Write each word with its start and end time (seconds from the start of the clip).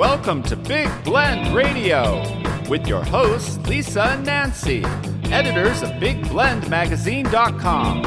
Welcome 0.00 0.42
to 0.44 0.56
Big 0.56 0.88
Blend 1.04 1.54
Radio 1.54 2.22
with 2.70 2.86
your 2.86 3.04
hosts, 3.04 3.58
Lisa 3.68 4.04
and 4.04 4.24
Nancy, 4.24 4.82
editors 5.26 5.82
of 5.82 5.90
BigBlendMagazine.com. 5.90 8.04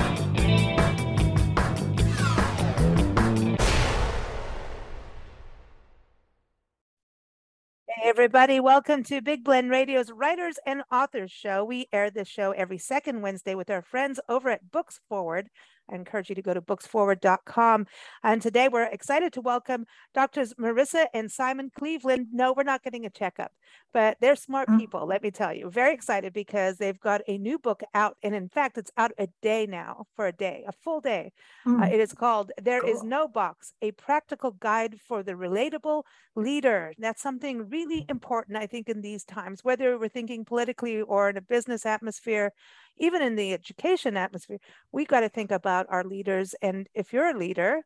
Hey, 7.88 8.02
everybody. 8.06 8.60
Welcome 8.60 9.04
to 9.04 9.22
Big 9.22 9.44
Blend 9.44 9.70
Radio's 9.70 10.10
Writers 10.10 10.58
and 10.66 10.82
Authors 10.92 11.32
Show. 11.32 11.64
We 11.64 11.86
air 11.94 12.10
this 12.10 12.28
show 12.28 12.54
every 12.54 12.80
second 12.80 13.22
Wednesday 13.22 13.54
with 13.54 13.70
our 13.70 13.84
friends 13.84 14.20
over 14.28 14.50
at 14.50 14.72
Books 14.72 15.00
Forward. 15.08 15.52
I 15.92 15.96
encourage 15.96 16.30
you 16.30 16.36
to 16.36 16.42
go 16.42 16.54
to 16.54 16.62
booksforward.com. 16.62 17.88
And 18.24 18.42
today 18.42 18.70
we're 18.70 18.84
excited 18.84 19.34
to 19.34 19.42
welcome 19.42 19.86
Doctors 20.14 20.54
Marisa 20.56 21.06
and 21.14 21.32
Simon 21.32 21.72
Cleveland. 21.78 22.28
No, 22.32 22.54
we're 22.54 22.64
not 22.64 22.84
getting 22.84 23.06
a 23.06 23.10
checkup, 23.10 23.52
but 23.94 24.18
they're 24.22 24.36
smart 24.36 24.70
mm. 24.70 24.80
people, 24.80 25.06
let 25.06 25.24
me 25.24 25.32
tell 25.32 25.54
you. 25.54 25.70
Very 25.70 25.94
excited 25.94 26.34
because 26.34 26.78
they've 26.78 27.00
got 27.00 27.22
a 27.28 27.38
new 27.38 27.60
book 27.60 27.82
out. 27.94 28.18
And 28.24 28.34
in 28.34 28.50
fact, 28.50 28.78
it's 28.78 28.92
out 28.98 29.12
a 29.18 29.28
day 29.42 29.66
now 29.66 30.06
for 30.16 30.28
a 30.28 30.32
day, 30.32 30.64
a 30.68 30.72
full 30.72 31.02
day. 31.02 31.32
Mm. 31.68 31.84
Uh, 31.84 31.94
it 31.94 32.00
is 32.00 32.14
called 32.14 32.52
There 32.62 32.82
cool. 32.82 32.90
Is 32.90 33.04
No 33.04 33.28
Box, 33.28 33.74
a 33.82 33.92
practical 33.92 34.52
guide 34.52 35.00
for 35.00 35.24
the 35.24 35.34
relatable 35.34 36.04
leader. 36.36 36.94
That's 36.98 37.22
something 37.22 37.70
really 37.70 38.06
important, 38.10 38.58
I 38.58 38.68
think, 38.68 38.90
in 38.90 39.02
these 39.02 39.24
times, 39.24 39.64
whether 39.64 39.98
we're 39.98 40.08
thinking 40.10 40.46
politically 40.46 41.02
or 41.02 41.30
in 41.30 41.38
a 41.38 41.42
business 41.42 41.86
atmosphere 41.86 42.52
even 42.98 43.22
in 43.22 43.36
the 43.36 43.54
education 43.54 44.18
atmosphere, 44.18 44.60
we 44.92 45.06
got 45.06 45.22
to 45.22 45.30
think 45.30 45.52
about 45.52 45.88
our 45.90 46.04
leaders. 46.04 46.56
And 46.62 46.88
if 46.94 47.14
you're 47.14 47.30
a 47.30 47.38
leader, 47.38 47.82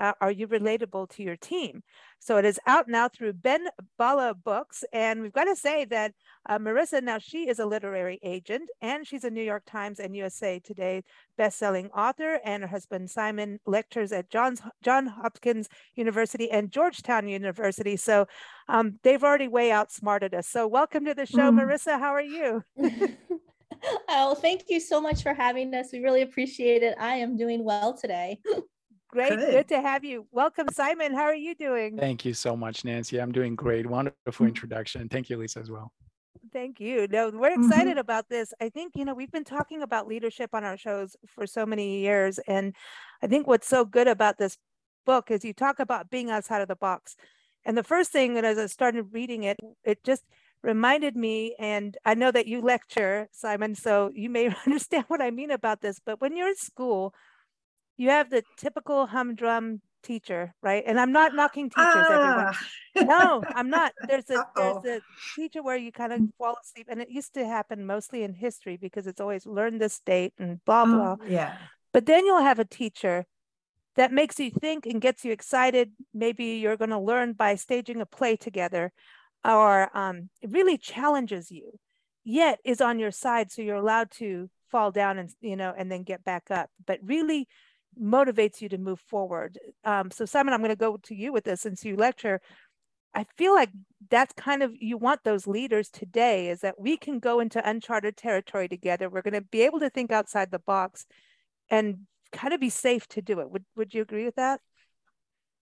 uh, 0.00 0.14
are 0.20 0.30
you 0.30 0.48
relatable 0.48 1.10
to 1.10 1.22
your 1.22 1.36
team? 1.36 1.82
So 2.18 2.38
it 2.38 2.44
is 2.46 2.58
out 2.66 2.88
now 2.88 3.08
through 3.08 3.34
Ben 3.34 3.66
Bala 3.98 4.34
Books. 4.34 4.82
And 4.92 5.20
we've 5.20 5.32
got 5.32 5.44
to 5.44 5.54
say 5.54 5.84
that 5.86 6.14
uh, 6.48 6.58
Marisa, 6.58 7.02
now 7.02 7.18
she 7.18 7.48
is 7.48 7.58
a 7.58 7.66
literary 7.66 8.18
agent 8.22 8.70
and 8.80 9.06
she's 9.06 9.24
a 9.24 9.30
New 9.30 9.42
York 9.42 9.64
Times 9.66 10.00
and 10.00 10.16
USA 10.16 10.58
Today 10.58 11.04
best-selling 11.36 11.90
author. 11.90 12.40
And 12.44 12.62
her 12.62 12.68
husband 12.68 13.10
Simon 13.10 13.60
lectures 13.66 14.10
at 14.10 14.30
Johns, 14.30 14.62
John 14.82 15.06
Hopkins 15.06 15.68
University 15.94 16.50
and 16.50 16.72
Georgetown 16.72 17.28
University. 17.28 17.96
So 17.96 18.26
um, 18.68 18.98
they've 19.02 19.22
already 19.22 19.48
way 19.48 19.70
outsmarted 19.70 20.34
us. 20.34 20.48
So 20.48 20.66
welcome 20.66 21.04
to 21.04 21.14
the 21.14 21.26
show, 21.26 21.50
mm. 21.50 21.60
Marisa. 21.60 21.98
How 21.98 22.14
are 22.14 22.22
you? 22.22 22.62
oh, 24.08 24.34
thank 24.34 24.64
you 24.68 24.80
so 24.80 25.00
much 25.00 25.22
for 25.22 25.34
having 25.34 25.74
us. 25.74 25.92
We 25.92 26.00
really 26.00 26.22
appreciate 26.22 26.82
it. 26.82 26.96
I 26.98 27.16
am 27.16 27.36
doing 27.36 27.64
well 27.64 27.96
today. 27.96 28.40
Great. 29.08 29.30
Good. 29.30 29.50
Good. 29.50 29.68
to 29.68 29.80
have 29.80 30.04
you. 30.04 30.26
Welcome, 30.30 30.68
Simon. 30.72 31.12
How 31.12 31.24
are 31.24 31.34
you 31.34 31.56
doing? 31.56 31.96
Thank 31.96 32.24
you 32.24 32.32
so 32.32 32.56
much, 32.56 32.84
Nancy. 32.84 33.20
I'm 33.20 33.32
doing 33.32 33.56
great. 33.56 33.84
Wonderful 33.84 34.46
introduction. 34.46 35.08
Thank 35.08 35.28
you, 35.28 35.36
Lisa, 35.36 35.58
as 35.58 35.68
well. 35.68 35.92
Thank 36.52 36.78
you. 36.78 37.08
No, 37.10 37.28
we're 37.30 37.50
mm-hmm. 37.50 37.64
excited 37.64 37.90
mm-hmm. 37.90 37.98
about 37.98 38.28
this. 38.28 38.54
I 38.60 38.68
think, 38.68 38.92
you 38.94 39.04
know, 39.04 39.14
we've 39.14 39.32
been 39.32 39.42
talking 39.42 39.82
about 39.82 40.06
leadership 40.06 40.50
on 40.52 40.62
our 40.62 40.76
shows 40.76 41.16
for 41.26 41.44
so 41.44 41.66
many 41.66 41.98
years. 42.02 42.38
And 42.46 42.76
I 43.20 43.26
think 43.26 43.48
what's 43.48 43.66
so 43.66 43.84
good 43.84 44.06
about 44.06 44.38
this 44.38 44.56
book 45.06 45.32
is 45.32 45.44
you 45.44 45.54
talk 45.54 45.80
about 45.80 46.08
being 46.08 46.30
outside 46.30 46.62
of 46.62 46.68
the 46.68 46.76
box. 46.76 47.16
And 47.64 47.76
the 47.76 47.82
first 47.82 48.12
thing 48.12 48.34
that 48.34 48.44
as 48.44 48.58
I 48.58 48.66
started 48.66 49.08
reading 49.12 49.42
it, 49.42 49.58
it 49.84 50.04
just 50.04 50.22
reminded 50.62 51.16
me, 51.16 51.54
and 51.58 51.96
I 52.04 52.14
know 52.14 52.30
that 52.30 52.46
you 52.46 52.60
lecture, 52.60 53.28
Simon, 53.32 53.74
so 53.74 54.10
you 54.14 54.30
may 54.30 54.54
understand 54.66 55.04
what 55.08 55.22
I 55.22 55.30
mean 55.30 55.50
about 55.50 55.80
this, 55.80 56.00
but 56.04 56.20
when 56.20 56.36
you're 56.36 56.48
in 56.48 56.56
school, 56.56 57.14
you 57.96 58.10
have 58.10 58.30
the 58.30 58.42
typical 58.56 59.06
humdrum 59.06 59.80
teacher, 60.02 60.54
right? 60.62 60.82
And 60.86 60.98
I'm 60.98 61.12
not 61.12 61.34
knocking 61.34 61.68
teachers, 61.70 62.06
ah. 62.08 62.54
everyone. 62.94 63.08
No, 63.08 63.42
I'm 63.54 63.68
not. 63.70 63.92
There's 64.08 64.28
a 64.30 64.40
Uh-oh. 64.40 64.80
there's 64.82 65.02
a 65.02 65.40
teacher 65.40 65.62
where 65.62 65.76
you 65.76 65.92
kind 65.92 66.12
of 66.12 66.20
fall 66.38 66.56
asleep, 66.62 66.86
and 66.88 67.00
it 67.00 67.10
used 67.10 67.34
to 67.34 67.46
happen 67.46 67.86
mostly 67.86 68.22
in 68.22 68.34
history 68.34 68.76
because 68.76 69.06
it's 69.06 69.20
always 69.20 69.46
learn 69.46 69.78
this 69.78 70.00
date 70.00 70.32
and 70.38 70.64
blah 70.64 70.86
mm, 70.86 70.92
blah. 70.92 71.26
yeah. 71.26 71.56
But 71.92 72.06
then 72.06 72.24
you'll 72.24 72.42
have 72.42 72.58
a 72.58 72.64
teacher 72.64 73.26
that 73.96 74.12
makes 74.12 74.38
you 74.38 74.50
think 74.50 74.86
and 74.86 75.00
gets 75.00 75.24
you 75.24 75.32
excited. 75.32 75.92
Maybe 76.14 76.44
you're 76.44 76.76
going 76.76 76.90
to 76.90 76.98
learn 76.98 77.32
by 77.32 77.56
staging 77.56 78.00
a 78.00 78.06
play 78.06 78.36
together, 78.36 78.92
or 79.44 79.96
um, 79.96 80.28
it 80.42 80.50
really 80.50 80.78
challenges 80.78 81.50
you, 81.50 81.78
yet 82.24 82.58
is 82.64 82.80
on 82.80 82.98
your 82.98 83.10
side. 83.10 83.50
So 83.50 83.62
you're 83.62 83.76
allowed 83.76 84.10
to 84.12 84.50
fall 84.70 84.90
down 84.90 85.18
and, 85.18 85.30
you 85.40 85.56
know, 85.56 85.74
and 85.76 85.90
then 85.90 86.02
get 86.02 86.24
back 86.24 86.50
up, 86.50 86.70
but 86.86 87.00
really 87.02 87.48
motivates 88.00 88.60
you 88.60 88.68
to 88.68 88.78
move 88.78 89.00
forward. 89.00 89.58
Um, 89.84 90.10
so 90.10 90.24
Simon, 90.24 90.54
I'm 90.54 90.60
going 90.60 90.70
to 90.70 90.76
go 90.76 90.96
to 90.96 91.14
you 91.14 91.32
with 91.32 91.44
this 91.44 91.60
since 91.60 91.84
you 91.84 91.96
lecture. 91.96 92.40
I 93.14 93.26
feel 93.36 93.52
like 93.52 93.70
that's 94.08 94.32
kind 94.34 94.62
of 94.62 94.72
you 94.78 94.96
want 94.96 95.24
those 95.24 95.46
leaders 95.46 95.90
today 95.90 96.48
is 96.48 96.60
that 96.60 96.80
we 96.80 96.96
can 96.96 97.18
go 97.18 97.40
into 97.40 97.68
uncharted 97.68 98.16
territory 98.16 98.68
together. 98.68 99.10
We're 99.10 99.22
going 99.22 99.34
to 99.34 99.40
be 99.40 99.62
able 99.62 99.80
to 99.80 99.90
think 99.90 100.12
outside 100.12 100.52
the 100.52 100.60
box 100.60 101.06
and 101.68 102.06
kind 102.30 102.54
of 102.54 102.60
be 102.60 102.70
safe 102.70 103.08
to 103.08 103.20
do 103.20 103.40
it. 103.40 103.50
Would 103.50 103.64
would 103.76 103.92
you 103.92 104.02
agree 104.02 104.24
with 104.24 104.36
that? 104.36 104.60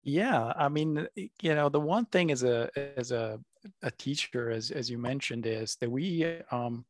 Yeah, 0.03 0.53
I 0.57 0.69
mean, 0.69 1.07
you 1.15 1.55
know, 1.55 1.69
the 1.69 1.81
one 1.81 2.07
thing 2.07 2.33
as 2.33 2.43
a 2.43 2.69
as 2.97 3.13
a 3.13 3.39
a 3.83 3.91
teacher, 3.91 4.51
as, 4.51 4.71
as 4.71 4.91
you 4.91 4.99
mentioned, 4.99 5.47
is 5.47 5.77
that 5.81 5.91
we 5.91 6.41
um, 6.51 6.85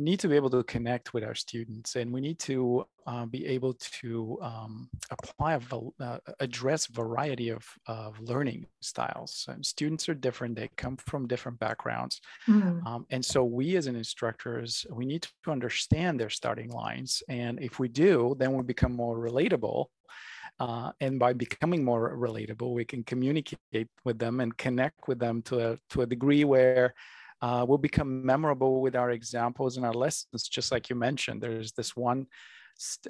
need 0.00 0.18
to 0.20 0.28
be 0.28 0.36
able 0.36 0.50
to 0.50 0.62
connect 0.64 1.12
with 1.12 1.22
our 1.22 1.34
students 1.34 1.96
and 1.96 2.12
we 2.12 2.20
need 2.20 2.38
to 2.38 2.84
uh, 3.06 3.26
be 3.26 3.46
able 3.46 3.74
to 3.74 4.38
um, 4.40 4.88
apply 5.10 5.54
a 5.54 5.60
uh, 6.02 6.18
address 6.40 6.86
variety 6.86 7.50
of, 7.50 7.66
of 7.86 8.18
learning 8.20 8.66
styles. 8.80 9.46
And 9.48 9.64
students 9.64 10.08
are 10.08 10.14
different 10.14 10.56
they 10.56 10.70
come 10.76 10.96
from 10.96 11.26
different 11.26 11.58
backgrounds. 11.58 12.20
Mm. 12.48 12.86
um, 12.86 13.06
and 13.10 13.24
so 13.24 13.44
we 13.44 13.76
as 13.76 13.86
an 13.86 13.96
instructors 13.96 14.86
we 14.90 15.04
need 15.04 15.22
to 15.22 15.50
understand 15.50 16.18
their 16.18 16.30
starting 16.30 16.70
lines 16.70 17.22
and 17.28 17.60
if 17.60 17.78
we 17.78 17.88
do 17.88 18.34
then 18.38 18.52
we 18.54 18.62
become 18.62 18.94
more 18.94 19.18
relatable 19.18 19.86
uh, 20.60 20.92
and 21.00 21.18
by 21.18 21.32
becoming 21.32 21.82
more 21.82 22.16
relatable, 22.16 22.74
we 22.74 22.84
can 22.84 23.02
communicate 23.02 23.88
with 24.04 24.18
them 24.18 24.40
and 24.40 24.56
connect 24.58 25.08
with 25.08 25.18
them 25.18 25.40
to 25.42 25.72
a, 25.72 25.78
to 25.88 26.02
a 26.02 26.06
degree 26.06 26.44
where 26.44 26.94
uh, 27.40 27.64
we'll 27.66 27.78
become 27.78 28.24
memorable 28.24 28.82
with 28.82 28.94
our 28.94 29.10
examples 29.10 29.78
and 29.78 29.86
our 29.86 29.94
lessons, 29.94 30.46
just 30.48 30.70
like 30.70 30.90
you 30.90 30.96
mentioned. 30.96 31.42
There's 31.42 31.72
this 31.72 31.96
one 31.96 32.26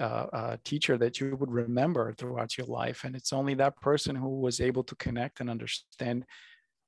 uh, 0.01 0.05
uh, 0.33 0.57
teacher 0.65 0.97
that 0.99 1.21
you 1.21 1.35
would 1.35 1.51
remember 1.51 2.13
throughout 2.13 2.57
your 2.57 2.69
life, 2.69 3.03
and 3.03 3.17
it's 3.17 3.33
only 3.33 3.55
that 3.55 3.81
person 3.81 4.15
who 4.15 4.41
was 4.41 4.61
able 4.61 4.85
to 4.85 4.95
connect 4.97 5.41
and 5.41 5.51
understand 5.51 6.25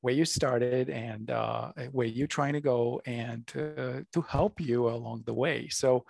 where 0.02 0.14
you 0.14 0.24
started 0.24 0.90
and 0.90 1.30
uh, 1.30 1.72
where 1.90 2.06
you're 2.06 2.26
trying 2.26 2.52
to 2.52 2.60
go 2.60 3.00
and 3.06 3.46
to, 3.48 4.06
to 4.12 4.20
help 4.22 4.60
you 4.60 4.88
along 4.88 5.22
the 5.26 5.34
way. 5.34 5.68
So 5.68 6.04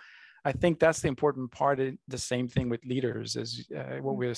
I 0.45 0.51
think 0.51 0.79
that's 0.79 1.01
the 1.01 1.07
important 1.07 1.51
part. 1.51 1.79
Of 1.79 1.95
the 2.07 2.17
same 2.17 2.47
thing 2.47 2.69
with 2.69 2.85
leaders 2.85 3.35
is 3.35 3.65
uh, 3.75 3.97
what 4.01 4.15
mm. 4.15 4.17
we 4.17 4.33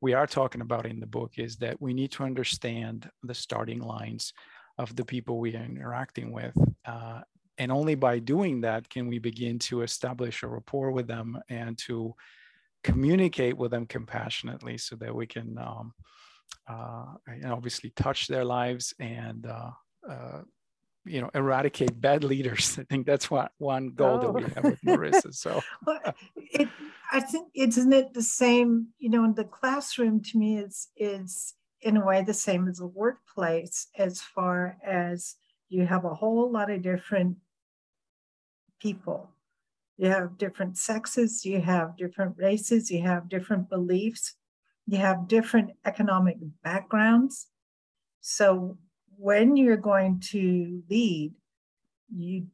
we 0.00 0.14
are 0.14 0.26
talking 0.26 0.60
about 0.62 0.86
in 0.86 1.00
the 1.00 1.06
book 1.06 1.32
is 1.36 1.56
that 1.56 1.80
we 1.80 1.92
need 1.92 2.12
to 2.12 2.24
understand 2.24 3.10
the 3.22 3.34
starting 3.34 3.80
lines 3.80 4.32
of 4.78 4.96
the 4.96 5.04
people 5.04 5.38
we 5.38 5.54
are 5.54 5.64
interacting 5.64 6.32
with. 6.32 6.56
Uh, 6.84 7.20
and 7.58 7.70
only 7.70 7.94
by 7.94 8.18
doing 8.18 8.62
that 8.62 8.88
can 8.88 9.08
we 9.08 9.18
begin 9.18 9.58
to 9.58 9.82
establish 9.82 10.42
a 10.42 10.46
rapport 10.46 10.90
with 10.90 11.06
them 11.06 11.38
and 11.50 11.76
to 11.78 12.14
communicate 12.82 13.56
with 13.56 13.70
them 13.70 13.86
compassionately 13.86 14.78
so 14.78 14.96
that 14.96 15.14
we 15.14 15.26
can 15.26 15.56
um, 15.58 15.92
uh, 16.68 17.04
obviously 17.46 17.90
touch 17.94 18.26
their 18.26 18.44
lives 18.44 18.94
and 18.98 19.46
uh, 19.46 19.70
uh 20.10 20.40
you 21.04 21.20
know 21.20 21.30
eradicate 21.34 22.00
bad 22.00 22.24
leaders. 22.24 22.78
I 22.80 22.84
think 22.84 23.06
that's 23.06 23.30
what 23.30 23.52
one 23.58 23.90
goal 23.90 24.18
oh. 24.18 24.20
that 24.20 24.32
we 24.32 24.44
oh. 24.44 24.48
have 24.54 24.64
with 24.64 24.82
marisa 24.82 25.34
so. 25.34 25.60
Well, 25.86 26.00
it, 26.36 26.68
i 27.10 27.20
think 27.20 27.48
isn't 27.54 27.92
it 27.92 28.14
the 28.14 28.22
same 28.22 28.88
you 28.98 29.10
know 29.10 29.24
in 29.24 29.34
the 29.34 29.44
classroom 29.44 30.22
to 30.22 30.38
me 30.38 30.58
is 30.58 30.88
is 30.96 31.54
in 31.82 31.96
a 31.96 32.04
way 32.04 32.22
the 32.22 32.34
same 32.34 32.68
as 32.68 32.80
a 32.80 32.86
workplace 32.86 33.88
as 33.98 34.20
far 34.20 34.78
as 34.86 35.36
you 35.68 35.86
have 35.86 36.04
a 36.04 36.14
whole 36.14 36.50
lot 36.50 36.70
of 36.70 36.82
different 36.82 37.36
people. 38.80 39.30
You 39.96 40.08
have 40.08 40.38
different 40.38 40.78
sexes 40.78 41.44
you 41.44 41.60
have 41.60 41.96
different 41.96 42.36
races 42.36 42.90
you 42.90 43.02
have 43.02 43.28
different 43.28 43.68
beliefs 43.68 44.34
you 44.86 44.98
have 44.98 45.28
different 45.28 45.70
economic 45.84 46.36
backgrounds. 46.62 47.48
So 48.20 48.78
when 49.22 49.56
you're 49.56 49.76
going 49.76 50.18
to 50.18 50.82
lead, 50.90 51.32
you 52.12 52.46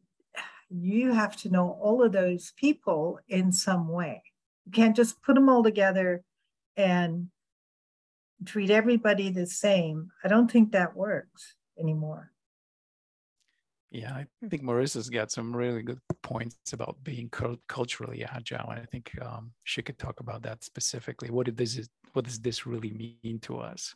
you 0.71 1.15
have 1.15 1.35
to 1.35 1.49
know 1.49 1.79
all 1.81 2.03
of 2.03 2.13
those 2.13 2.53
people 2.57 3.19
in 3.27 3.51
some 3.51 3.89
way. 3.89 4.23
You 4.67 4.73
can't 4.73 4.95
just 4.95 5.23
put 5.23 5.35
them 5.35 5.49
all 5.49 5.63
together 5.63 6.23
and 6.77 7.29
treat 8.45 8.69
everybody 8.69 9.31
the 9.31 9.47
same. 9.47 10.11
I 10.23 10.29
don't 10.29 10.51
think 10.51 10.73
that 10.73 10.95
works 10.95 11.55
anymore. 11.81 12.33
Yeah, 13.91 14.13
I 14.13 14.27
think 14.51 14.63
Marisa's 14.63 15.09
got 15.09 15.31
some 15.31 15.57
really 15.57 15.81
good 15.81 16.01
points 16.23 16.75
about 16.75 17.03
being 17.03 17.31
culturally 17.67 18.27
agile, 18.27 18.69
and 18.69 18.79
I 18.79 18.85
think 18.85 19.11
um, 19.23 19.53
she 19.65 19.81
could 19.81 19.99
talk 19.99 20.21
about 20.21 20.43
that 20.43 20.63
specifically. 20.63 21.31
What 21.31 21.47
did 21.47 21.57
this 21.57 21.89
what 22.13 22.27
does 22.27 22.39
this 22.41 22.67
really 22.67 22.91
mean 22.93 23.39
to 23.41 23.57
us? 23.57 23.95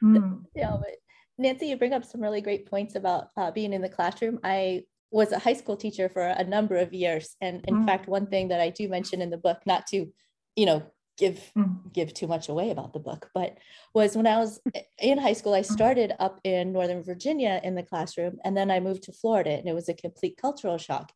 Mm. 0.00 0.44
Yeah, 0.54 0.76
but 0.78 1.01
Nancy, 1.42 1.66
you 1.66 1.76
bring 1.76 1.92
up 1.92 2.04
some 2.04 2.20
really 2.20 2.40
great 2.40 2.66
points 2.66 2.94
about 2.94 3.28
uh, 3.36 3.50
being 3.50 3.72
in 3.72 3.82
the 3.82 3.88
classroom. 3.88 4.38
I 4.42 4.84
was 5.10 5.32
a 5.32 5.38
high 5.38 5.52
school 5.52 5.76
teacher 5.76 6.08
for 6.08 6.22
a 6.22 6.44
number 6.44 6.76
of 6.76 6.94
years. 6.94 7.36
And 7.40 7.64
in 7.66 7.74
mm. 7.74 7.86
fact, 7.86 8.08
one 8.08 8.26
thing 8.26 8.48
that 8.48 8.60
I 8.60 8.70
do 8.70 8.88
mention 8.88 9.20
in 9.20 9.30
the 9.30 9.36
book, 9.36 9.58
not 9.66 9.86
to, 9.88 10.10
you 10.56 10.66
know, 10.66 10.82
give 11.18 11.52
mm. 11.56 11.92
give 11.92 12.14
too 12.14 12.26
much 12.26 12.48
away 12.48 12.70
about 12.70 12.94
the 12.94 12.98
book, 12.98 13.28
but 13.34 13.58
was 13.94 14.16
when 14.16 14.26
I 14.26 14.38
was 14.38 14.60
in 14.98 15.18
high 15.18 15.34
school, 15.34 15.52
I 15.52 15.60
mm. 15.60 15.72
started 15.72 16.14
up 16.18 16.40
in 16.44 16.72
Northern 16.72 17.02
Virginia 17.02 17.60
in 17.62 17.74
the 17.74 17.82
classroom, 17.82 18.38
and 18.44 18.56
then 18.56 18.70
I 18.70 18.80
moved 18.80 19.02
to 19.04 19.12
Florida, 19.12 19.50
and 19.50 19.68
it 19.68 19.74
was 19.74 19.90
a 19.90 19.94
complete 19.94 20.38
cultural 20.40 20.78
shock 20.78 21.12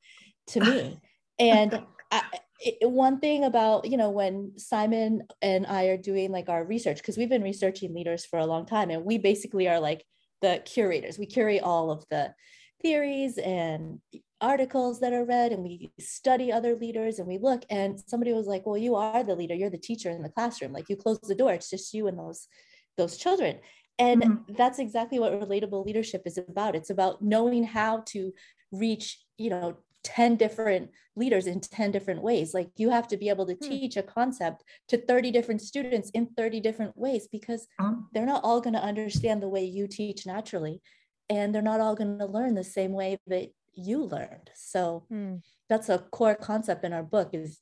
to 0.49 0.61
me. 0.61 1.01
and 1.39 1.83
I, 2.13 2.23
it, 2.61 2.91
one 2.91 3.21
thing 3.21 3.45
about 3.45 3.87
you 3.87 3.97
know 3.97 4.11
when 4.11 4.53
simon 4.59 5.23
and 5.43 5.67
i 5.67 5.85
are 5.85 5.97
doing 5.99 6.33
like 6.33 6.49
our 6.49 6.65
research 6.65 6.97
because 6.99 7.19
we've 7.19 7.29
been 7.29 7.43
researching 7.43 7.95
leaders 7.95 8.25
for 8.25 8.39
a 8.39 8.47
long 8.47 8.65
time 8.65 8.91
and 8.91 9.05
we 9.05 9.19
basically 9.19 9.69
are 9.69 9.79
like 9.79 10.05
the 10.43 10.63
curators. 10.65 11.19
We 11.19 11.27
curate 11.27 11.63
all 11.63 11.91
of 11.91 12.05
the 12.11 12.35
theories 12.83 13.39
and 13.39 14.01
articles 14.41 15.01
that 15.01 15.13
are 15.13 15.25
read 15.25 15.53
and 15.53 15.63
we 15.63 15.91
study 15.99 16.53
other 16.53 16.77
leaders 16.77 17.19
and 17.19 17.27
we 17.27 17.39
look 17.39 17.65
and 17.71 17.99
somebody 18.07 18.35
was 18.35 18.47
like 18.47 18.67
well 18.67 18.77
you 18.77 18.95
are 18.95 19.25
the 19.25 19.35
leader. 19.35 19.55
You're 19.55 19.71
the 19.71 19.79
teacher 19.79 20.11
in 20.11 20.23
the 20.23 20.29
classroom. 20.29 20.73
Like 20.73 20.89
you 20.89 20.97
close 20.97 21.19
the 21.21 21.35
door. 21.35 21.55
It's 21.55 21.71
just 21.71 21.95
you 21.95 22.07
and 22.07 22.19
those 22.19 22.49
those 22.97 23.17
children. 23.17 23.59
And 23.99 24.23
mm-hmm. 24.23 24.55
that's 24.55 24.79
exactly 24.79 25.19
what 25.19 25.33
relatable 25.33 25.87
leadership 25.87 26.23
is 26.27 26.37
about. 26.37 26.77
It's 26.77 26.91
about 26.91 27.23
knowing 27.23 27.65
how 27.65 28.03
to 28.09 28.33
reach 28.73 29.21
you 29.39 29.51
know 29.51 29.77
10 30.07 30.37
different 30.37 30.91
leaders 31.17 31.49
in 31.49 31.61
10 31.61 31.91
different 31.91 32.23
ways 32.23 32.55
like 32.55 32.71
you 32.77 32.91
have 32.91 33.09
to 33.09 33.17
be 33.17 33.29
able 33.29 33.45
to 33.45 33.55
hmm. 33.55 33.69
teach 33.69 33.97
a 33.97 34.03
concept 34.03 34.63
to 34.87 34.97
30 34.97 35.33
different 35.33 35.61
students 35.61 36.11
in 36.11 36.27
30 36.37 36.61
different 36.61 36.97
ways 36.97 37.29
because 37.31 37.67
uh-huh. 37.81 37.95
they're 38.13 38.25
not 38.25 38.45
all 38.45 38.61
going 38.61 38.75
to 38.75 38.83
understand 38.83 39.43
the 39.43 39.49
way 39.49 39.65
you 39.65 39.89
teach 39.89 40.25
naturally 40.25 40.81
and 41.29 41.53
they're 41.53 41.61
not 41.61 41.81
all 41.81 41.97
going 41.97 42.19
to 42.19 42.27
learn 42.27 42.55
the 42.55 42.63
same 42.63 42.93
way 42.93 43.19
that 43.27 43.51
you 43.75 44.05
learned 44.05 44.49
so 44.55 45.05
hmm. 45.09 45.35
that's 45.69 45.89
a 45.89 45.99
core 45.99 46.37
concept 46.37 46.85
in 46.85 46.93
our 46.93 47.03
book 47.03 47.31
is 47.33 47.59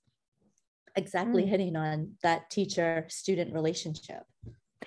exactly 0.97 1.45
hmm. 1.45 1.49
hitting 1.49 1.77
on 1.77 2.13
that 2.23 2.51
teacher 2.51 3.07
student 3.09 3.55
relationship 3.55 4.23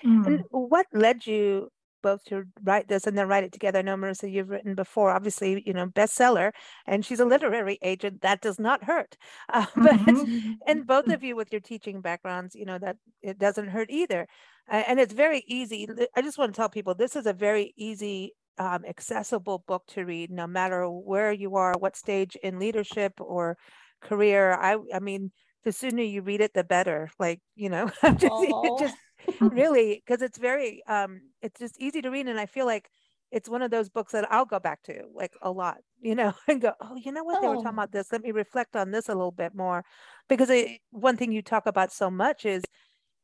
and 0.04 0.44
what 0.50 0.86
led 0.92 1.26
you 1.26 1.68
both 2.02 2.24
to 2.24 2.44
write 2.62 2.88
this 2.88 3.06
and 3.06 3.16
then 3.16 3.28
write 3.28 3.44
it 3.44 3.52
together. 3.52 3.78
I 3.78 3.82
know 3.82 3.96
Marisa, 3.96 4.30
you've 4.30 4.50
written 4.50 4.74
before, 4.74 5.10
obviously, 5.10 5.62
you 5.66 5.72
know, 5.72 5.86
bestseller, 5.86 6.52
and 6.86 7.04
she's 7.04 7.20
a 7.20 7.24
literary 7.24 7.78
agent. 7.82 8.22
That 8.22 8.40
does 8.40 8.58
not 8.58 8.84
hurt. 8.84 9.16
Uh, 9.50 9.64
but 9.76 9.92
mm-hmm. 10.00 10.52
and 10.66 10.86
both 10.86 11.08
of 11.08 11.22
you 11.22 11.34
with 11.34 11.50
your 11.52 11.60
teaching 11.60 12.00
backgrounds, 12.00 12.54
you 12.54 12.66
know, 12.66 12.78
that 12.78 12.96
it 13.22 13.38
doesn't 13.38 13.68
hurt 13.68 13.88
either. 13.90 14.26
Uh, 14.70 14.82
and 14.86 15.00
it's 15.00 15.14
very 15.14 15.42
easy. 15.46 15.88
I 16.14 16.20
just 16.20 16.36
want 16.36 16.52
to 16.52 16.56
tell 16.56 16.68
people 16.68 16.94
this 16.94 17.16
is 17.16 17.26
a 17.26 17.32
very 17.32 17.72
easy 17.76 18.34
um, 18.58 18.84
accessible 18.86 19.64
book 19.66 19.84
to 19.88 20.04
read 20.04 20.30
no 20.30 20.46
matter 20.46 20.84
where 20.88 21.32
you 21.32 21.56
are 21.56 21.74
what 21.78 21.96
stage 21.96 22.36
in 22.42 22.58
leadership 22.58 23.12
or 23.20 23.56
career 24.00 24.52
i 24.54 24.76
i 24.92 24.98
mean 24.98 25.30
the 25.64 25.72
sooner 25.72 26.02
you 26.02 26.22
read 26.22 26.40
it 26.40 26.54
the 26.54 26.64
better 26.64 27.10
like 27.18 27.40
you 27.54 27.68
know 27.68 27.90
just, 28.16 28.44
just 28.78 28.96
really 29.40 30.02
because 30.04 30.22
it's 30.22 30.38
very 30.38 30.82
um 30.86 31.20
it's 31.42 31.58
just 31.58 31.80
easy 31.80 32.00
to 32.00 32.10
read 32.10 32.28
and 32.28 32.40
i 32.40 32.46
feel 32.46 32.66
like 32.66 32.88
it's 33.30 33.48
one 33.48 33.62
of 33.62 33.70
those 33.70 33.88
books 33.88 34.12
that 34.12 34.30
i'll 34.32 34.44
go 34.44 34.58
back 34.58 34.82
to 34.82 35.02
like 35.14 35.32
a 35.42 35.50
lot 35.50 35.78
you 36.00 36.14
know 36.14 36.32
and 36.48 36.60
go 36.60 36.72
oh 36.80 36.96
you 36.96 37.12
know 37.12 37.24
what? 37.24 37.38
Oh. 37.38 37.40
they 37.40 37.48
were 37.48 37.54
talking 37.54 37.68
oh. 37.68 37.72
about 37.72 37.92
this. 37.92 38.12
Let 38.12 38.22
me 38.22 38.32
reflect 38.32 38.76
on 38.76 38.90
this 38.90 39.08
a 39.08 39.14
little 39.14 39.32
bit 39.32 39.54
more. 39.54 39.84
Because 40.28 40.50
it, 40.50 40.80
one 40.90 41.16
thing 41.16 41.32
you 41.32 41.42
talk 41.42 41.66
about 41.66 41.92
so 41.92 42.10
much 42.10 42.44
is 42.44 42.62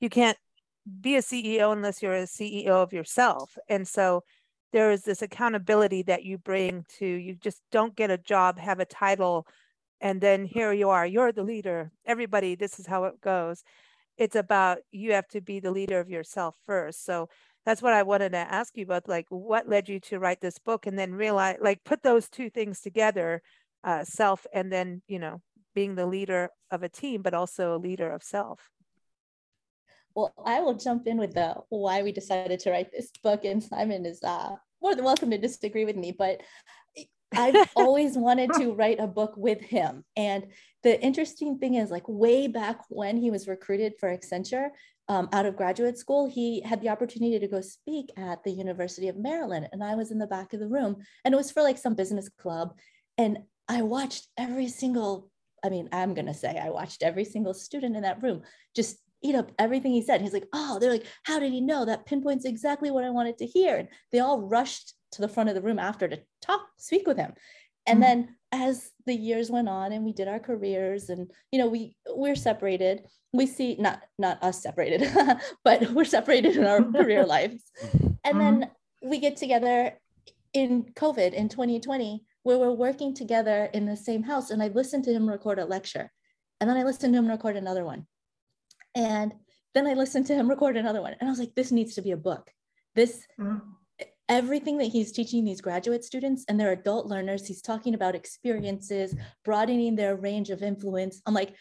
you 0.00 0.08
can't 0.08 0.38
be 1.00 1.16
a 1.16 1.22
ceo 1.22 1.72
unless 1.72 2.02
you're 2.02 2.14
a 2.14 2.24
ceo 2.24 2.82
of 2.82 2.92
yourself 2.92 3.56
and 3.70 3.88
so 3.88 4.22
there 4.70 4.90
is 4.90 5.02
this 5.04 5.22
accountability 5.22 6.02
that 6.02 6.24
you 6.24 6.36
bring 6.36 6.84
to 6.98 7.06
you 7.06 7.34
just 7.36 7.62
don't 7.72 7.96
get 7.96 8.10
a 8.10 8.18
job 8.18 8.58
have 8.58 8.80
a 8.80 8.84
title 8.84 9.46
and 10.02 10.20
then 10.20 10.44
here 10.44 10.74
you 10.74 10.90
are 10.90 11.06
you're 11.06 11.32
the 11.32 11.42
leader. 11.42 11.90
Everybody 12.04 12.54
this 12.54 12.78
is 12.78 12.86
how 12.86 13.04
it 13.04 13.18
goes 13.22 13.64
it's 14.16 14.36
about 14.36 14.78
you 14.90 15.12
have 15.12 15.28
to 15.28 15.40
be 15.40 15.60
the 15.60 15.70
leader 15.70 16.00
of 16.00 16.08
yourself 16.08 16.56
first. 16.66 17.04
So 17.04 17.28
that's 17.66 17.82
what 17.82 17.94
I 17.94 18.02
wanted 18.02 18.30
to 18.30 18.38
ask 18.38 18.76
you 18.76 18.84
about, 18.84 19.08
like 19.08 19.26
what 19.30 19.68
led 19.68 19.88
you 19.88 19.98
to 20.00 20.18
write 20.18 20.40
this 20.40 20.58
book 20.58 20.86
and 20.86 20.98
then 20.98 21.14
realize, 21.14 21.56
like 21.60 21.82
put 21.84 22.02
those 22.02 22.28
two 22.28 22.50
things 22.50 22.80
together, 22.80 23.42
uh, 23.82 24.04
self 24.04 24.46
and 24.52 24.72
then, 24.72 25.02
you 25.08 25.18
know, 25.18 25.40
being 25.74 25.94
the 25.94 26.06
leader 26.06 26.50
of 26.70 26.82
a 26.82 26.88
team, 26.88 27.22
but 27.22 27.34
also 27.34 27.74
a 27.74 27.78
leader 27.78 28.10
of 28.10 28.22
self. 28.22 28.70
Well, 30.14 30.32
I 30.44 30.60
will 30.60 30.74
jump 30.74 31.06
in 31.06 31.18
with 31.18 31.34
the 31.34 31.56
why 31.70 32.02
we 32.02 32.12
decided 32.12 32.60
to 32.60 32.70
write 32.70 32.92
this 32.92 33.10
book, 33.22 33.44
and 33.44 33.62
Simon 33.62 34.06
is 34.06 34.22
uh, 34.22 34.54
more 34.80 34.94
than 34.94 35.04
welcome 35.04 35.30
to 35.30 35.38
disagree 35.38 35.84
with 35.84 35.96
me. 35.96 36.12
But 36.12 36.40
I've 37.36 37.70
always 37.76 38.16
wanted 38.16 38.52
to 38.54 38.72
write 38.72 39.00
a 39.00 39.06
book 39.06 39.34
with 39.36 39.60
him. 39.60 40.04
And 40.16 40.46
the 40.82 41.00
interesting 41.02 41.58
thing 41.58 41.74
is, 41.74 41.90
like, 41.90 42.08
way 42.08 42.46
back 42.46 42.80
when 42.88 43.16
he 43.16 43.30
was 43.30 43.48
recruited 43.48 43.94
for 43.98 44.16
Accenture 44.16 44.70
um, 45.08 45.28
out 45.32 45.46
of 45.46 45.56
graduate 45.56 45.98
school, 45.98 46.28
he 46.28 46.62
had 46.62 46.80
the 46.80 46.88
opportunity 46.88 47.38
to 47.38 47.48
go 47.48 47.60
speak 47.60 48.10
at 48.16 48.42
the 48.42 48.50
University 48.50 49.08
of 49.08 49.16
Maryland. 49.16 49.68
And 49.72 49.84
I 49.84 49.94
was 49.94 50.10
in 50.10 50.18
the 50.18 50.26
back 50.26 50.52
of 50.52 50.60
the 50.60 50.68
room, 50.68 50.96
and 51.24 51.34
it 51.34 51.36
was 51.36 51.50
for 51.50 51.62
like 51.62 51.78
some 51.78 51.94
business 51.94 52.28
club. 52.28 52.74
And 53.18 53.38
I 53.68 53.82
watched 53.82 54.28
every 54.38 54.68
single, 54.68 55.30
I 55.64 55.68
mean, 55.68 55.88
I'm 55.92 56.14
going 56.14 56.26
to 56.26 56.34
say 56.34 56.58
I 56.58 56.70
watched 56.70 57.02
every 57.02 57.24
single 57.24 57.54
student 57.54 57.96
in 57.96 58.02
that 58.02 58.22
room 58.22 58.42
just 58.74 58.98
eat 59.22 59.34
up 59.34 59.52
everything 59.58 59.92
he 59.92 60.02
said. 60.02 60.20
He's 60.20 60.32
like, 60.32 60.48
oh, 60.52 60.78
they're 60.78 60.92
like, 60.92 61.06
how 61.24 61.38
did 61.38 61.52
he 61.52 61.60
know? 61.60 61.84
That 61.84 62.06
pinpoints 62.06 62.44
exactly 62.44 62.90
what 62.90 63.04
I 63.04 63.10
wanted 63.10 63.38
to 63.38 63.46
hear. 63.46 63.76
And 63.76 63.88
they 64.12 64.20
all 64.20 64.40
rushed 64.40 64.94
to 65.14 65.22
the 65.22 65.28
front 65.28 65.48
of 65.48 65.54
the 65.54 65.62
room 65.62 65.78
after 65.78 66.08
to 66.08 66.20
talk, 66.42 66.60
speak 66.76 67.06
with 67.06 67.16
him. 67.16 67.32
And 67.86 68.00
mm-hmm. 68.00 68.02
then 68.02 68.36
as 68.52 68.90
the 69.06 69.14
years 69.14 69.50
went 69.50 69.68
on 69.68 69.92
and 69.92 70.04
we 70.04 70.12
did 70.12 70.28
our 70.28 70.38
careers 70.38 71.10
and 71.10 71.30
you 71.50 71.58
know 71.58 71.68
we 71.68 71.96
we're 72.08 72.36
separated. 72.36 73.02
We 73.32 73.46
see 73.46 73.76
not 73.78 74.02
not 74.18 74.42
us 74.42 74.62
separated 74.62 75.10
but 75.64 75.90
we're 75.96 76.04
separated 76.04 76.56
in 76.56 76.66
our 76.66 76.82
career 76.92 77.26
lives. 77.26 77.62
And 77.92 78.14
mm-hmm. 78.24 78.38
then 78.38 78.70
we 79.02 79.18
get 79.18 79.36
together 79.36 79.92
in 80.52 80.84
covid 80.94 81.32
in 81.32 81.48
2020 81.48 82.22
where 82.44 82.58
we're 82.58 82.70
working 82.70 83.12
together 83.12 83.68
in 83.72 83.86
the 83.86 83.96
same 83.96 84.22
house. 84.22 84.50
And 84.50 84.62
i 84.62 84.68
listened 84.68 85.04
to 85.04 85.12
him 85.12 85.28
record 85.28 85.58
a 85.58 85.64
lecture. 85.64 86.10
And 86.60 86.70
then 86.70 86.76
i 86.76 86.84
listened 86.84 87.12
to 87.12 87.18
him 87.18 87.28
record 87.28 87.56
another 87.56 87.84
one. 87.84 88.06
And 88.94 89.34
then 89.74 89.86
i 89.86 89.94
listened 89.94 90.26
to 90.26 90.34
him 90.34 90.48
record 90.48 90.76
another 90.76 91.02
one. 91.02 91.14
And 91.18 91.28
i 91.28 91.30
was 91.30 91.40
like 91.40 91.54
this 91.54 91.72
needs 91.72 91.96
to 91.96 92.02
be 92.02 92.12
a 92.12 92.16
book. 92.16 92.50
This 92.94 93.26
mm-hmm 93.38 93.58
everything 94.28 94.78
that 94.78 94.86
he's 94.86 95.12
teaching 95.12 95.44
these 95.44 95.60
graduate 95.60 96.04
students 96.04 96.44
and 96.48 96.58
their 96.58 96.72
adult 96.72 97.06
learners, 97.06 97.46
he's 97.46 97.62
talking 97.62 97.94
about 97.94 98.14
experiences, 98.14 99.14
broadening 99.44 99.96
their 99.96 100.16
range 100.16 100.50
of 100.50 100.62
influence. 100.62 101.20
I'm 101.26 101.34
like, 101.34 101.54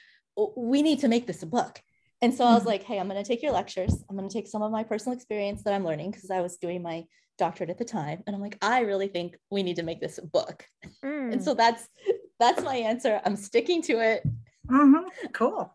we 0.55 0.82
need 0.82 1.00
to 1.00 1.08
make 1.08 1.27
this 1.27 1.43
a 1.43 1.48
book. 1.48 1.82
And 2.22 2.34
so 2.34 2.46
I 2.46 2.53
was 2.53 2.62
mm-hmm. 2.62 2.70
like, 2.70 2.84
hey, 2.84 3.00
I'm 3.00 3.10
going 3.10 3.22
to 3.22 3.27
take 3.27 3.43
your 3.43 3.51
lectures. 3.51 4.03
I'm 4.10 4.15
going 4.15 4.29
to 4.29 4.34
take 4.34 4.48
some 4.48 4.62
of 4.62 4.72
my 4.72 4.84
personal 4.84 5.15
experience 5.15 5.63
that 5.63 5.74
I'm 5.74 5.86
learning 5.86 6.12
because 6.12 6.32
I 6.32 6.39
was 6.39 6.58
doing 6.58 6.82
my 6.82 7.05
doctorate 7.38 7.70
at 7.70 7.77
the 7.77 7.86
time. 7.86 8.24
And 8.25 8.36
I'm 8.36 8.41
like, 8.41 8.58
I 8.62 8.82
really 8.82 9.10
think 9.10 9.36
we 9.51 9.62
need 9.62 9.75
to 9.75 9.84
make 9.84 10.00
this 10.00 10.17
a 10.17 10.25
book. 10.25 10.65
Mm. 11.03 11.34
And 11.34 11.43
so 11.43 11.53
that's 11.53 11.89
that's 12.39 12.63
my 12.63 12.77
answer. 12.77 13.20
I'm 13.25 13.36
sticking 13.36 13.82
to 13.84 14.00
it. 14.00 14.24
Mm-hmm. 14.70 15.27
Cool 15.34 15.70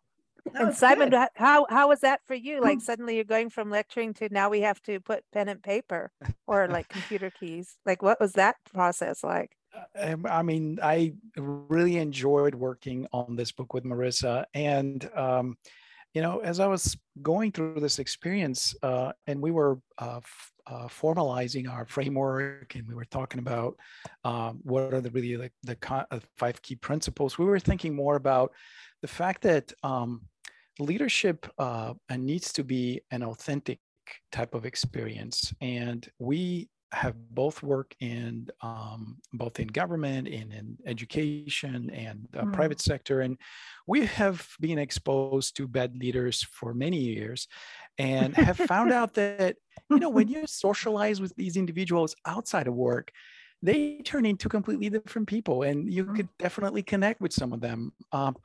and 0.59 0.77
Simon, 0.77 1.11
good. 1.11 1.29
how 1.35 1.67
how 1.69 1.89
was 1.89 2.01
that 2.01 2.21
for 2.27 2.35
you? 2.35 2.61
Like 2.61 2.81
suddenly 2.91 3.17
you're 3.17 3.25
going 3.25 3.51
from 3.51 3.71
lecturing 3.71 4.15
to 4.15 4.29
now 4.31 4.49
we 4.49 4.61
have 4.63 4.81
to 4.83 5.01
put 5.01 5.25
pen 5.33 5.49
and 5.49 5.63
paper 5.63 6.11
or 6.47 6.69
like 6.69 6.89
computer 6.89 7.31
keys. 7.31 7.77
Like 7.87 8.03
what 8.03 8.21
was 8.21 8.33
that 8.33 8.57
process 8.73 9.23
like? 9.23 9.53
Uh, 9.75 10.13
um, 10.13 10.27
I 10.29 10.43
mean, 10.43 10.79
I 10.83 11.15
really 11.37 11.99
enjoyed 11.99 12.55
working 12.55 13.07
on 13.13 13.37
this 13.37 13.53
book 13.53 13.75
with 13.75 13.85
Marisa, 13.85 14.45
and 14.55 15.09
um, 15.15 15.57
you 16.15 16.23
know, 16.23 16.39
as 16.39 16.59
I 16.59 16.67
was 16.67 16.97
going 17.23 17.53
through 17.53 17.81
this 17.81 17.99
experience, 17.99 18.75
uh, 18.83 19.13
and 19.27 19.41
we 19.41 19.51
were 19.51 19.79
uh, 19.99 20.17
f- 20.19 20.53
uh, 20.67 20.89
formalizing 20.89 21.71
our 21.71 21.87
framework, 21.87 22.75
and 22.75 22.89
we 22.89 22.95
were 22.95 23.05
talking 23.05 23.41
about 23.41 23.77
um, 24.25 24.61
what 24.63 24.95
are 24.95 25.01
the 25.01 25.11
really 25.11 25.37
like 25.37 25.53
the 25.63 25.77
uh, 26.11 26.19
five 26.37 26.61
key 26.63 26.77
principles. 26.77 27.39
We 27.39 27.45
were 27.45 27.61
thinking 27.61 27.95
more 27.95 28.17
about 28.17 28.53
the 29.03 29.09
fact 29.09 29.43
that 29.43 29.73
um, 29.83 30.23
leadership 30.79 31.47
uh, 31.59 31.95
needs 32.17 32.53
to 32.55 32.65
be 32.65 33.01
an 33.11 33.23
authentic 33.23 33.81
type 34.33 34.55
of 34.55 34.65
experience. 34.65 35.53
And 35.61 36.09
we 36.19 36.69
have 36.93 37.15
both 37.31 37.63
worked 37.63 37.95
in 38.01 38.49
um, 38.63 39.19
both 39.33 39.61
in 39.61 39.67
government 39.69 40.27
and 40.27 40.53
in 40.53 40.77
education 40.87 41.91
and 41.91 42.27
the 42.33 42.41
mm. 42.41 42.53
private 42.53 42.81
sector 42.81 43.21
and 43.21 43.37
we 43.87 44.07
have 44.07 44.47
been 44.61 44.79
exposed 44.79 45.55
to 45.57 45.69
bad 45.69 45.97
leaders 45.99 46.43
for 46.43 46.73
many 46.73 46.97
years 46.97 47.47
and 47.99 48.35
have 48.37 48.57
found 48.57 48.91
out 48.99 49.15
that 49.15 49.57
you 49.91 49.99
know 49.99 50.09
when 50.09 50.29
you 50.29 50.47
socialize 50.47 51.21
with 51.21 51.35
these 51.37 51.57
individuals 51.57 52.17
outside 52.25 52.67
of 52.67 52.75
work 52.75 53.13
they 53.63 53.99
turn 54.05 54.25
into 54.25 54.49
completely 54.49 54.89
different 54.89 55.27
people 55.27 55.63
and 55.63 55.93
you 55.93 56.05
mm-hmm. 56.05 56.17
could 56.17 56.29
definitely 56.39 56.83
connect 56.83 57.21
with 57.21 57.33
some 57.33 57.53
of 57.53 57.61
them 57.61 57.93
um, 58.13 58.37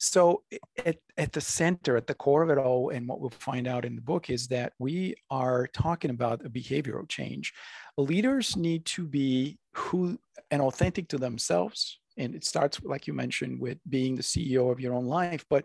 so 0.00 0.42
at, 0.84 0.96
at 1.16 1.32
the 1.32 1.40
center 1.40 1.96
at 1.96 2.06
the 2.06 2.14
core 2.14 2.42
of 2.42 2.50
it 2.50 2.58
all 2.58 2.90
and 2.90 3.06
what 3.06 3.20
we'll 3.20 3.30
find 3.30 3.66
out 3.66 3.84
in 3.84 3.94
the 3.94 4.02
book 4.02 4.30
is 4.30 4.48
that 4.48 4.72
we 4.78 5.14
are 5.30 5.66
talking 5.68 6.10
about 6.10 6.44
a 6.44 6.50
behavioral 6.50 7.08
change 7.08 7.52
leaders 7.96 8.56
need 8.56 8.84
to 8.84 9.06
be 9.06 9.58
who 9.72 10.18
and 10.50 10.60
authentic 10.62 11.08
to 11.08 11.18
themselves 11.18 12.00
and 12.18 12.34
it 12.34 12.44
starts 12.44 12.80
like 12.82 13.06
you 13.06 13.12
mentioned 13.12 13.60
with 13.60 13.78
being 13.88 14.16
the 14.16 14.22
ceo 14.22 14.70
of 14.70 14.80
your 14.80 14.94
own 14.94 15.06
life 15.06 15.44
but 15.48 15.64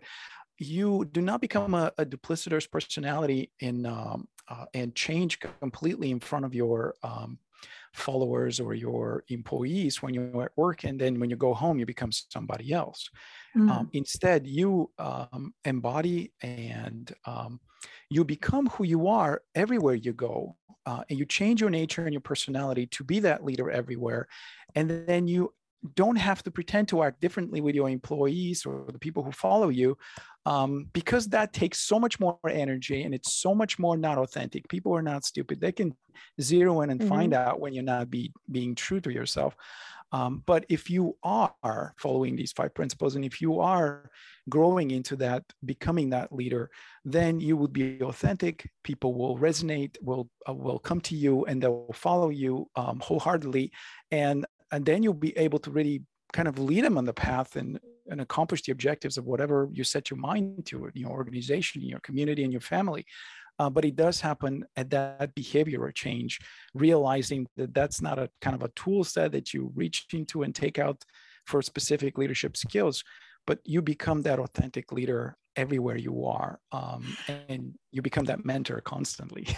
you 0.58 1.04
do 1.12 1.20
not 1.20 1.40
become 1.40 1.74
a, 1.74 1.90
a 1.98 2.06
duplicitous 2.06 2.70
personality 2.70 3.50
in 3.60 3.84
um, 3.84 4.28
uh, 4.48 4.64
and 4.74 4.94
change 4.94 5.40
completely 5.60 6.10
in 6.10 6.20
front 6.20 6.44
of 6.44 6.54
your 6.54 6.94
um, 7.02 7.38
followers 7.92 8.58
or 8.58 8.74
your 8.74 9.24
employees 9.28 10.02
when 10.02 10.14
you're 10.14 10.42
at 10.42 10.52
work 10.56 10.84
and 10.84 11.00
then 11.00 11.20
when 11.20 11.28
you 11.28 11.36
go 11.36 11.52
home 11.52 11.78
you 11.78 11.86
become 11.86 12.10
somebody 12.12 12.72
else 12.72 13.10
mm. 13.56 13.70
um, 13.70 13.88
instead 13.92 14.46
you 14.46 14.90
um, 14.98 15.52
embody 15.64 16.32
and 16.42 17.12
um, 17.26 17.60
you 18.08 18.24
become 18.24 18.66
who 18.68 18.84
you 18.84 19.08
are 19.08 19.42
everywhere 19.54 19.94
you 19.94 20.12
go 20.12 20.56
uh, 20.86 21.02
and 21.10 21.18
you 21.18 21.26
change 21.26 21.60
your 21.60 21.70
nature 21.70 22.04
and 22.04 22.12
your 22.12 22.20
personality 22.20 22.86
to 22.86 23.04
be 23.04 23.20
that 23.20 23.44
leader 23.44 23.70
everywhere 23.70 24.26
and 24.74 25.06
then 25.06 25.26
you 25.26 25.52
don't 25.94 26.16
have 26.16 26.42
to 26.42 26.50
pretend 26.50 26.88
to 26.88 27.02
act 27.02 27.20
differently 27.20 27.60
with 27.60 27.74
your 27.74 27.90
employees 27.90 28.64
or 28.64 28.86
the 28.92 28.98
people 28.98 29.22
who 29.22 29.32
follow 29.32 29.68
you 29.68 29.96
um, 30.44 30.88
because 30.92 31.28
that 31.28 31.52
takes 31.52 31.80
so 31.80 31.98
much 31.98 32.18
more 32.18 32.38
energy 32.48 33.02
and 33.02 33.14
it's 33.14 33.34
so 33.34 33.54
much 33.54 33.78
more 33.78 33.96
not 33.96 34.18
authentic. 34.18 34.68
People 34.68 34.94
are 34.94 35.02
not 35.02 35.24
stupid. 35.24 35.60
They 35.60 35.72
can 35.72 35.96
zero 36.40 36.80
in 36.80 36.90
and 36.90 37.00
mm-hmm. 37.00 37.08
find 37.08 37.34
out 37.34 37.60
when 37.60 37.72
you're 37.72 37.84
not 37.84 38.10
be, 38.10 38.32
being 38.50 38.74
true 38.74 39.00
to 39.00 39.12
yourself. 39.12 39.54
Um, 40.10 40.42
but 40.44 40.66
if 40.68 40.90
you 40.90 41.16
are 41.22 41.94
following 41.96 42.36
these 42.36 42.52
five 42.52 42.74
principles 42.74 43.14
and 43.14 43.24
if 43.24 43.40
you 43.40 43.60
are 43.60 44.10
growing 44.48 44.90
into 44.90 45.16
that 45.16 45.42
becoming 45.64 46.10
that 46.10 46.32
leader 46.32 46.70
then 47.04 47.40
you 47.40 47.56
would 47.56 47.72
be 47.72 48.00
authentic. 48.02 48.70
People 48.84 49.14
will 49.14 49.38
resonate 49.38 49.96
will 50.02 50.28
uh, 50.48 50.52
will 50.52 50.78
come 50.78 51.00
to 51.02 51.16
you 51.16 51.44
and 51.46 51.62
they'll 51.62 51.90
follow 51.94 52.28
you 52.28 52.68
um, 52.76 53.00
wholeheartedly. 53.00 53.72
And 54.10 54.46
and 54.70 54.84
then 54.84 55.02
you'll 55.02 55.14
be 55.14 55.36
able 55.36 55.58
to 55.60 55.70
really 55.70 56.02
kind 56.32 56.48
of 56.48 56.58
lead 56.58 56.84
them 56.84 56.98
on 56.98 57.04
the 57.04 57.12
path 57.12 57.56
and, 57.56 57.78
and 58.10 58.20
accomplish 58.20 58.62
the 58.62 58.72
objectives 58.72 59.16
of 59.16 59.26
whatever 59.26 59.68
you 59.72 59.84
set 59.84 60.10
your 60.10 60.18
mind 60.18 60.66
to 60.66 60.86
in 60.86 60.92
your 60.94 61.10
organization, 61.10 61.82
in 61.82 61.88
your 61.88 62.00
community, 62.00 62.42
and 62.44 62.52
your 62.52 62.60
family. 62.60 63.04
Uh, 63.58 63.68
but 63.68 63.84
it 63.84 63.96
does 63.96 64.20
happen 64.20 64.64
at 64.76 64.90
that 64.90 65.34
behavioral 65.34 65.94
change, 65.94 66.38
realizing 66.74 67.46
that 67.56 67.74
that's 67.74 68.00
not 68.00 68.18
a 68.18 68.30
kind 68.40 68.56
of 68.56 68.62
a 68.62 68.70
tool 68.70 69.04
set 69.04 69.32
that 69.32 69.52
you 69.52 69.70
reach 69.74 70.06
into 70.12 70.42
and 70.42 70.54
take 70.54 70.78
out 70.78 71.04
for 71.46 71.60
specific 71.60 72.16
leadership 72.16 72.56
skills, 72.56 73.04
but 73.46 73.58
you 73.64 73.82
become 73.82 74.22
that 74.22 74.38
authentic 74.38 74.90
leader 74.90 75.36
everywhere 75.54 75.96
you 75.96 76.24
are, 76.24 76.58
um, 76.72 77.04
and 77.48 77.74
you 77.90 78.00
become 78.00 78.24
that 78.24 78.44
mentor 78.44 78.80
constantly. 78.80 79.46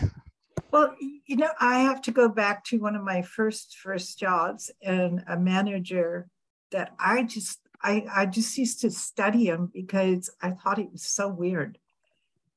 Well, 0.71 0.97
you 0.99 1.37
know, 1.37 1.51
I 1.61 1.79
have 1.81 2.03
to 2.03 2.11
go 2.11 2.29
back 2.29 2.65
to 2.65 2.79
one 2.79 2.97
of 2.97 3.05
my 3.05 3.23
first 3.23 3.77
first 3.77 4.19
jobs 4.19 4.73
and 4.83 5.23
a 5.29 5.39
manager 5.39 6.27
that 6.75 6.93
I 6.99 7.23
just 7.23 7.61
I, 7.81 8.05
I 8.13 8.27
just 8.27 8.59
used 8.59 8.81
to 8.81 8.91
study 8.91 9.45
him 9.45 9.71
because 9.73 10.29
I 10.43 10.51
thought 10.51 10.81
it 10.81 10.91
was 10.91 11.03
so 11.03 11.29
weird. 11.29 11.79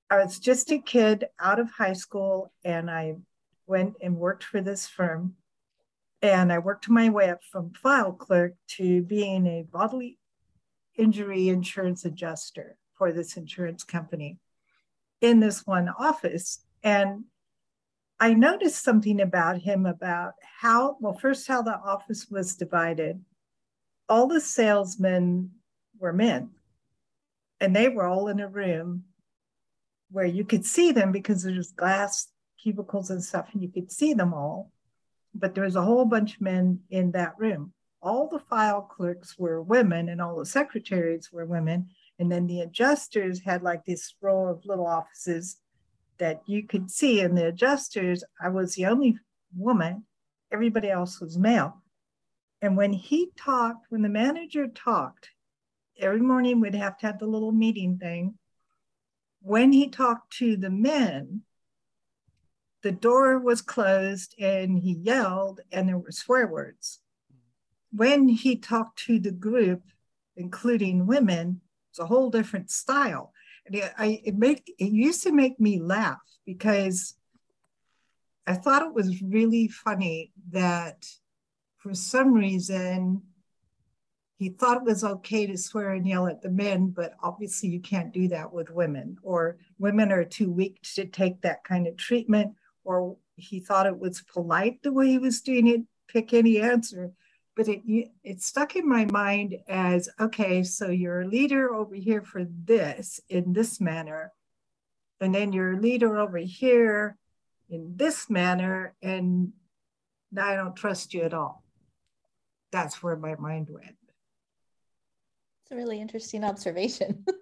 I 0.10 0.24
was 0.24 0.40
just 0.40 0.72
a 0.72 0.80
kid 0.80 1.26
out 1.40 1.60
of 1.60 1.70
high 1.70 1.94
school 1.94 2.52
and 2.64 2.90
I 2.90 3.18
went 3.68 3.96
and 4.02 4.16
worked 4.16 4.44
for 4.44 4.62
this 4.62 4.88
firm. 4.88 5.36
And 6.22 6.52
I 6.52 6.58
worked 6.58 6.90
my 6.90 7.10
way 7.10 7.30
up 7.30 7.44
from 7.44 7.74
file 7.74 8.14
clerk 8.14 8.54
to 8.78 9.04
being 9.04 9.46
a 9.46 9.68
bodily 9.72 10.18
injury 10.96 11.50
insurance 11.50 12.06
adjuster 12.06 12.78
for 12.98 13.12
this 13.12 13.38
insurance 13.38 13.84
company 13.84 14.40
in 15.22 15.42
this 15.42 15.68
one 15.68 15.90
office. 15.90 16.62
And 16.82 17.26
I 18.20 18.34
noticed 18.34 18.84
something 18.84 19.22
about 19.22 19.60
him 19.60 19.86
about 19.86 20.34
how, 20.62 20.98
well, 21.00 21.14
first, 21.14 21.48
how 21.48 21.62
the 21.62 21.76
office 21.76 22.28
was 22.32 22.56
divided. 22.56 23.24
All 24.10 24.28
the 24.28 24.42
salesmen 24.42 25.52
were 26.00 26.14
men, 26.14 26.52
and 27.60 27.76
they 27.76 27.90
were 27.90 28.06
all 28.06 28.28
in 28.28 28.40
a 28.40 28.48
room 28.48 29.04
where 30.12 30.26
you 30.26 30.46
could 30.46 30.66
see 30.66 30.92
them 30.92 31.12
because 31.12 31.44
there's 31.44 31.72
glass 31.72 32.28
cubicles 32.62 33.10
and 33.10 33.24
stuff, 33.24 33.50
and 33.54 33.62
you 33.62 33.70
could 33.70 33.92
see 33.92 34.14
them 34.14 34.34
all. 34.34 34.72
But 35.36 35.54
there 35.54 35.66
was 35.66 35.76
a 35.76 35.84
whole 35.84 36.06
bunch 36.06 36.36
of 36.36 36.42
men 36.42 36.80
in 36.90 37.12
that 37.12 37.38
room. 37.38 37.74
All 38.02 38.30
the 38.30 38.40
file 38.40 38.82
clerks 38.82 39.38
were 39.38 39.62
women, 39.62 40.10
and 40.10 40.22
all 40.22 40.38
the 40.38 40.46
secretaries 40.46 41.30
were 41.32 41.46
women. 41.46 41.90
And 42.20 42.32
then 42.32 42.48
the 42.48 42.62
adjusters 42.62 43.42
had 43.42 43.62
like 43.62 43.86
this 43.86 44.16
row 44.22 44.48
of 44.48 44.66
little 44.66 44.88
offices 44.88 45.58
that 46.18 46.42
you 46.48 46.64
could 46.64 46.90
see 46.90 47.20
and 47.20 47.38
the 47.38 47.48
adjusters, 47.48 48.24
I 48.42 48.50
was 48.50 48.76
the 48.76 48.86
only 48.86 49.20
woman, 49.56 50.06
everybody 50.52 50.90
else 50.90 51.20
was 51.20 51.38
male. 51.38 51.84
And 52.62 52.76
when 52.76 52.94
he 52.94 53.32
talked, 53.38 53.88
when 53.90 54.02
the 54.02 54.10
manager 54.10 54.68
talked, 54.68 55.30
every 56.00 56.22
morning 56.22 56.60
we'd 56.60 56.76
have 56.76 56.98
to 57.00 57.08
have 57.08 57.20
the 57.20 57.28
little 57.28 57.52
meeting 57.52 57.98
thing. 57.98 58.38
When 59.42 59.72
he 59.72 59.90
talked 59.90 60.34
to 60.38 60.58
the 60.58 60.70
men, 60.70 61.44
the 62.82 62.92
door 62.92 63.40
was 63.40 63.62
closed 63.62 64.36
and 64.40 64.80
he 64.80 64.94
yelled 64.94 65.62
and 65.72 65.88
there 65.88 65.98
were 65.98 66.12
swear 66.12 66.48
words. 66.48 67.00
When 67.92 68.28
he 68.28 68.56
talked 68.56 69.00
to 69.06 69.20
the 69.20 69.32
group, 69.32 69.84
including 70.36 71.08
women, 71.08 71.62
it's 71.90 72.00
a 72.00 72.06
whole 72.06 72.30
different 72.30 72.70
style. 72.70 73.34
I 73.98 74.22
it 74.24 74.36
make 74.36 74.72
it 74.78 74.92
used 74.92 75.24
to 75.24 75.32
make 75.32 75.60
me 75.60 75.80
laugh 75.80 76.22
because 76.46 77.16
I 78.46 78.54
thought 78.54 78.84
it 78.84 78.94
was 78.94 79.22
really 79.22 79.68
funny 79.68 80.32
that 80.52 81.06
for 81.88 81.96
some 81.96 82.34
reason 82.34 83.22
he 84.38 84.50
thought 84.50 84.78
it 84.78 84.84
was 84.84 85.04
okay 85.04 85.48
to 85.48 85.58
swear 85.58 85.92
and 85.92 86.06
yell 86.06 86.28
at 86.28 86.42
the 86.42 86.50
men, 86.50 86.90
but 86.90 87.14
obviously 87.24 87.70
you 87.70 87.80
can't 87.80 88.14
do 88.14 88.28
that 88.28 88.54
with 88.54 88.70
women, 88.70 89.18
or 89.24 89.58
women 89.80 90.12
are 90.12 90.24
too 90.24 90.52
weak 90.52 90.80
to 90.96 91.06
take 91.06 91.42
that 91.42 91.64
kind 91.64 91.88
of 91.88 91.98
treatment, 91.98 92.54
or 92.84 93.18
he 93.36 93.60
thought 93.60 93.88
it 93.88 93.98
was 93.98 94.22
polite 94.22 94.84
the 94.84 94.92
way 94.92 95.08
he 95.08 95.18
was 95.18 95.42
doing 95.42 95.68
it, 95.68 95.82
pick 96.08 96.34
any 96.34 96.60
answer. 96.62 97.12
But 97.56 97.68
it 97.68 97.82
it 98.24 98.44
stuck 98.44 98.76
in 98.76 98.88
my 98.88 99.06
mind 99.06 99.56
as 99.68 100.10
okay 100.20 100.62
so 100.62 100.92
you're 100.92 101.22
a 101.22 101.28
leader 101.28 101.74
over 101.74 101.96
here 101.96 102.22
for 102.22 102.46
this 102.66 103.20
in 103.30 103.54
this 103.54 103.82
manner 103.82 104.32
and 105.20 105.34
then 105.34 105.52
you're 105.52 105.74
a 105.74 105.82
leader 105.82 106.20
over 106.20 106.38
here 106.38 107.18
in 107.72 107.94
this 107.96 108.30
manner 108.30 108.94
and 109.02 109.54
i 110.40 110.56
don't 110.56 110.76
trust 110.76 111.16
you 111.16 111.24
at 111.24 111.34
all 111.34 111.64
that's 112.72 113.02
where 113.02 113.16
my 113.16 113.36
mind 113.36 113.68
went. 113.70 113.96
It's 115.64 115.72
a 115.72 115.76
really 115.76 116.00
interesting 116.02 116.44
observation. 116.44 117.26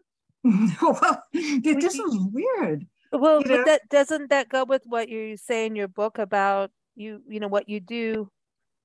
Well 0.81 1.23
it 1.33 1.81
just 1.81 1.97
was 1.97 2.19
weird 2.31 2.85
well 3.11 3.41
you 3.41 3.57
know? 3.57 3.63
that 3.65 3.81
doesn't 3.89 4.29
that 4.29 4.47
go 4.47 4.63
with 4.63 4.83
what 4.85 5.09
you 5.09 5.37
say 5.37 5.65
in 5.65 5.75
your 5.75 5.87
book 5.87 6.19
about 6.19 6.69
you 6.95 7.23
you 7.27 7.39
know 7.39 7.47
what 7.47 7.67
you 7.67 7.79
do? 7.79 8.29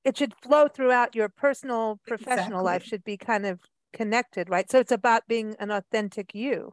It 0.02 0.16
should 0.16 0.32
flow 0.42 0.68
throughout 0.68 1.14
your 1.14 1.28
personal 1.28 2.00
professional 2.06 2.61
exactly. 2.61 2.64
life 2.64 2.85
should 2.85 3.04
be 3.04 3.18
kind 3.18 3.44
of 3.44 3.61
connected 3.92 4.49
right? 4.49 4.70
So 4.70 4.78
it's 4.78 4.92
about 4.92 5.28
being 5.28 5.54
an 5.59 5.70
authentic 5.70 6.35
you 6.35 6.73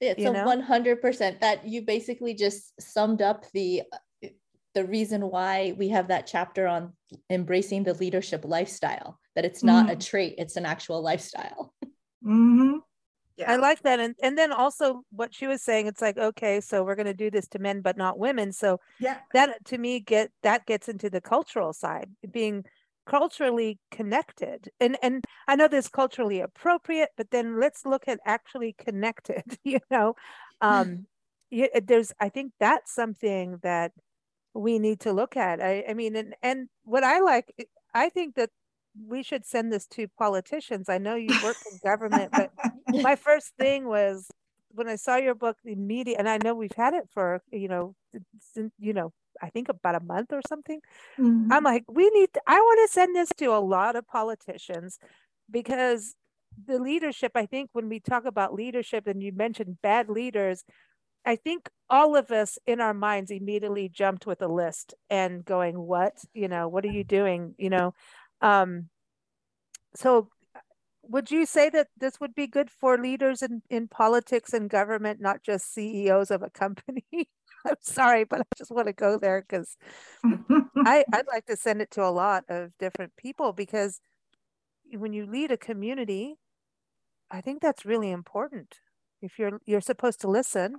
it's 0.00 0.24
a 0.24 0.30
100% 0.30 1.40
that 1.40 1.66
you 1.66 1.82
basically 1.82 2.34
just 2.34 2.80
summed 2.80 3.20
up 3.20 3.44
the 3.52 3.82
the 4.74 4.84
reason 4.84 5.22
why 5.28 5.74
we 5.76 5.88
have 5.88 6.08
that 6.08 6.26
chapter 6.26 6.66
on 6.66 6.92
embracing 7.28 7.82
the 7.82 7.94
leadership 7.94 8.44
lifestyle 8.44 9.18
that 9.34 9.44
it's 9.44 9.62
not 9.62 9.86
mm-hmm. 9.86 9.92
a 9.92 9.96
trait 9.96 10.34
it's 10.38 10.56
an 10.56 10.66
actual 10.66 11.02
lifestyle 11.02 11.74
mm-hmm. 12.24 12.78
Yeah. 13.40 13.52
I 13.52 13.56
like 13.56 13.80
that. 13.84 14.00
And 14.00 14.14
and 14.22 14.36
then 14.36 14.52
also 14.52 15.02
what 15.10 15.34
she 15.34 15.46
was 15.46 15.62
saying, 15.62 15.86
it's 15.86 16.02
like, 16.02 16.18
okay, 16.18 16.60
so 16.60 16.84
we're 16.84 16.94
gonna 16.94 17.14
do 17.14 17.30
this 17.30 17.48
to 17.48 17.58
men 17.58 17.80
but 17.80 17.96
not 17.96 18.18
women. 18.18 18.52
So 18.52 18.80
yeah, 18.98 19.16
that 19.32 19.64
to 19.66 19.78
me 19.78 19.98
get 19.98 20.30
that 20.42 20.66
gets 20.66 20.90
into 20.90 21.08
the 21.08 21.22
cultural 21.22 21.72
side, 21.72 22.10
being 22.30 22.64
culturally 23.06 23.78
connected. 23.90 24.68
And 24.78 24.98
and 25.02 25.24
I 25.48 25.56
know 25.56 25.68
this 25.68 25.88
culturally 25.88 26.40
appropriate, 26.40 27.10
but 27.16 27.30
then 27.30 27.58
let's 27.58 27.86
look 27.86 28.08
at 28.08 28.20
actually 28.26 28.74
connected, 28.78 29.44
you 29.64 29.80
know. 29.90 30.16
Um 30.60 31.06
yeah, 31.50 31.80
there's 31.82 32.12
I 32.20 32.28
think 32.28 32.52
that's 32.60 32.94
something 32.94 33.58
that 33.62 33.92
we 34.54 34.78
need 34.78 35.00
to 35.00 35.12
look 35.12 35.36
at. 35.36 35.60
I, 35.62 35.84
I 35.88 35.94
mean 35.94 36.16
and 36.16 36.34
and 36.42 36.68
what 36.84 37.04
I 37.04 37.20
like 37.20 37.54
I 37.94 38.08
think 38.08 38.34
that 38.36 38.50
we 39.06 39.22
should 39.22 39.46
send 39.46 39.72
this 39.72 39.86
to 39.86 40.08
politicians. 40.18 40.88
I 40.88 40.98
know 40.98 41.14
you 41.14 41.34
work 41.42 41.56
in 41.70 41.78
government, 41.82 42.32
but 42.32 42.50
my 43.02 43.16
first 43.16 43.54
thing 43.58 43.86
was 43.86 44.28
when 44.72 44.88
I 44.88 44.96
saw 44.96 45.16
your 45.16 45.34
book, 45.34 45.56
the 45.64 45.74
media, 45.74 46.16
and 46.18 46.28
I 46.28 46.38
know 46.42 46.54
we've 46.54 46.72
had 46.76 46.94
it 46.94 47.08
for, 47.12 47.42
you 47.50 47.68
know, 47.68 47.94
since, 48.40 48.72
you 48.78 48.92
know, 48.92 49.12
I 49.42 49.48
think 49.48 49.68
about 49.68 49.94
a 49.94 50.00
month 50.00 50.32
or 50.32 50.40
something. 50.48 50.80
Mm-hmm. 51.18 51.52
I'm 51.52 51.64
like, 51.64 51.84
we 51.88 52.08
need, 52.10 52.32
to, 52.34 52.40
I 52.46 52.60
want 52.60 52.88
to 52.88 52.92
send 52.92 53.16
this 53.16 53.30
to 53.38 53.46
a 53.46 53.58
lot 53.60 53.96
of 53.96 54.06
politicians 54.06 54.98
because 55.50 56.14
the 56.66 56.78
leadership, 56.78 57.32
I 57.34 57.46
think 57.46 57.70
when 57.72 57.88
we 57.88 58.00
talk 58.00 58.24
about 58.24 58.54
leadership 58.54 59.06
and 59.06 59.22
you 59.22 59.32
mentioned 59.32 59.78
bad 59.82 60.08
leaders, 60.08 60.64
I 61.24 61.36
think 61.36 61.68
all 61.88 62.16
of 62.16 62.30
us 62.30 62.58
in 62.66 62.80
our 62.80 62.94
minds 62.94 63.30
immediately 63.30 63.88
jumped 63.88 64.26
with 64.26 64.40
a 64.42 64.48
list 64.48 64.94
and 65.10 65.44
going, 65.44 65.78
what, 65.78 66.14
you 66.32 66.48
know, 66.48 66.68
what 66.68 66.84
are 66.84 66.92
you 66.92 67.04
doing? 67.04 67.54
You 67.58 67.70
know, 67.70 67.94
um, 68.40 68.88
so 69.94 70.28
would 71.02 71.30
you 71.30 71.44
say 71.44 71.68
that 71.70 71.88
this 71.98 72.20
would 72.20 72.34
be 72.34 72.46
good 72.46 72.70
for 72.70 72.96
leaders 72.96 73.42
in, 73.42 73.62
in 73.68 73.88
politics 73.88 74.52
and 74.52 74.70
government, 74.70 75.20
not 75.20 75.42
just 75.42 75.74
CEOs 75.74 76.30
of 76.30 76.42
a 76.42 76.50
company? 76.50 77.04
I'm 77.66 77.74
sorry, 77.80 78.24
but 78.24 78.40
I 78.40 78.44
just 78.56 78.70
want 78.70 78.86
to 78.86 78.92
go 78.92 79.18
there 79.18 79.44
because 79.46 79.76
I, 80.86 81.04
I'd 81.12 81.26
like 81.26 81.46
to 81.46 81.56
send 81.56 81.82
it 81.82 81.90
to 81.92 82.04
a 82.04 82.08
lot 82.08 82.44
of 82.48 82.70
different 82.78 83.16
people 83.16 83.52
because 83.52 84.00
when 84.90 85.12
you 85.12 85.26
lead 85.26 85.50
a 85.50 85.58
community, 85.58 86.36
I 87.30 87.42
think 87.42 87.60
that's 87.60 87.84
really 87.84 88.10
important. 88.10 88.76
If 89.20 89.38
you're 89.38 89.60
you're 89.66 89.82
supposed 89.82 90.22
to 90.22 90.28
listen 90.28 90.76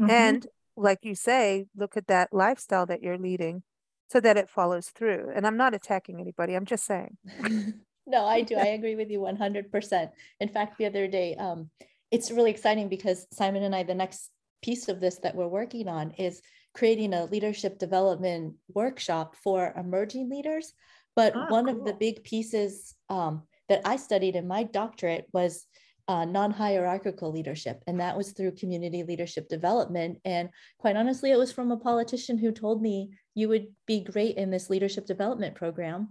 mm-hmm. 0.00 0.10
and 0.10 0.46
like 0.76 1.00
you 1.02 1.14
say, 1.14 1.66
look 1.74 1.96
at 1.96 2.06
that 2.06 2.32
lifestyle 2.32 2.86
that 2.86 3.02
you're 3.02 3.18
leading 3.18 3.62
so 4.08 4.20
that 4.20 4.36
it 4.36 4.48
follows 4.48 4.88
through. 4.88 5.30
And 5.34 5.46
I'm 5.46 5.56
not 5.56 5.74
attacking 5.74 6.20
anybody. 6.20 6.54
I'm 6.54 6.66
just 6.66 6.84
saying. 6.84 7.16
no, 8.06 8.24
I 8.26 8.42
do. 8.42 8.56
I 8.56 8.66
agree 8.78 8.94
with 8.94 9.10
you 9.10 9.20
100%. 9.20 10.10
In 10.40 10.48
fact, 10.48 10.78
the 10.78 10.86
other 10.86 11.08
day, 11.08 11.34
um, 11.36 11.70
it's 12.10 12.30
really 12.30 12.50
exciting 12.50 12.88
because 12.88 13.26
Simon 13.32 13.62
and 13.62 13.74
I, 13.74 13.82
the 13.82 13.94
next 13.94 14.30
piece 14.62 14.88
of 14.88 15.00
this 15.00 15.18
that 15.18 15.34
we're 15.34 15.48
working 15.48 15.88
on 15.88 16.12
is 16.12 16.40
creating 16.74 17.14
a 17.14 17.24
leadership 17.24 17.78
development 17.78 18.54
workshop 18.74 19.34
for 19.42 19.72
emerging 19.76 20.30
leaders. 20.30 20.72
But 21.16 21.34
oh, 21.34 21.46
one 21.48 21.66
cool. 21.66 21.78
of 21.78 21.86
the 21.86 21.94
big 21.94 22.22
pieces 22.22 22.94
um, 23.08 23.42
that 23.68 23.80
I 23.84 23.96
studied 23.96 24.36
in 24.36 24.46
my 24.46 24.62
doctorate 24.62 25.26
was 25.32 25.66
uh, 26.08 26.24
non-hierarchical 26.24 27.32
leadership 27.32 27.82
and 27.86 27.98
that 27.98 28.16
was 28.16 28.30
through 28.30 28.52
community 28.52 29.02
leadership 29.02 29.48
development 29.48 30.18
and 30.24 30.48
quite 30.78 30.96
honestly 30.96 31.32
it 31.32 31.38
was 31.38 31.52
from 31.52 31.72
a 31.72 31.76
politician 31.76 32.38
who 32.38 32.52
told 32.52 32.80
me 32.80 33.10
you 33.34 33.48
would 33.48 33.66
be 33.86 34.00
great 34.00 34.36
in 34.36 34.50
this 34.50 34.70
leadership 34.70 35.04
development 35.04 35.56
program 35.56 36.08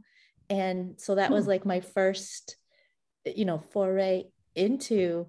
and 0.50 1.00
so 1.00 1.16
that 1.16 1.32
was 1.32 1.46
hmm. 1.46 1.52
like 1.52 1.66
my 1.66 1.80
first 1.80 2.58
you 3.26 3.46
know 3.46 3.58
foray 3.58 4.24
into 4.54 5.28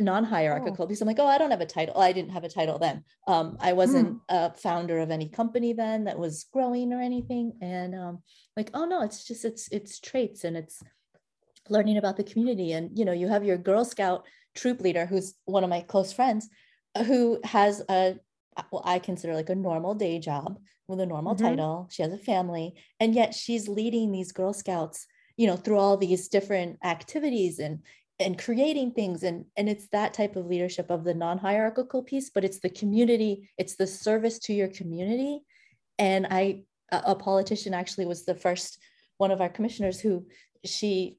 non-hierarchical 0.00 0.84
oh. 0.84 0.86
because 0.86 1.00
i'm 1.00 1.08
like 1.08 1.18
oh 1.18 1.26
i 1.26 1.38
don't 1.38 1.50
have 1.50 1.60
a 1.60 1.66
title 1.66 2.00
i 2.00 2.12
didn't 2.12 2.32
have 2.32 2.44
a 2.44 2.48
title 2.48 2.78
then 2.78 3.02
um, 3.26 3.56
i 3.60 3.72
wasn't 3.72 4.08
hmm. 4.08 4.16
a 4.28 4.52
founder 4.54 4.98
of 5.00 5.10
any 5.10 5.28
company 5.28 5.72
then 5.72 6.04
that 6.04 6.18
was 6.18 6.46
growing 6.52 6.92
or 6.92 7.00
anything 7.00 7.52
and 7.60 7.96
um, 7.96 8.20
like 8.56 8.70
oh 8.74 8.84
no 8.84 9.02
it's 9.02 9.24
just 9.24 9.44
it's 9.44 9.68
it's 9.72 9.98
traits 9.98 10.44
and 10.44 10.56
it's 10.56 10.82
learning 11.68 11.96
about 11.96 12.16
the 12.16 12.24
community. 12.24 12.72
And 12.72 12.96
you 12.96 13.04
know 13.04 13.12
you 13.12 13.28
have 13.28 13.44
your 13.44 13.56
girl 13.56 13.84
scout 13.84 14.26
troop 14.54 14.80
leader 14.80 15.06
who's 15.06 15.34
one 15.44 15.64
of 15.64 15.70
my 15.70 15.80
close 15.80 16.12
friends 16.12 16.48
uh, 16.94 17.02
who 17.02 17.40
has 17.42 17.82
a 17.88 18.16
well 18.70 18.82
i 18.84 19.00
consider 19.00 19.34
like 19.34 19.48
a 19.48 19.54
normal 19.54 19.94
day 19.94 20.20
job 20.20 20.60
with 20.86 21.00
a 21.00 21.06
normal 21.06 21.34
mm-hmm. 21.34 21.46
title. 21.46 21.88
She 21.90 22.02
has 22.02 22.12
a 22.12 22.18
family. 22.18 22.74
And 23.00 23.14
yet 23.14 23.34
she's 23.34 23.68
leading 23.68 24.12
these 24.12 24.32
girl 24.32 24.52
scouts 24.52 25.06
you 25.36 25.48
know 25.48 25.56
through 25.56 25.78
all 25.78 25.96
these 25.96 26.28
different 26.28 26.78
activities 26.84 27.58
and 27.58 27.80
and 28.20 28.38
creating 28.38 28.92
things. 28.92 29.22
And 29.22 29.46
and 29.56 29.68
it's 29.68 29.88
that 29.88 30.14
type 30.14 30.36
of 30.36 30.46
leadership 30.46 30.90
of 30.90 31.04
the 31.04 31.14
non-hierarchical 31.14 32.02
piece 32.02 32.30
but 32.30 32.44
it's 32.44 32.60
the 32.60 32.70
community 32.70 33.50
it's 33.58 33.76
the 33.76 33.86
service 33.86 34.38
to 34.40 34.52
your 34.52 34.68
community. 34.68 35.40
And 35.98 36.26
i 36.30 36.64
a 36.92 37.14
politician 37.14 37.74
actually 37.74 38.06
was 38.06 38.24
the 38.24 38.34
first 38.34 38.78
one 39.18 39.30
of 39.30 39.40
our 39.40 39.48
commissioners 39.48 39.98
who 39.98 40.26
she 40.64 41.18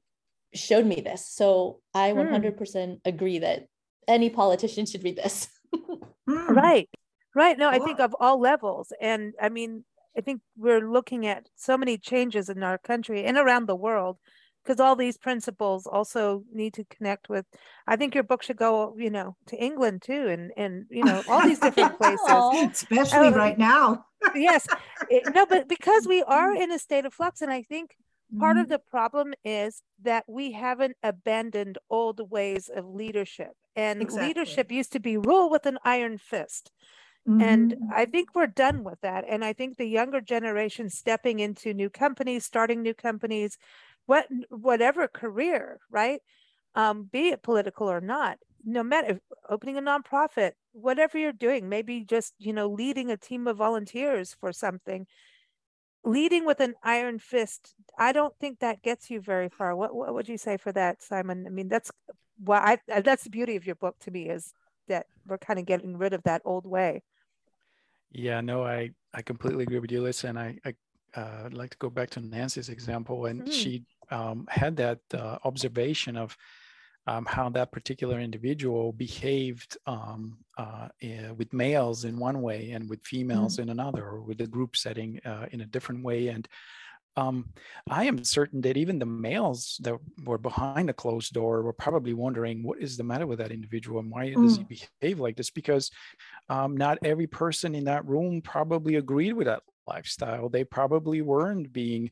showed 0.56 0.86
me 0.86 1.00
this. 1.00 1.26
So 1.26 1.80
I 1.94 2.12
100% 2.12 2.56
mm. 2.56 3.00
agree 3.04 3.38
that 3.40 3.66
any 4.08 4.30
politician 4.30 4.86
should 4.86 5.04
read 5.04 5.16
this. 5.16 5.48
mm. 5.74 6.48
Right. 6.48 6.88
Right. 7.34 7.58
No, 7.58 7.68
I 7.68 7.78
think 7.78 8.00
of 8.00 8.14
all 8.18 8.40
levels. 8.40 8.92
And 9.00 9.34
I 9.40 9.50
mean, 9.50 9.84
I 10.16 10.22
think 10.22 10.40
we're 10.56 10.80
looking 10.80 11.26
at 11.26 11.48
so 11.54 11.76
many 11.76 11.98
changes 11.98 12.48
in 12.48 12.62
our 12.62 12.78
country 12.78 13.24
and 13.24 13.36
around 13.36 13.66
the 13.66 13.76
world 13.76 14.16
because 14.66 14.80
all 14.80 14.96
these 14.96 15.16
principles 15.16 15.86
also 15.86 16.42
need 16.52 16.74
to 16.74 16.84
connect 16.84 17.28
with 17.28 17.46
i 17.86 17.96
think 17.96 18.14
your 18.14 18.24
book 18.24 18.42
should 18.42 18.56
go 18.56 18.94
you 18.98 19.10
know 19.10 19.36
to 19.46 19.56
england 19.56 20.02
too 20.02 20.26
and 20.28 20.50
and 20.56 20.86
you 20.90 21.04
know 21.04 21.22
all 21.28 21.42
these 21.42 21.60
different 21.60 21.96
places 21.98 22.82
especially 22.82 23.28
um, 23.28 23.34
right 23.34 23.58
now 23.58 24.04
yes 24.34 24.66
it, 25.08 25.22
no 25.34 25.46
but 25.46 25.68
because 25.68 26.06
we 26.06 26.22
are 26.22 26.54
in 26.54 26.72
a 26.72 26.78
state 26.78 27.04
of 27.04 27.14
flux 27.14 27.42
and 27.42 27.50
i 27.50 27.62
think 27.62 27.96
Part 28.38 28.56
mm-hmm. 28.56 28.62
of 28.62 28.68
the 28.68 28.80
problem 28.80 29.34
is 29.44 29.82
that 30.02 30.24
we 30.26 30.52
haven't 30.52 30.96
abandoned 31.02 31.78
old 31.88 32.28
ways 32.30 32.68
of 32.74 32.84
leadership. 32.86 33.52
And 33.76 34.02
exactly. 34.02 34.28
leadership 34.28 34.72
used 34.72 34.92
to 34.92 35.00
be 35.00 35.16
rule 35.16 35.48
with 35.48 35.64
an 35.64 35.78
iron 35.84 36.18
fist. 36.18 36.72
Mm-hmm. 37.28 37.40
And 37.40 37.76
I 37.94 38.04
think 38.06 38.34
we're 38.34 38.48
done 38.48 38.82
with 38.82 39.00
that. 39.02 39.24
And 39.28 39.44
I 39.44 39.52
think 39.52 39.76
the 39.76 39.86
younger 39.86 40.20
generation 40.20 40.90
stepping 40.90 41.38
into 41.38 41.72
new 41.72 41.88
companies, 41.88 42.44
starting 42.44 42.82
new 42.82 42.94
companies, 42.94 43.58
what 44.06 44.26
whatever 44.48 45.06
career, 45.08 45.78
right? 45.90 46.20
Um, 46.74 47.08
be 47.10 47.28
it 47.28 47.42
political 47.42 47.90
or 47.90 48.00
not, 48.00 48.38
no 48.64 48.82
matter 48.82 49.20
opening 49.48 49.78
a 49.78 49.82
nonprofit, 49.82 50.52
whatever 50.72 51.18
you're 51.18 51.32
doing, 51.32 51.68
maybe 51.68 52.04
just 52.04 52.34
you 52.38 52.52
know 52.52 52.68
leading 52.68 53.10
a 53.10 53.16
team 53.16 53.46
of 53.46 53.56
volunteers 53.56 54.36
for 54.40 54.52
something 54.52 55.06
leading 56.06 56.46
with 56.46 56.60
an 56.60 56.74
iron 56.82 57.18
fist 57.18 57.74
i 57.98 58.12
don't 58.12 58.34
think 58.38 58.60
that 58.60 58.82
gets 58.82 59.10
you 59.10 59.20
very 59.20 59.48
far. 59.48 59.74
What, 59.74 59.94
what 59.94 60.14
would 60.14 60.28
you 60.28 60.38
say 60.38 60.56
for 60.56 60.72
that 60.72 61.02
simon? 61.02 61.44
I 61.46 61.50
mean 61.50 61.68
that's 61.68 61.90
well 62.42 62.62
i 62.62 62.78
that's 62.86 63.24
the 63.24 63.30
beauty 63.30 63.56
of 63.56 63.66
your 63.66 63.74
book 63.74 63.96
to 64.00 64.10
me 64.10 64.28
is 64.30 64.54
that 64.88 65.06
we're 65.26 65.38
kind 65.38 65.58
of 65.58 65.66
getting 65.66 65.98
rid 65.98 66.12
of 66.12 66.22
that 66.22 66.42
old 66.44 66.64
way. 66.64 67.02
Yeah 68.12 68.40
no 68.40 68.64
i 68.64 68.90
i 69.12 69.20
completely 69.20 69.64
agree 69.64 69.80
with 69.80 69.92
you 69.92 70.00
listen 70.00 70.38
i 70.38 70.56
i 70.64 70.74
uh, 71.14 71.40
would 71.44 71.54
like 71.54 71.70
to 71.70 71.78
go 71.78 71.88
back 71.88 72.10
to 72.10 72.20
nancy's 72.20 72.68
example 72.68 73.24
and 73.26 73.42
mm. 73.42 73.52
she 73.52 73.82
um, 74.10 74.46
had 74.48 74.76
that 74.76 75.00
uh, 75.14 75.38
observation 75.44 76.16
of 76.16 76.36
um, 77.06 77.24
how 77.24 77.48
that 77.50 77.72
particular 77.72 78.18
individual 78.18 78.92
behaved 78.92 79.76
um, 79.86 80.38
uh, 80.58 80.88
eh, 81.02 81.30
with 81.30 81.52
males 81.52 82.04
in 82.04 82.18
one 82.18 82.42
way 82.42 82.72
and 82.72 82.88
with 82.88 83.04
females 83.04 83.54
mm-hmm. 83.54 83.62
in 83.62 83.68
another, 83.70 84.04
or 84.04 84.20
with 84.20 84.40
a 84.40 84.46
group 84.46 84.76
setting 84.76 85.20
uh, 85.24 85.46
in 85.52 85.60
a 85.60 85.66
different 85.66 86.02
way. 86.02 86.28
And 86.28 86.48
um, 87.16 87.48
I 87.88 88.04
am 88.04 88.24
certain 88.24 88.60
that 88.62 88.76
even 88.76 88.98
the 88.98 89.06
males 89.06 89.80
that 89.82 89.96
were 90.24 90.38
behind 90.38 90.88
the 90.88 90.92
closed 90.92 91.32
door 91.32 91.62
were 91.62 91.72
probably 91.72 92.12
wondering 92.12 92.62
what 92.62 92.80
is 92.80 92.96
the 92.96 93.04
matter 93.04 93.26
with 93.26 93.38
that 93.38 93.52
individual 93.52 94.00
and 94.00 94.10
why 94.10 94.28
mm. 94.28 94.42
does 94.42 94.58
he 94.58 94.64
mm. 94.64 94.88
behave 95.00 95.18
like 95.18 95.36
this? 95.36 95.50
Because 95.50 95.90
um, 96.48 96.76
not 96.76 96.98
every 97.02 97.26
person 97.26 97.74
in 97.74 97.84
that 97.84 98.06
room 98.06 98.42
probably 98.42 98.96
agreed 98.96 99.32
with 99.32 99.46
that 99.46 99.62
lifestyle. 99.86 100.48
They 100.48 100.64
probably 100.64 101.22
weren't 101.22 101.72
being 101.72 102.10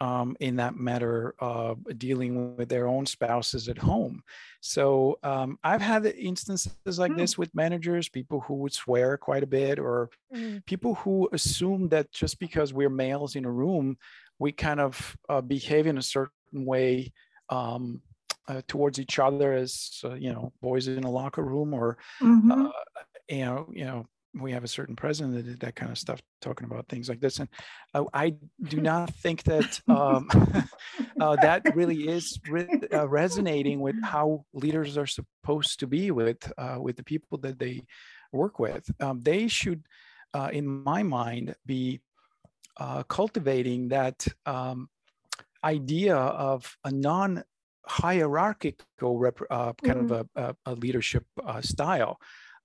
um, 0.00 0.36
in 0.40 0.56
that 0.56 0.76
matter 0.76 1.34
of 1.38 1.78
dealing 1.98 2.56
with 2.56 2.68
their 2.68 2.86
own 2.88 3.06
spouses 3.06 3.68
at 3.68 3.78
home. 3.78 4.22
So 4.60 5.18
um, 5.22 5.58
I've 5.62 5.80
had 5.80 6.06
instances 6.06 6.98
like 6.98 7.12
mm. 7.12 7.18
this 7.18 7.38
with 7.38 7.54
managers, 7.54 8.08
people 8.08 8.40
who 8.40 8.54
would 8.54 8.72
swear 8.72 9.16
quite 9.16 9.42
a 9.42 9.46
bit, 9.46 9.78
or 9.78 10.10
mm. 10.34 10.64
people 10.66 10.94
who 10.96 11.28
assume 11.32 11.88
that 11.90 12.10
just 12.12 12.38
because 12.38 12.72
we're 12.72 12.90
males 12.90 13.36
in 13.36 13.44
a 13.44 13.50
room, 13.50 13.96
we 14.38 14.52
kind 14.52 14.80
of 14.80 15.16
uh, 15.28 15.40
behave 15.40 15.86
in 15.86 15.98
a 15.98 16.02
certain 16.02 16.30
way. 16.64 17.12
Um, 17.48 18.02
uh, 18.48 18.60
towards 18.66 18.98
each 18.98 19.20
other 19.20 19.52
as 19.52 20.00
uh, 20.04 20.14
you 20.14 20.32
know 20.32 20.52
boys 20.60 20.88
in 20.88 21.04
a 21.04 21.10
locker 21.10 21.44
room 21.44 21.72
or 21.72 21.96
mm-hmm. 22.20 22.50
Uh, 22.50 22.70
you 23.28 23.44
know 23.44 23.68
you 23.72 23.84
know 23.84 24.04
we 24.34 24.52
have 24.52 24.64
a 24.64 24.68
certain 24.68 24.96
president 24.96 25.34
that 25.34 25.44
did 25.44 25.60
that 25.60 25.76
kind 25.76 25.90
of 25.90 25.98
stuff, 25.98 26.20
talking 26.40 26.64
about 26.64 26.88
things 26.88 27.08
like 27.08 27.20
this. 27.20 27.38
And 27.38 27.48
uh, 27.94 28.04
I 28.14 28.34
do 28.62 28.80
not 28.80 29.14
think 29.14 29.42
that 29.44 29.80
um, 29.88 30.28
uh, 31.20 31.36
that 31.36 31.74
really 31.74 32.08
is 32.08 32.38
re- 32.48 32.80
uh, 32.92 33.08
resonating 33.08 33.80
with 33.80 33.96
how 34.02 34.44
leaders 34.52 34.96
are 34.96 35.06
supposed 35.06 35.80
to 35.80 35.86
be 35.86 36.10
with 36.10 36.50
uh, 36.56 36.78
with 36.80 36.96
the 36.96 37.04
people 37.04 37.38
that 37.38 37.58
they 37.58 37.84
work 38.32 38.58
with. 38.58 38.88
Um, 39.00 39.20
they 39.20 39.48
should, 39.48 39.84
uh, 40.32 40.50
in 40.52 40.66
my 40.66 41.02
mind, 41.02 41.54
be 41.66 42.00
uh, 42.78 43.02
cultivating 43.04 43.88
that 43.88 44.26
um, 44.46 44.88
idea 45.62 46.16
of 46.16 46.76
a 46.84 46.90
non 46.90 47.44
hierarchical 47.86 49.18
rep, 49.18 49.38
kind 49.50 49.76
mm-hmm. 49.82 50.12
of 50.12 50.28
a, 50.36 50.56
a, 50.66 50.74
leadership 50.74 51.26
style 51.60 52.16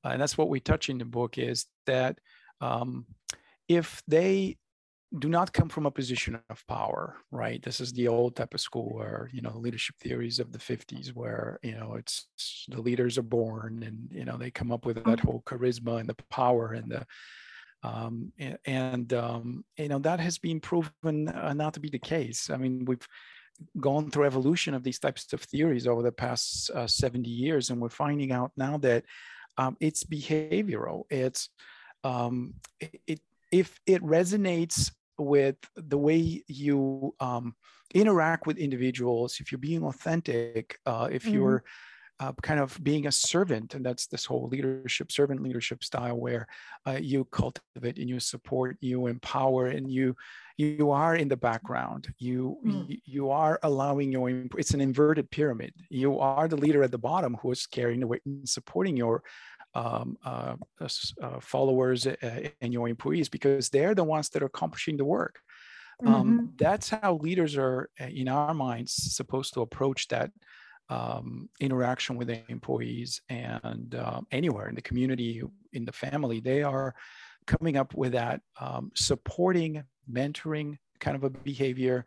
and 0.03 0.21
that's 0.21 0.37
what 0.37 0.49
we 0.49 0.59
touch 0.59 0.89
in 0.89 0.97
the 0.97 1.05
book 1.05 1.37
is 1.37 1.65
that 1.85 2.19
um, 2.61 3.05
if 3.67 4.01
they 4.07 4.57
do 5.19 5.29
not 5.29 5.53
come 5.53 5.69
from 5.69 5.85
a 5.85 5.91
position 5.91 6.39
of 6.49 6.67
power 6.67 7.15
right? 7.31 7.61
This 7.63 7.79
is 7.79 7.93
the 7.93 8.07
old 8.07 8.35
type 8.35 8.53
of 8.53 8.61
school 8.61 8.93
where 8.93 9.29
you 9.31 9.41
know 9.41 9.57
leadership 9.57 9.95
theories 10.01 10.39
of 10.39 10.51
the 10.51 10.59
50s 10.59 11.13
where 11.13 11.59
you 11.63 11.73
know 11.73 11.95
it's 11.95 12.27
the 12.67 12.81
leaders 12.81 13.17
are 13.17 13.23
born 13.23 13.83
and 13.83 14.09
you 14.11 14.25
know 14.25 14.37
they 14.37 14.51
come 14.51 14.71
up 14.71 14.85
with 14.85 15.03
that 15.05 15.19
whole 15.19 15.43
charisma 15.45 15.99
and 15.99 16.09
the 16.09 16.15
power 16.29 16.73
and 16.73 16.91
the 16.91 17.05
um, 17.83 18.33
and 18.65 19.13
um, 19.13 19.63
you 19.77 19.87
know 19.87 19.99
that 19.99 20.19
has 20.19 20.37
been 20.37 20.59
proven 20.59 21.29
uh, 21.29 21.53
not 21.53 21.73
to 21.75 21.79
be 21.79 21.89
the 21.89 21.99
case. 21.99 22.49
I 22.49 22.57
mean 22.57 22.85
we've 22.85 23.07
gone 23.79 24.11
through 24.11 24.25
evolution 24.25 24.73
of 24.73 24.83
these 24.83 24.99
types 24.99 25.31
of 25.33 25.41
theories 25.41 25.87
over 25.87 26.03
the 26.03 26.11
past 26.11 26.69
uh, 26.71 26.85
70 26.85 27.27
years 27.27 27.71
and 27.71 27.81
we're 27.81 27.89
finding 27.89 28.31
out 28.31 28.51
now 28.55 28.77
that 28.77 29.03
um, 29.57 29.77
it's 29.79 30.03
behavioral. 30.03 31.03
It's 31.09 31.49
um, 32.03 32.55
it, 32.79 33.21
if 33.51 33.79
it 33.85 34.01
resonates 34.03 34.91
with 35.17 35.55
the 35.75 35.97
way 35.97 36.43
you 36.47 37.15
um, 37.19 37.55
interact 37.93 38.45
with 38.45 38.57
individuals, 38.57 39.39
if 39.39 39.51
you're 39.51 39.59
being 39.59 39.83
authentic, 39.83 40.79
uh, 40.85 41.09
if 41.11 41.23
mm-hmm. 41.23 41.33
you're 41.33 41.63
uh, 42.19 42.33
kind 42.41 42.59
of 42.59 42.77
being 42.83 43.07
a 43.07 43.11
servant, 43.11 43.75
and 43.75 43.85
that's 43.85 44.07
this 44.07 44.25
whole 44.25 44.47
leadership, 44.47 45.11
servant 45.11 45.41
leadership 45.41 45.83
style, 45.83 46.17
where 46.17 46.47
uh, 46.87 46.97
you 46.99 47.25
cultivate 47.25 47.97
and 47.97 48.09
you 48.09 48.19
support, 48.19 48.77
you 48.81 49.07
empower, 49.07 49.67
and 49.67 49.91
you 49.91 50.15
you 50.57 50.89
are 50.89 51.15
in 51.15 51.27
the 51.27 51.37
background. 51.37 52.11
You 52.17 52.57
mm. 52.65 52.99
you, 53.05 53.29
are 53.29 53.59
allowing 53.61 54.11
your. 54.11 54.29
It's 54.57 54.73
an 54.73 54.81
inverted 54.81 55.29
pyramid. 55.29 55.73
You 55.89 56.19
are 56.19 56.47
the 56.47 56.57
leader 56.57 56.81
at 56.83 56.91
the 56.91 56.97
bottom 56.97 57.37
who 57.41 57.51
is 57.51 57.67
carrying 57.67 57.99
the 57.99 58.07
weight 58.07 58.25
and 58.25 58.49
supporting 58.49 58.97
your 58.97 59.23
um, 59.75 60.17
uh, 60.25 60.55
uh, 60.81 61.39
followers 61.39 62.07
uh, 62.07 62.49
and 62.61 62.73
your 62.73 62.89
employees 62.89 63.29
because 63.29 63.69
they're 63.69 63.93
the 63.93 64.03
ones 64.03 64.29
that 64.29 64.41
are 64.41 64.47
accomplishing 64.47 64.97
the 64.97 65.05
work. 65.05 65.39
Um, 66.05 66.13
mm-hmm. 66.13 66.45
That's 66.57 66.89
how 66.89 67.15
leaders 67.21 67.57
are, 67.57 67.89
uh, 67.99 68.05
in 68.05 68.27
our 68.27 68.53
minds, 68.53 68.93
supposed 68.93 69.53
to 69.55 69.61
approach 69.61 70.07
that 70.09 70.31
um, 70.89 71.49
interaction 71.59 72.15
with 72.15 72.27
the 72.27 72.41
employees 72.49 73.21
and 73.29 73.95
uh, 73.95 74.21
anywhere 74.31 74.69
in 74.69 74.75
the 74.75 74.81
community, 74.81 75.41
in 75.73 75.85
the 75.85 75.91
family. 75.91 76.39
They 76.39 76.63
are 76.63 76.95
coming 77.45 77.77
up 77.77 77.93
with 77.93 78.13
that 78.13 78.41
um, 78.59 78.91
supporting, 78.95 79.83
mentoring 80.11 80.77
kind 80.99 81.15
of 81.15 81.23
a 81.23 81.29
behavior 81.29 82.05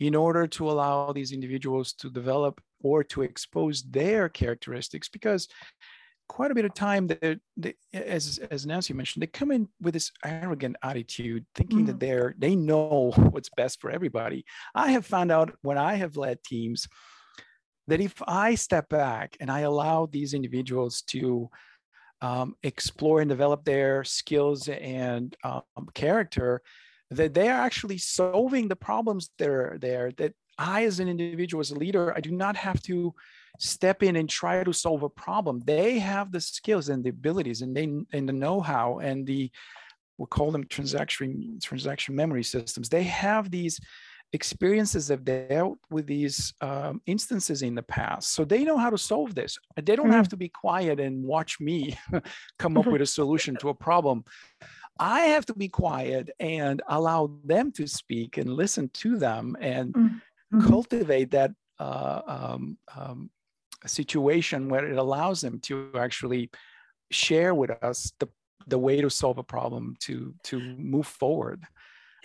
in 0.00 0.14
order 0.14 0.46
to 0.46 0.70
allow 0.70 1.12
these 1.12 1.32
individuals 1.32 1.92
to 1.94 2.10
develop 2.10 2.60
or 2.82 3.02
to 3.02 3.22
expose 3.22 3.82
their 3.82 4.28
characteristics 4.28 5.08
because 5.08 5.48
quite 6.28 6.50
a 6.50 6.54
bit 6.54 6.64
of 6.64 6.74
time 6.74 7.06
that 7.06 7.40
they, 7.56 7.74
as 7.94 8.38
as 8.50 8.66
Nancy 8.66 8.92
mentioned, 8.92 9.22
they 9.22 9.28
come 9.28 9.50
in 9.50 9.68
with 9.80 9.94
this 9.94 10.10
arrogant 10.24 10.76
attitude, 10.82 11.46
thinking 11.54 11.84
mm. 11.84 11.86
that 11.86 12.00
they're 12.00 12.34
they 12.38 12.56
know 12.56 13.12
what's 13.30 13.50
best 13.56 13.80
for 13.80 13.90
everybody. 13.90 14.44
I 14.74 14.92
have 14.92 15.06
found 15.06 15.30
out 15.30 15.56
when 15.62 15.78
I 15.78 15.94
have 15.94 16.16
led 16.16 16.42
teams 16.42 16.88
that 17.88 18.00
if 18.00 18.20
I 18.26 18.54
step 18.54 18.88
back 18.88 19.36
and 19.40 19.50
I 19.50 19.60
allow 19.60 20.06
these 20.06 20.34
individuals 20.34 21.02
to 21.08 21.48
um, 22.20 22.56
explore 22.62 23.20
and 23.20 23.28
develop 23.28 23.64
their 23.64 24.04
skills 24.04 24.68
and 24.68 25.36
um, 25.44 25.62
character, 25.94 26.62
that 27.10 27.34
they 27.34 27.48
are 27.48 27.60
actually 27.60 27.98
solving 27.98 28.68
the 28.68 28.76
problems 28.76 29.30
that 29.38 29.48
are 29.48 29.78
there. 29.80 30.10
That 30.16 30.34
I, 30.58 30.84
as 30.84 31.00
an 31.00 31.08
individual, 31.08 31.60
as 31.60 31.70
a 31.70 31.78
leader, 31.78 32.12
I 32.16 32.20
do 32.20 32.30
not 32.30 32.56
have 32.56 32.82
to 32.82 33.14
step 33.58 34.02
in 34.02 34.16
and 34.16 34.28
try 34.28 34.64
to 34.64 34.72
solve 34.72 35.02
a 35.02 35.08
problem. 35.08 35.60
They 35.64 35.98
have 35.98 36.32
the 36.32 36.40
skills 36.40 36.88
and 36.88 37.04
the 37.04 37.10
abilities 37.10 37.62
and 37.62 37.76
they 37.76 37.84
and 37.84 38.28
the 38.28 38.32
know-how 38.32 38.98
and 38.98 39.26
the 39.26 39.50
we'll 40.18 40.26
call 40.26 40.50
them 40.50 40.64
transaction 40.66 41.58
transaction 41.62 42.14
memory 42.14 42.42
systems. 42.42 42.88
They 42.88 43.04
have 43.04 43.50
these 43.50 43.80
experiences 44.32 45.08
have 45.08 45.24
dealt 45.24 45.78
with 45.90 46.06
these 46.06 46.52
um, 46.60 47.00
instances 47.06 47.62
in 47.62 47.74
the 47.74 47.82
past 47.82 48.32
so 48.32 48.44
they 48.44 48.64
know 48.64 48.76
how 48.76 48.90
to 48.90 48.98
solve 48.98 49.34
this 49.34 49.58
they 49.76 49.96
don't 49.96 50.06
mm-hmm. 50.06 50.14
have 50.14 50.28
to 50.28 50.36
be 50.36 50.48
quiet 50.48 50.98
and 51.00 51.22
watch 51.22 51.60
me 51.60 51.96
come 52.58 52.76
up 52.76 52.86
with 52.92 53.02
a 53.02 53.06
solution 53.06 53.56
to 53.56 53.68
a 53.68 53.74
problem 53.74 54.24
i 54.98 55.20
have 55.20 55.46
to 55.46 55.54
be 55.54 55.68
quiet 55.68 56.30
and 56.40 56.82
allow 56.88 57.30
them 57.44 57.70
to 57.70 57.86
speak 57.86 58.36
and 58.36 58.52
listen 58.52 58.90
to 58.92 59.16
them 59.16 59.56
and 59.60 59.94
mm-hmm. 59.94 60.66
cultivate 60.66 61.30
that 61.30 61.52
uh, 61.78 62.22
um, 62.26 62.78
um, 62.96 63.30
situation 63.84 64.68
where 64.68 64.86
it 64.86 64.96
allows 64.96 65.40
them 65.40 65.60
to 65.60 65.90
actually 65.96 66.50
share 67.10 67.54
with 67.54 67.70
us 67.82 68.12
the, 68.18 68.28
the 68.66 68.78
way 68.78 69.00
to 69.00 69.10
solve 69.10 69.38
a 69.38 69.42
problem 69.42 69.94
to 70.00 70.34
to 70.42 70.58
move 70.58 71.06
forward 71.06 71.62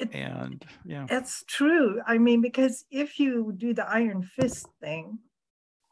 it, 0.01 0.13
and 0.13 0.65
yeah. 0.85 1.05
That's 1.07 1.43
true. 1.47 2.01
I 2.07 2.17
mean 2.17 2.41
because 2.41 2.85
if 2.91 3.19
you 3.19 3.53
do 3.55 3.73
the 3.73 3.87
iron 3.87 4.23
fist 4.23 4.67
thing 4.81 5.19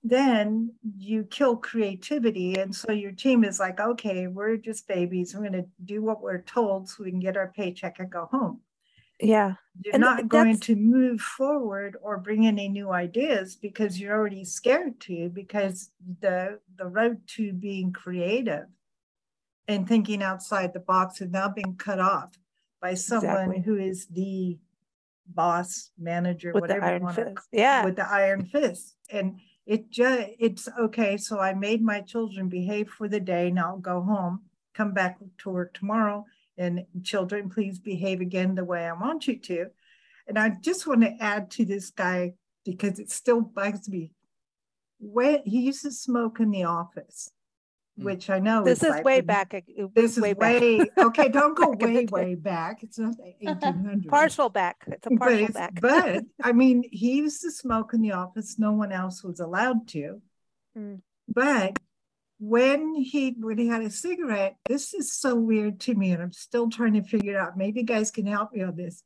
then 0.01 0.73
you 0.97 1.25
kill 1.25 1.57
creativity. 1.57 2.57
And 2.57 2.73
so 2.73 2.93
your 2.93 3.11
team 3.11 3.43
is 3.43 3.59
like 3.59 3.79
okay 3.79 4.27
we're 4.27 4.57
just 4.57 4.87
babies. 4.87 5.33
We're 5.33 5.41
going 5.41 5.63
to 5.63 5.67
do 5.83 6.01
what 6.01 6.21
we're 6.21 6.41
told 6.41 6.89
so 6.89 7.03
we 7.03 7.11
can 7.11 7.19
get 7.19 7.37
our 7.37 7.51
paycheck 7.55 7.99
and 7.99 8.09
go 8.09 8.27
home. 8.31 8.61
Yeah. 9.19 9.55
You're 9.83 9.95
and 9.95 10.01
not 10.01 10.27
going 10.27 10.59
to 10.59 10.75
move 10.75 11.21
forward 11.21 11.97
or 12.01 12.17
bring 12.17 12.47
any 12.47 12.69
new 12.69 12.91
ideas 12.91 13.55
because 13.55 13.99
you're 13.99 14.15
already 14.15 14.45
scared 14.45 14.99
to 15.01 15.29
because 15.29 15.91
the 16.21 16.59
the 16.77 16.85
road 16.85 17.19
to 17.35 17.53
being 17.53 17.91
creative 17.91 18.67
and 19.67 19.87
thinking 19.87 20.23
outside 20.23 20.73
the 20.73 20.79
box 20.79 21.21
is 21.21 21.29
now 21.29 21.49
being 21.49 21.75
cut 21.75 21.99
off 21.99 22.38
by 22.81 22.93
someone 22.93 23.51
exactly. 23.51 23.61
who 23.61 23.77
is 23.77 24.07
the 24.07 24.57
boss 25.27 25.91
manager 25.99 26.51
with 26.53 26.61
whatever 26.61 26.81
the 26.81 26.87
iron 26.87 27.07
fist. 27.13 27.47
yeah 27.51 27.85
with 27.85 27.95
the 27.95 28.11
iron 28.11 28.45
fist 28.45 28.95
and 29.11 29.39
it 29.67 29.89
just 29.91 30.27
it's 30.39 30.67
okay 30.79 31.17
so 31.17 31.39
i 31.39 31.53
made 31.53 31.83
my 31.83 32.01
children 32.01 32.49
behave 32.49 32.89
for 32.89 33.07
the 33.07 33.19
day 33.19 33.51
now 33.51 33.69
I'll 33.69 33.77
go 33.77 34.01
home 34.01 34.41
come 34.73 34.93
back 34.93 35.19
to 35.39 35.49
work 35.49 35.73
tomorrow 35.73 36.25
and 36.59 36.85
children, 37.03 37.49
please 37.49 37.79
behave 37.79 38.19
again 38.19 38.53
the 38.53 38.65
way 38.65 38.85
I 38.85 38.91
want 38.91 39.27
you 39.27 39.39
to. 39.39 39.67
And 40.27 40.37
I 40.37 40.49
just 40.61 40.85
want 40.85 41.01
to 41.01 41.15
add 41.19 41.49
to 41.51 41.65
this 41.65 41.89
guy 41.89 42.33
because 42.65 42.99
it 42.99 43.09
still 43.09 43.41
bugs 43.41 43.87
me. 43.89 44.11
When 44.99 45.41
he 45.45 45.61
used 45.61 45.83
to 45.83 45.91
smoke 45.91 46.39
in 46.39 46.51
the 46.51 46.65
office. 46.65 47.31
Which 48.03 48.29
I 48.29 48.39
know 48.39 48.63
this 48.63 48.83
is, 48.83 48.89
like, 48.89 49.05
way 49.05 49.21
back. 49.21 49.51
This 49.93 50.17
way 50.17 50.31
is 50.31 50.37
way 50.37 50.79
back. 50.79 50.89
okay. 50.97 51.29
Don't 51.29 51.55
go 51.55 51.71
way 51.79 52.05
way 52.05 52.35
back. 52.35 52.83
It's 52.83 52.97
not 52.97 53.15
the 53.17 53.33
1800s. 53.45 54.07
partial 54.07 54.49
back. 54.49 54.83
It's 54.87 55.05
a 55.07 55.11
partial 55.11 55.47
but 55.47 55.53
back. 55.53 55.81
but 55.81 56.23
I 56.43 56.51
mean, 56.51 56.83
he 56.91 57.17
used 57.17 57.41
to 57.41 57.51
smoke 57.51 57.93
in 57.93 58.01
the 58.01 58.13
office. 58.13 58.57
No 58.57 58.71
one 58.71 58.91
else 58.91 59.23
was 59.23 59.39
allowed 59.39 59.87
to. 59.89 60.21
Mm. 60.77 61.01
But 61.27 61.79
when 62.39 62.95
he 62.95 63.35
when 63.37 63.57
he 63.57 63.67
had 63.67 63.81
a 63.81 63.89
cigarette, 63.89 64.55
this 64.65 64.93
is 64.93 65.13
so 65.13 65.35
weird 65.35 65.79
to 65.81 65.95
me, 65.95 66.11
and 66.11 66.23
I'm 66.23 66.33
still 66.33 66.69
trying 66.69 66.93
to 66.93 67.03
figure 67.03 67.33
it 67.33 67.37
out. 67.37 67.57
Maybe 67.57 67.81
you 67.81 67.85
guys 67.85 68.11
can 68.11 68.25
help 68.25 68.53
me 68.53 68.63
on 68.63 68.75
this. 68.75 69.03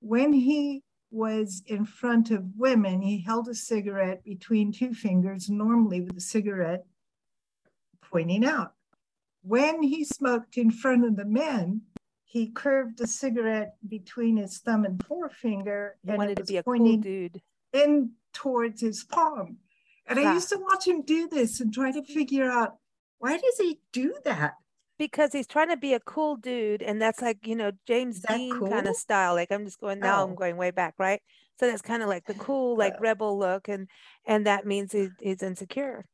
When 0.00 0.32
he 0.32 0.82
was 1.10 1.62
in 1.66 1.84
front 1.84 2.30
of 2.30 2.44
women, 2.56 3.02
he 3.02 3.20
held 3.20 3.48
a 3.48 3.54
cigarette 3.54 4.24
between 4.24 4.72
two 4.72 4.94
fingers, 4.94 5.50
normally 5.50 6.00
with 6.00 6.16
a 6.16 6.20
cigarette 6.20 6.84
pointing 8.10 8.44
out. 8.44 8.72
When 9.42 9.82
he 9.82 10.04
smoked 10.04 10.58
in 10.58 10.70
front 10.70 11.04
of 11.04 11.16
the 11.16 11.24
men, 11.24 11.82
he 12.24 12.48
curved 12.48 12.98
the 12.98 13.06
cigarette 13.06 13.74
between 13.88 14.36
his 14.36 14.58
thumb 14.58 14.84
and 14.84 15.04
forefinger 15.04 15.96
he 16.04 16.10
and 16.10 16.18
wanted 16.18 16.36
to 16.36 16.44
be 16.44 16.58
a 16.58 16.62
cool 16.62 16.96
dude 16.98 17.40
in 17.72 18.12
towards 18.32 18.80
his 18.80 19.02
palm. 19.04 19.58
And 20.06 20.18
I 20.18 20.34
used 20.34 20.48
to 20.50 20.58
watch 20.58 20.86
him 20.86 21.02
do 21.02 21.28
this 21.28 21.60
and 21.60 21.72
try 21.72 21.92
to 21.92 22.02
figure 22.02 22.50
out 22.50 22.76
why 23.18 23.36
does 23.36 23.58
he 23.58 23.80
do 23.92 24.14
that? 24.24 24.54
Because 24.98 25.32
he's 25.32 25.46
trying 25.46 25.68
to 25.68 25.76
be 25.76 25.94
a 25.94 26.00
cool 26.00 26.36
dude, 26.36 26.82
and 26.82 27.00
that's 27.00 27.22
like 27.22 27.46
you 27.46 27.56
know 27.56 27.72
James 27.86 28.20
Dean 28.20 28.58
cool? 28.58 28.68
kind 28.68 28.86
of 28.86 28.96
style. 28.96 29.34
Like 29.34 29.50
I'm 29.50 29.64
just 29.64 29.80
going 29.80 30.00
now. 30.00 30.20
Oh. 30.20 30.24
I'm 30.24 30.34
going 30.34 30.56
way 30.56 30.72
back, 30.72 30.94
right? 30.98 31.22
So 31.58 31.66
that's 31.66 31.82
kind 31.82 32.02
of 32.02 32.08
like 32.08 32.26
the 32.26 32.34
cool, 32.34 32.76
like 32.76 32.94
uh, 32.94 33.00
rebel 33.00 33.38
look, 33.38 33.68
and 33.68 33.88
and 34.26 34.46
that 34.46 34.66
means 34.66 34.92
he, 34.92 35.08
he's 35.20 35.42
insecure. 35.42 36.04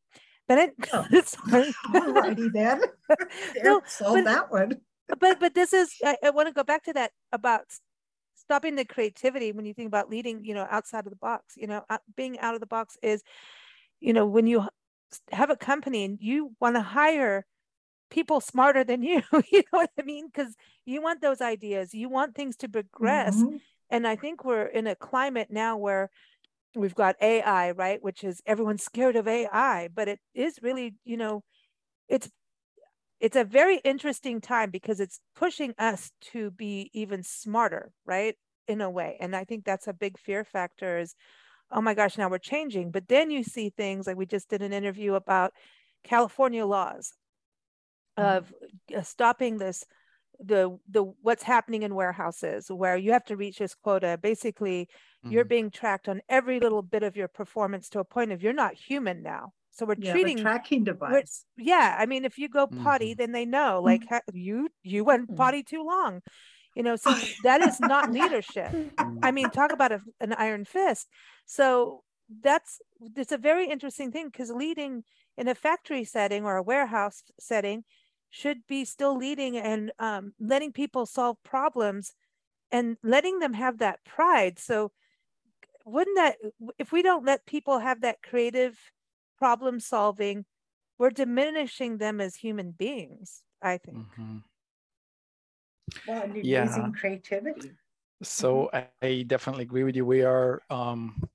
But 0.48 0.58
it, 0.58 0.74
oh. 0.92 1.06
alrighty 1.10 2.52
then. 2.52 2.82
no, 3.62 3.82
solve 3.86 4.24
that 4.24 4.50
one. 4.50 4.80
but 5.18 5.40
but 5.40 5.54
this 5.54 5.72
is 5.72 5.92
I, 6.04 6.16
I 6.24 6.30
want 6.30 6.48
to 6.48 6.54
go 6.54 6.64
back 6.64 6.84
to 6.84 6.92
that 6.94 7.12
about 7.32 7.62
stopping 8.34 8.76
the 8.76 8.84
creativity 8.84 9.52
when 9.52 9.64
you 9.64 9.74
think 9.74 9.88
about 9.88 10.10
leading 10.10 10.44
you 10.44 10.54
know 10.54 10.66
outside 10.70 11.06
of 11.06 11.10
the 11.10 11.16
box 11.16 11.54
you 11.56 11.66
know 11.66 11.84
being 12.16 12.38
out 12.38 12.54
of 12.54 12.60
the 12.60 12.66
box 12.66 12.96
is 13.02 13.22
you 14.00 14.12
know 14.12 14.26
when 14.26 14.46
you 14.46 14.66
have 15.32 15.50
a 15.50 15.56
company 15.56 16.04
and 16.04 16.18
you 16.20 16.52
want 16.60 16.76
to 16.76 16.82
hire 16.82 17.44
people 18.10 18.40
smarter 18.40 18.84
than 18.84 19.02
you 19.02 19.22
you 19.52 19.62
know 19.72 19.78
what 19.80 19.90
i 19.98 20.02
mean 20.02 20.26
because 20.26 20.54
you 20.84 21.02
want 21.02 21.20
those 21.20 21.40
ideas 21.40 21.92
you 21.94 22.08
want 22.08 22.34
things 22.34 22.56
to 22.56 22.68
progress 22.68 23.36
mm-hmm. 23.36 23.56
and 23.90 24.06
i 24.06 24.14
think 24.14 24.44
we're 24.44 24.66
in 24.66 24.86
a 24.86 24.94
climate 24.94 25.48
now 25.50 25.76
where 25.76 26.10
we've 26.76 26.94
got 26.94 27.16
ai 27.20 27.70
right 27.72 28.02
which 28.02 28.22
is 28.24 28.40
everyone's 28.46 28.82
scared 28.82 29.16
of 29.16 29.26
ai 29.26 29.88
but 29.94 30.08
it 30.08 30.20
is 30.34 30.58
really 30.62 30.94
you 31.04 31.16
know 31.16 31.42
it's 32.08 32.30
it's 33.18 33.36
a 33.36 33.44
very 33.44 33.78
interesting 33.78 34.40
time 34.40 34.70
because 34.70 35.00
it's 35.00 35.20
pushing 35.34 35.72
us 35.78 36.10
to 36.20 36.50
be 36.50 36.90
even 36.92 37.22
smarter 37.22 37.90
right 38.04 38.36
in 38.68 38.80
a 38.80 38.90
way 38.90 39.16
and 39.20 39.34
i 39.34 39.44
think 39.44 39.64
that's 39.64 39.88
a 39.88 39.92
big 39.92 40.18
fear 40.18 40.44
factor 40.44 40.98
is 40.98 41.14
oh 41.70 41.80
my 41.80 41.94
gosh, 41.94 42.16
now 42.18 42.28
we're 42.28 42.38
changing. 42.38 42.90
But 42.90 43.08
then 43.08 43.30
you 43.30 43.42
see 43.42 43.70
things 43.70 44.06
like 44.06 44.16
we 44.16 44.26
just 44.26 44.48
did 44.48 44.62
an 44.62 44.72
interview 44.72 45.14
about 45.14 45.52
California 46.04 46.64
laws 46.64 47.12
mm-hmm. 48.18 48.38
of 48.38 48.54
uh, 48.96 49.02
stopping 49.02 49.58
this 49.58 49.84
the 50.40 50.78
the 50.88 51.04
what's 51.22 51.42
happening 51.42 51.82
in 51.82 51.94
warehouses 51.94 52.70
where 52.70 52.96
you 52.96 53.12
have 53.12 53.24
to 53.24 53.36
reach 53.36 53.58
this 53.58 53.74
quota 53.74 54.18
basically 54.22 54.88
mm-hmm. 55.24 55.32
you're 55.32 55.44
being 55.44 55.70
tracked 55.70 56.08
on 56.08 56.20
every 56.28 56.60
little 56.60 56.82
bit 56.82 57.02
of 57.02 57.16
your 57.16 57.28
performance 57.28 57.88
to 57.88 57.98
a 58.00 58.04
point 58.04 58.32
of 58.32 58.42
you're 58.42 58.52
not 58.52 58.74
human 58.74 59.22
now 59.22 59.52
so 59.70 59.84
we're 59.84 59.94
yeah, 59.96 60.12
treating 60.12 60.38
tracking 60.38 60.84
device. 60.84 61.44
Yeah, 61.58 61.96
I 61.98 62.06
mean, 62.06 62.24
if 62.24 62.38
you 62.38 62.48
go 62.48 62.66
potty, 62.66 63.12
Mhm. 63.12 63.18
then 63.18 63.32
they 63.32 63.44
know, 63.44 63.82
Mm-hmm. 63.84 63.84
like 63.84 64.06
ha- 64.08 64.22
you 64.32 64.70
you 64.82 65.04
went 65.04 65.28
Mhm. 65.30 65.36
potty 65.36 65.62
too 65.62 65.84
long. 65.84 66.22
You 66.74 66.82
know, 66.82 66.96
so 66.96 67.14
that 67.42 67.60
is 67.60 67.80
not 67.80 68.10
leadership. 68.10 68.76
I 69.22 69.32
mean, 69.32 69.50
talk 69.50 69.72
about 69.72 69.92
a, 69.92 70.00
an 70.20 70.32
iron 70.34 70.64
fist. 70.64 71.08
So 71.46 72.04
that's 72.42 72.80
it's 73.00 73.32
a 73.32 73.38
very 73.38 73.68
interesting 73.68 74.10
thing 74.12 74.26
because 74.28 74.50
leading 74.50 75.04
in 75.36 75.48
a 75.48 75.54
factory 75.54 76.04
setting 76.04 76.44
or 76.44 76.56
a 76.56 76.62
warehouse 76.62 77.22
setting 77.38 77.84
should 78.30 78.66
be 78.66 78.84
still 78.84 79.16
leading 79.16 79.56
and 79.56 79.92
um, 79.98 80.34
letting 80.38 80.72
people 80.72 81.06
solve 81.06 81.36
problems 81.42 82.14
and 82.70 82.96
letting 83.02 83.38
them 83.38 83.54
have 83.54 83.78
that 83.78 84.04
pride. 84.04 84.58
So 84.58 84.92
wouldn't 85.84 86.16
that 86.16 86.36
if 86.78 86.92
we 86.92 87.02
don't 87.02 87.24
let 87.24 87.46
people 87.46 87.78
have 87.78 88.00
that 88.00 88.22
creative 88.22 88.92
problem 89.38 89.80
solving, 89.80 90.44
we're 90.98 91.10
diminishing 91.10 91.98
them 91.98 92.20
as 92.20 92.36
human 92.36 92.72
beings. 92.72 93.42
I 93.62 93.78
think. 93.78 93.98
Mhm. 93.98 94.42
Well, 96.06 96.22
and 96.22 96.34
you're 96.34 96.44
Yeah. 96.44 96.64
using 96.64 96.92
creativity. 96.92 97.72
So 98.22 98.70
I, 98.72 98.86
I 99.02 99.22
definitely 99.26 99.62
agree 99.62 99.84
with 99.84 99.96
you. 99.96 100.04
We 100.04 100.22
are, 100.22 100.62
um, 100.70 101.28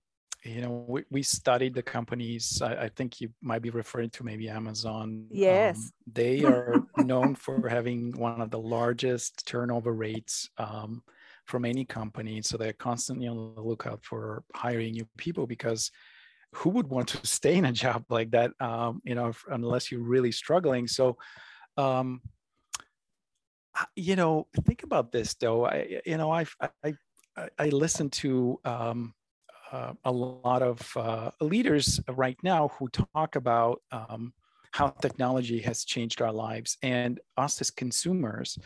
you 0.44 0.62
know, 0.62 0.86
we, 0.88 1.04
we 1.12 1.24
studied 1.24 1.76
the 1.76 1.84
companies. 1.84 2.62
I, 2.62 2.84
I 2.84 2.90
think 2.90 3.22
you 3.22 3.30
might 3.42 3.62
be 3.62 3.70
referring 3.70 4.10
to 4.12 4.24
maybe 4.24 4.50
Amazon. 4.50 5.26
Yes. 5.30 5.78
Um, 5.78 5.92
they 6.14 6.44
are 6.44 6.84
known 6.98 7.36
for 7.36 7.70
having 7.70 8.12
one 8.18 8.42
of 8.42 8.50
the 8.50 8.60
largest 8.60 9.46
turnover 9.48 9.94
rates 9.94 10.50
um, 10.58 11.04
from 11.46 11.66
any 11.66 11.86
company. 11.86 12.42
So 12.42 12.58
they're 12.58 12.74
constantly 12.74 13.28
on 13.28 13.54
the 13.56 13.62
lookout 13.62 14.04
for 14.04 14.44
hiring 14.56 14.94
new 14.94 15.08
people 15.18 15.46
because 15.46 15.92
who 16.54 16.70
would 16.72 16.90
want 16.90 17.10
to 17.10 17.20
stay 17.28 17.56
in 17.56 17.66
a 17.66 17.72
job 17.72 18.06
like 18.10 18.32
that, 18.32 18.52
um, 18.60 19.02
you 19.04 19.14
know, 19.14 19.34
unless 19.50 19.92
you're 19.92 20.02
really 20.02 20.32
struggling. 20.32 20.88
So, 20.88 21.18
um, 21.78 22.22
you 23.96 24.16
know, 24.16 24.48
think 24.66 24.84
about 24.84 25.12
this 25.12 25.36
though. 25.36 25.66
I, 25.66 26.02
you 26.06 26.18
know, 26.18 26.32
I've, 26.32 26.56
I, 26.60 26.94
I, 27.38 27.50
I 27.58 27.70
listen 27.70 28.10
to 28.10 28.60
um, 28.66 29.14
uh, 29.72 29.94
a 30.04 30.12
lot 30.12 30.62
of 30.62 30.92
uh, 30.98 31.32
leaders 31.42 32.00
right 32.10 32.38
now 32.44 32.70
who 32.80 32.90
talk 32.90 33.36
about 33.36 33.82
um, 33.92 34.34
how 34.74 34.90
technology 34.90 35.60
has 35.62 35.84
changed 35.86 36.22
our 36.22 36.32
lives 36.32 36.78
and 36.82 37.20
us 37.38 37.60
as 37.62 37.72
consumers. 37.72 38.58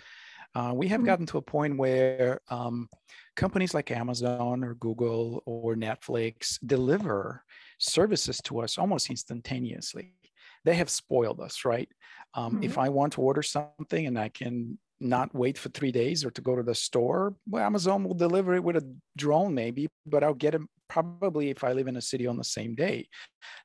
Uh, 0.55 0.73
we 0.75 0.87
have 0.87 1.01
Mhm. 1.01 1.05
gotten 1.05 1.25
to 1.27 1.37
a 1.37 1.41
point 1.41 1.77
where 1.77 2.41
um, 2.49 2.89
companies 3.35 3.73
like 3.73 3.91
Amazon 3.91 4.63
or 4.63 4.75
Google 4.75 5.43
or 5.45 5.75
Netflix 5.75 6.57
deliver 6.65 7.43
services 7.79 8.39
to 8.45 8.59
us 8.61 8.77
almost 8.77 9.09
instantaneously. 9.09 10.15
They 10.63 10.75
have 10.75 10.89
spoiled 10.89 11.39
us, 11.41 11.65
right? 11.65 11.89
Um, 12.33 12.57
If 12.61 12.77
I 12.77 12.89
want 12.89 13.13
to 13.13 13.21
order 13.21 13.43
something 13.43 14.07
and 14.07 14.17
I 14.17 14.29
can 14.29 14.79
not 14.99 15.35
wait 15.35 15.57
for 15.57 15.69
three 15.69 15.91
days 15.91 16.23
or 16.25 16.31
to 16.31 16.41
go 16.41 16.55
to 16.55 16.63
the 16.63 16.75
store, 16.75 17.35
well, 17.47 17.63
Amazon 17.65 18.03
will 18.03 18.15
deliver 18.15 18.55
it 18.55 18.63
with 18.63 18.77
a 18.77 18.95
drone, 19.17 19.53
maybe, 19.53 19.89
but 20.05 20.23
I'll 20.23 20.33
get 20.33 20.55
it 20.55 20.61
probably 20.87 21.49
if 21.49 21.63
I 21.63 21.73
live 21.73 21.87
in 21.87 21.97
a 21.97 22.01
city 22.01 22.27
on 22.27 22.37
the 22.37 22.43
same 22.43 22.75
day. 22.75 23.07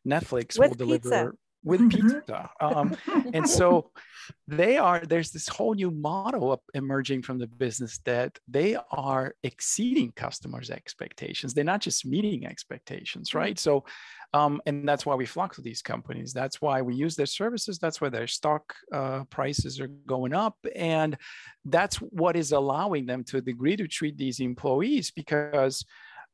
Netflix 0.06 0.58
will 0.58 0.74
deliver 0.74 1.00
pizza. 1.00 1.32
with 1.62 1.80
Mhm. 1.80 1.90
pizza. 1.90 2.50
Um, 2.60 2.96
and 3.34 3.48
so 3.48 3.90
they 4.48 4.76
are 4.76 5.00
there's 5.00 5.30
this 5.30 5.48
whole 5.48 5.74
new 5.74 5.90
model 5.90 6.52
up 6.52 6.62
emerging 6.74 7.22
from 7.22 7.38
the 7.38 7.46
business 7.46 7.98
that 8.04 8.38
they 8.48 8.76
are 8.92 9.34
exceeding 9.42 10.12
customers 10.12 10.70
expectations 10.70 11.52
they're 11.52 11.64
not 11.64 11.80
just 11.80 12.06
meeting 12.06 12.46
expectations 12.46 13.34
right 13.34 13.58
so 13.58 13.84
um, 14.32 14.60
and 14.66 14.88
that's 14.88 15.04
why 15.04 15.14
we 15.16 15.26
flock 15.26 15.54
to 15.54 15.60
these 15.62 15.82
companies 15.82 16.32
that's 16.32 16.60
why 16.60 16.80
we 16.80 16.94
use 16.94 17.16
their 17.16 17.26
services 17.26 17.78
that's 17.78 18.00
why 18.00 18.08
their 18.08 18.26
stock 18.28 18.74
uh, 18.92 19.24
prices 19.30 19.80
are 19.80 19.88
going 20.06 20.32
up 20.32 20.56
and 20.76 21.16
that's 21.64 21.96
what 21.96 22.36
is 22.36 22.52
allowing 22.52 23.06
them 23.06 23.24
to 23.24 23.38
a 23.38 23.40
degree 23.40 23.76
to 23.76 23.88
treat 23.88 24.16
these 24.16 24.38
employees 24.40 25.10
because 25.10 25.84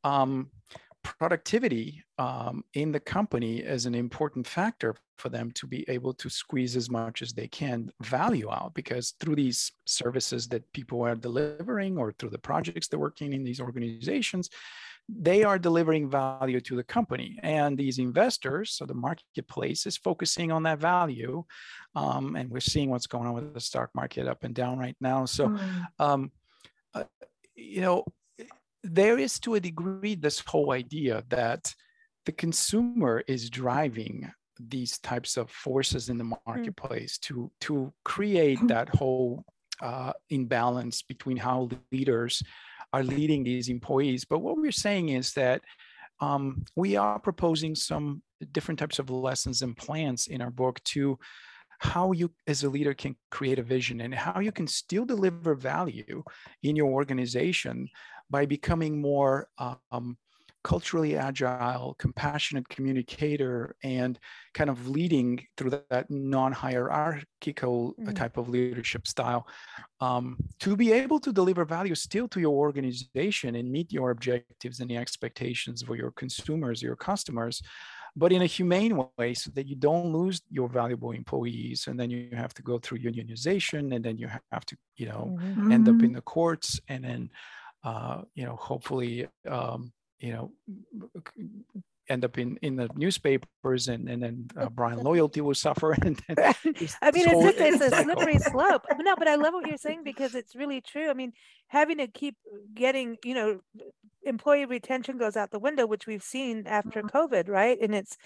um, 0.06 0.50
productivity 1.02 2.02
um, 2.18 2.64
in 2.74 2.90
the 2.90 3.04
company 3.16 3.58
is 3.58 3.86
an 3.86 3.94
important 3.94 4.44
factor 4.46 4.96
for 5.18 5.28
them 5.28 5.50
to 5.52 5.66
be 5.66 5.84
able 5.88 6.12
to 6.22 6.28
squeeze 6.28 6.74
as 6.76 6.88
much 6.90 7.22
as 7.22 7.32
they 7.32 7.48
can 7.48 7.90
value 8.00 8.50
out 8.50 8.72
because 8.74 9.14
through 9.20 9.36
these 9.36 9.72
services 9.86 10.48
that 10.48 10.70
people 10.72 10.98
are 11.02 11.14
delivering 11.14 11.96
or 11.96 12.12
through 12.12 12.30
the 12.30 12.46
projects 12.50 12.86
they're 12.88 13.08
working 13.08 13.32
in 13.32 13.44
these 13.44 13.60
organizations 13.60 14.50
they 15.08 15.44
are 15.44 15.58
delivering 15.68 16.10
value 16.10 16.60
to 16.60 16.74
the 16.74 16.88
company 16.96 17.38
and 17.42 17.78
these 17.78 17.98
investors 17.98 18.66
so 18.76 18.84
the 18.84 19.00
marketplace 19.08 19.86
is 19.86 19.96
focusing 20.08 20.50
on 20.50 20.62
that 20.64 20.80
value 20.80 21.44
um, 21.94 22.34
and 22.36 22.50
we're 22.50 22.70
seeing 22.72 22.90
what's 22.90 23.06
going 23.06 23.26
on 23.28 23.34
with 23.34 23.54
the 23.54 23.60
stock 23.60 23.90
market 23.94 24.26
up 24.26 24.42
and 24.42 24.54
down 24.54 24.76
right 24.78 24.96
now 25.00 25.24
so 25.24 25.44
Mm. 25.48 25.86
um, 26.06 26.32
uh, 26.94 27.04
you 27.56 27.80
know, 27.80 28.04
there 28.90 29.18
is 29.18 29.38
to 29.40 29.54
a 29.54 29.60
degree 29.60 30.14
this 30.14 30.40
whole 30.46 30.72
idea 30.72 31.24
that 31.28 31.74
the 32.24 32.32
consumer 32.32 33.22
is 33.26 33.50
driving 33.50 34.30
these 34.58 34.98
types 34.98 35.36
of 35.36 35.50
forces 35.50 36.08
in 36.08 36.18
the 36.18 36.36
marketplace 36.46 37.18
to 37.18 37.50
to 37.60 37.92
create 38.04 38.58
that 38.68 38.88
whole 38.88 39.44
uh, 39.82 40.12
imbalance 40.30 41.02
between 41.02 41.36
how 41.36 41.68
leaders 41.92 42.42
are 42.92 43.02
leading 43.02 43.44
these 43.44 43.68
employees. 43.68 44.24
But 44.24 44.38
what 44.38 44.56
we're 44.56 44.72
saying 44.72 45.10
is 45.10 45.32
that 45.34 45.60
um, 46.20 46.64
we 46.74 46.96
are 46.96 47.18
proposing 47.18 47.74
some 47.74 48.22
different 48.52 48.78
types 48.78 48.98
of 48.98 49.10
lessons 49.10 49.62
and 49.62 49.76
plans 49.76 50.28
in 50.28 50.40
our 50.40 50.50
book 50.50 50.82
to 50.84 51.18
how 51.78 52.12
you 52.12 52.30
as 52.46 52.64
a 52.64 52.70
leader 52.70 52.94
can 52.94 53.14
create 53.30 53.58
a 53.58 53.62
vision 53.62 54.00
and 54.00 54.14
how 54.14 54.40
you 54.40 54.52
can 54.52 54.66
still 54.66 55.04
deliver 55.04 55.54
value 55.54 56.22
in 56.62 56.74
your 56.74 56.88
organization 56.88 57.86
by 58.30 58.46
becoming 58.46 59.00
more 59.00 59.48
um, 59.58 60.18
culturally 60.64 61.16
agile 61.16 61.94
compassionate 61.94 62.68
communicator 62.68 63.76
and 63.84 64.18
kind 64.52 64.68
of 64.68 64.88
leading 64.88 65.46
through 65.56 65.70
that 65.70 66.10
non-hierarchical 66.10 67.94
uh, 68.06 68.10
Mhm. 68.10 68.12
type 68.12 68.36
of 68.36 68.48
leadership 68.48 69.06
style 69.06 69.46
um, 70.00 70.38
to 70.60 70.76
be 70.76 70.92
able 70.92 71.20
to 71.20 71.32
deliver 71.32 71.64
value 71.64 71.94
still 71.94 72.28
to 72.28 72.40
your 72.40 72.54
organization 72.56 73.54
and 73.56 73.70
meet 73.70 73.92
your 73.92 74.10
objectives 74.10 74.80
and 74.80 74.90
the 74.90 74.96
expectations 74.96 75.82
for 75.82 75.96
your 75.96 76.10
consumers 76.12 76.82
your 76.82 76.96
customers 76.96 77.62
but 78.16 78.32
in 78.32 78.42
a 78.42 78.46
humane 78.46 78.96
way 79.18 79.34
so 79.34 79.50
that 79.52 79.66
you 79.66 79.76
don't 79.76 80.12
lose 80.12 80.40
your 80.48 80.68
valuable 80.68 81.12
employees 81.12 81.86
and 81.86 82.00
then 82.00 82.10
you 82.10 82.30
have 82.34 82.54
to 82.54 82.62
go 82.62 82.78
through 82.78 82.98
unionization 82.98 83.94
and 83.94 84.04
then 84.04 84.18
you 84.18 84.28
have 84.52 84.64
to 84.66 84.76
you 84.96 85.06
know 85.06 85.34
Mhm. 85.56 85.70
end 85.70 85.88
up 85.88 86.02
Mhm. 86.02 86.02
in 86.02 86.12
the 86.12 86.22
courts 86.22 86.80
and 86.88 87.04
then 87.04 87.30
uh, 87.86 88.22
you 88.34 88.44
know 88.44 88.56
hopefully 88.56 89.28
um, 89.48 89.92
you 90.18 90.32
know 90.32 90.50
end 92.08 92.24
up 92.24 92.36
in 92.36 92.56
in 92.62 92.74
the 92.74 92.88
newspapers 92.96 93.86
and 93.88 94.08
and 94.08 94.22
then 94.22 94.48
uh, 94.56 94.68
brand 94.68 95.02
loyalty 95.02 95.40
will 95.40 95.54
suffer 95.54 95.92
and 96.02 96.20
I 96.30 96.54
mean, 96.64 96.74
it's 96.74 96.98
just 97.00 97.60
it's 97.60 97.80
a 97.80 98.02
slippery 98.02 98.38
slope. 98.38 98.84
But 98.88 98.98
No, 99.04 99.14
but 99.16 99.28
I 99.28 99.36
love 99.36 99.54
what 99.54 99.68
you're 99.68 99.76
saying 99.76 100.02
because 100.02 100.34
it's 100.34 100.56
really 100.56 100.80
true. 100.80 101.08
I 101.08 101.14
mean, 101.14 101.32
having 101.68 101.98
to 101.98 102.08
keep 102.08 102.36
getting, 102.74 103.18
you 103.24 103.34
know, 103.34 103.60
employee 104.24 104.66
retention 104.66 105.16
goes 105.16 105.36
out 105.36 105.52
the 105.52 105.60
window, 105.60 105.86
which 105.86 106.08
we've 106.08 106.24
seen 106.24 106.66
after 106.66 107.02
COVID, 107.02 107.48
right? 107.48 107.78
And 107.80 107.94
it's 107.94 108.16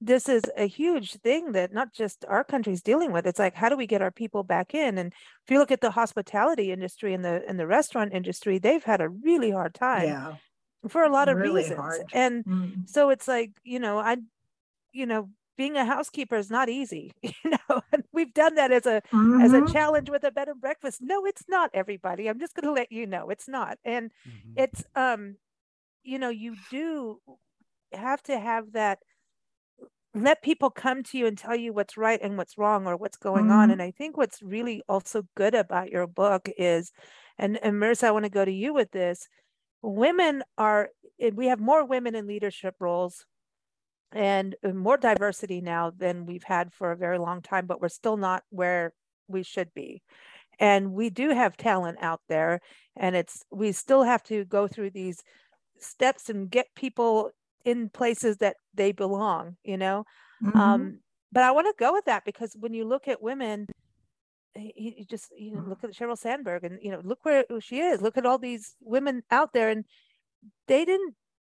this 0.00 0.28
is 0.28 0.44
a 0.56 0.66
huge 0.66 1.14
thing 1.16 1.52
that 1.52 1.72
not 1.72 1.92
just 1.92 2.24
our 2.26 2.44
country's 2.44 2.82
dealing 2.82 3.12
with. 3.12 3.26
It's 3.26 3.38
like, 3.38 3.54
how 3.54 3.68
do 3.68 3.76
we 3.76 3.86
get 3.86 4.02
our 4.02 4.10
people 4.10 4.42
back 4.44 4.74
in? 4.74 4.98
And 4.98 5.12
if 5.12 5.50
you 5.50 5.58
look 5.58 5.70
at 5.72 5.80
the 5.80 5.90
hospitality 5.92 6.70
industry 6.72 7.14
and 7.14 7.24
the 7.24 7.42
and 7.48 7.58
the 7.58 7.66
restaurant 7.66 8.12
industry, 8.12 8.58
they've 8.58 8.84
had 8.84 9.00
a 9.00 9.08
really 9.08 9.50
hard 9.50 9.74
time 9.74 10.16
Yeah. 10.16 10.36
for 10.88 11.02
a 11.04 11.10
lot 11.10 11.28
of 11.28 11.40
really 11.40 11.40
reasons. 11.40 11.76
hard. 11.76 12.06
And 12.12 12.46
Mm. 12.46 12.86
so 12.86 13.10
it's 13.10 13.28
like 13.28 13.52
you 13.64 13.80
know 13.80 13.98
i 13.98 14.16
you 14.92 15.06
know 15.06 15.30
being 15.56 15.76
a 15.76 15.84
housekeeper 15.84 16.36
is 16.36 16.50
not 16.50 16.68
easy 16.68 17.12
you 17.22 17.32
know 17.50 17.82
and 17.92 18.04
we've 18.12 18.34
done 18.34 18.54
that 18.56 18.72
as 18.72 18.86
a 18.86 19.02
as 19.38 19.52
a 19.52 19.62
Mhm. 19.62 19.66
challenge 19.72 20.10
with 20.10 20.24
a 20.24 20.30
bed 20.30 20.48
and 20.48 20.60
breakfast 20.60 21.00
no 21.02 21.24
it's 21.26 21.44
not 21.48 21.70
everybody 21.74 22.28
i'm 22.28 22.38
just 22.38 22.54
going 22.54 22.64
to 22.66 22.72
let 22.72 22.92
you 22.92 23.06
know 23.06 23.30
it's 23.30 23.48
not 23.48 23.78
and 23.84 24.12
Mhm. 24.24 24.56
it's 24.56 24.84
um 24.94 25.36
you 26.04 26.18
know 26.18 26.30
you 26.30 26.56
do 26.56 27.20
have 27.92 28.22
to 28.24 28.38
have 28.38 28.72
that 28.72 29.00
let 30.16 30.42
people 30.42 30.70
come 30.70 31.02
to 31.02 31.18
you 31.18 31.26
and 31.26 31.36
tell 31.36 31.54
you 31.54 31.72
what's 31.72 31.96
right 31.96 32.20
and 32.22 32.38
what's 32.38 32.56
wrong 32.56 32.86
or 32.86 32.96
what's 32.96 33.18
going 33.18 33.50
on 33.50 33.68
Mhm. 33.68 33.72
and 33.72 33.82
i 33.82 33.90
think 33.90 34.16
what's 34.16 34.42
really 34.42 34.82
also 34.88 35.22
good 35.36 35.54
about 35.54 35.90
your 35.90 36.06
book 36.06 36.48
is 36.56 36.90
and, 37.38 37.58
and 37.62 37.74
Marisa, 37.74 38.04
i 38.04 38.10
want 38.10 38.24
to 38.24 38.30
go 38.30 38.44
to 38.44 38.52
you 38.52 38.72
with 38.72 38.90
this 38.92 39.28
women 39.82 40.42
are 40.56 40.90
eh, 41.20 41.30
we 41.34 41.46
have 41.46 41.60
more 41.60 41.84
women 41.84 42.14
in 42.14 42.26
leadership 42.26 42.74
roles 42.80 43.26
and 44.12 44.56
uh, 44.64 44.68
more 44.68 44.96
diversity 44.96 45.60
now 45.60 45.90
than 45.90 46.24
we've 46.26 46.44
had 46.44 46.72
for 46.72 46.92
a 46.92 46.96
very 46.96 47.18
long 47.18 47.42
time 47.42 47.66
but 47.66 47.80
we're 47.80 47.88
still 47.88 48.16
not 48.16 48.42
where 48.50 48.92
we 49.28 49.42
should 49.42 49.72
be 49.74 50.02
and 50.58 50.92
we 50.92 51.10
do 51.10 51.30
have 51.30 51.56
talent 51.56 51.98
out 52.00 52.20
there 52.28 52.60
and 52.96 53.14
it's 53.14 53.44
we 53.50 53.72
still 53.72 54.02
have 54.04 54.22
to 54.22 54.44
go 54.46 54.66
through 54.66 54.90
these 54.90 55.22
steps 55.78 56.30
and 56.30 56.50
get 56.50 56.66
people 56.74 57.30
in 57.66 57.90
places 57.90 58.38
that 58.38 58.56
they 58.74 58.92
belong 58.92 59.56
you 59.62 59.76
know 59.76 60.06
Mm-hmm. 60.42 60.58
Um, 60.58 60.98
but 61.32 61.42
I 61.42 61.50
want 61.50 61.66
to 61.66 61.74
go 61.78 61.92
with 61.92 62.04
that 62.06 62.24
because 62.24 62.56
when 62.58 62.74
you 62.74 62.86
look 62.86 63.08
at 63.08 63.22
women, 63.22 63.66
you, 64.54 64.92
you 64.98 65.04
just 65.04 65.30
you 65.36 65.52
know 65.52 65.64
look 65.66 65.84
at 65.84 65.92
Sheryl 65.92 66.18
Sandberg 66.18 66.64
and 66.64 66.78
you 66.82 66.90
know 66.90 67.00
look 67.04 67.20
where 67.22 67.44
she 67.60 67.80
is. 67.80 68.00
Look 68.00 68.16
at 68.16 68.26
all 68.26 68.38
these 68.38 68.74
women 68.80 69.22
out 69.30 69.52
there, 69.52 69.68
and 69.68 69.84
they 70.66 70.84
didn't 70.84 71.14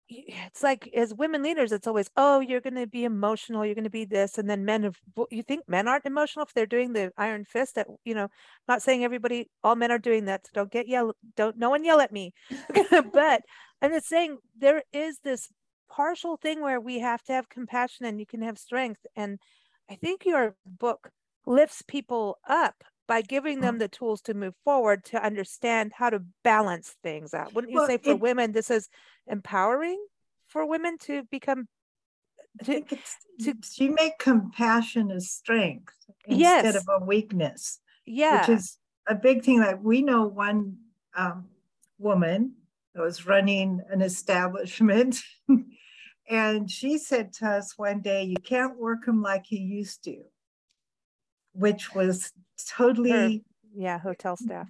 it's 0.10 0.63
like 0.63 0.89
as 0.96 1.13
women 1.13 1.43
leaders 1.43 1.74
it's 1.74 1.86
always 1.86 2.10
oh 2.15 2.39
you're 2.39 2.62
going 2.62 2.74
to 2.74 2.88
be 2.88 3.04
emotional 3.04 3.65
you're 3.65 3.76
going 3.76 3.84
to 3.84 3.89
be 3.89 4.06
this 4.06 4.38
and 4.38 4.50
then 4.50 4.63
men 4.63 4.84
have 4.84 4.98
you 5.30 5.43
think 5.43 5.67
men 5.67 5.86
aren't 5.86 6.06
emotional 6.06 6.46
if 6.46 6.54
they're 6.54 6.65
doing 6.65 6.93
the 6.93 7.12
iron 7.17 7.43
fist 7.43 7.76
that 7.76 7.88
you 8.06 8.15
know 8.15 8.30
not 8.70 8.82
saying 8.82 9.04
everybody 9.04 9.50
all 9.65 9.76
men 9.76 9.91
are 9.91 10.00
doing 10.00 10.24
that 10.24 10.48
so 10.48 10.52
don't 10.54 10.72
get 10.72 10.88
yell 10.88 11.12
don't 11.36 11.58
no 11.58 11.70
one 11.70 11.84
yell 11.84 12.00
at 12.00 12.13
me 12.13 12.34
but 13.12 13.41
i'm 13.82 13.91
just 13.91 14.08
saying 14.08 14.38
there 14.58 14.82
is 14.93 15.20
this 15.26 15.50
partial 15.89 16.38
thing 16.38 16.62
where 16.62 16.80
we 16.80 17.00
have 17.00 17.23
to 17.23 17.34
have 17.34 17.50
compassion 17.50 18.06
and 18.06 18.19
you 18.19 18.26
can 18.26 18.41
have 18.41 18.58
strength 18.58 19.06
and 19.15 19.39
i 19.89 19.95
think 19.95 20.26
your 20.26 20.56
book 20.65 21.12
lifts 21.45 21.82
people 21.88 22.38
up 22.47 22.84
by 23.08 23.21
giving 23.21 23.62
them 23.62 23.78
mm. 23.78 23.80
the 23.80 23.88
tools 23.88 24.21
to 24.21 24.34
move 24.34 24.54
forward 24.63 25.04
to 25.06 25.23
understand 25.23 25.93
how 25.95 26.10
to 26.10 26.21
balance 26.43 26.95
things 27.02 27.34
out. 27.34 27.54
Wouldn't 27.54 27.71
you 27.71 27.80
well, 27.80 27.88
say 27.88 27.97
for 27.97 28.12
it, 28.12 28.19
women, 28.19 28.52
this 28.52 28.69
is 28.69 28.89
empowering 29.28 30.04
for 30.47 30.65
women 30.65 30.97
to 31.00 31.23
become? 31.32 31.67
To, 32.65 32.82
to, 32.82 33.54
you 33.76 33.93
make 33.93 34.17
compassion 34.19 35.12
a 35.12 35.21
strength 35.21 35.93
instead 36.26 36.76
of 36.76 36.84
a 36.89 37.06
weakness. 37.06 37.80
Yeah. 38.06 38.41
Which 38.41 38.58
is 38.58 38.78
a 39.08 39.15
big 39.15 39.43
thing. 39.43 39.60
Like 39.60 39.80
we 39.82 40.02
know 40.02 40.26
one 40.26 40.78
um, 41.15 41.45
woman 41.97 42.56
that 42.93 43.02
was 43.02 43.26
running 43.26 43.82
an 43.89 44.02
establishment. 44.02 45.21
and 46.30 46.70
she 46.70 46.98
said 46.98 47.34
to 47.34 47.48
us 47.48 47.78
one 47.78 48.02
day, 48.02 48.24
You 48.24 48.38
can't 48.44 48.78
work 48.78 49.06
them 49.06 49.22
like 49.22 49.52
you 49.52 49.60
used 49.60 50.04
to 50.06 50.24
which 51.58 51.94
was 51.96 52.32
totally 52.70 53.12
her, 53.12 53.30
yeah 53.76 54.00
hotel 54.00 54.38
staff 54.38 54.68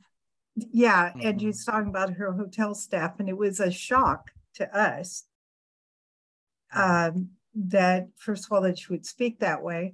yeah 0.55 1.09
mm-hmm. 1.09 1.27
and 1.27 1.41
she's 1.41 1.65
talking 1.65 1.89
about 1.89 2.13
her 2.13 2.31
hotel 2.31 2.73
staff 2.73 3.19
and 3.19 3.27
it 3.29 3.37
was 3.37 3.59
a 3.59 3.69
shock 3.69 4.31
to 4.53 4.77
us 4.77 5.25
um, 6.73 7.29
that 7.53 8.07
first 8.15 8.45
of 8.45 8.51
all 8.51 8.61
that 8.61 8.79
she 8.79 8.87
would 8.89 9.05
speak 9.05 9.39
that 9.39 9.61
way 9.61 9.93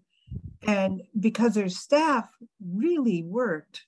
and 0.65 1.01
because 1.19 1.55
her 1.55 1.69
staff 1.69 2.29
really 2.63 3.23
worked 3.23 3.85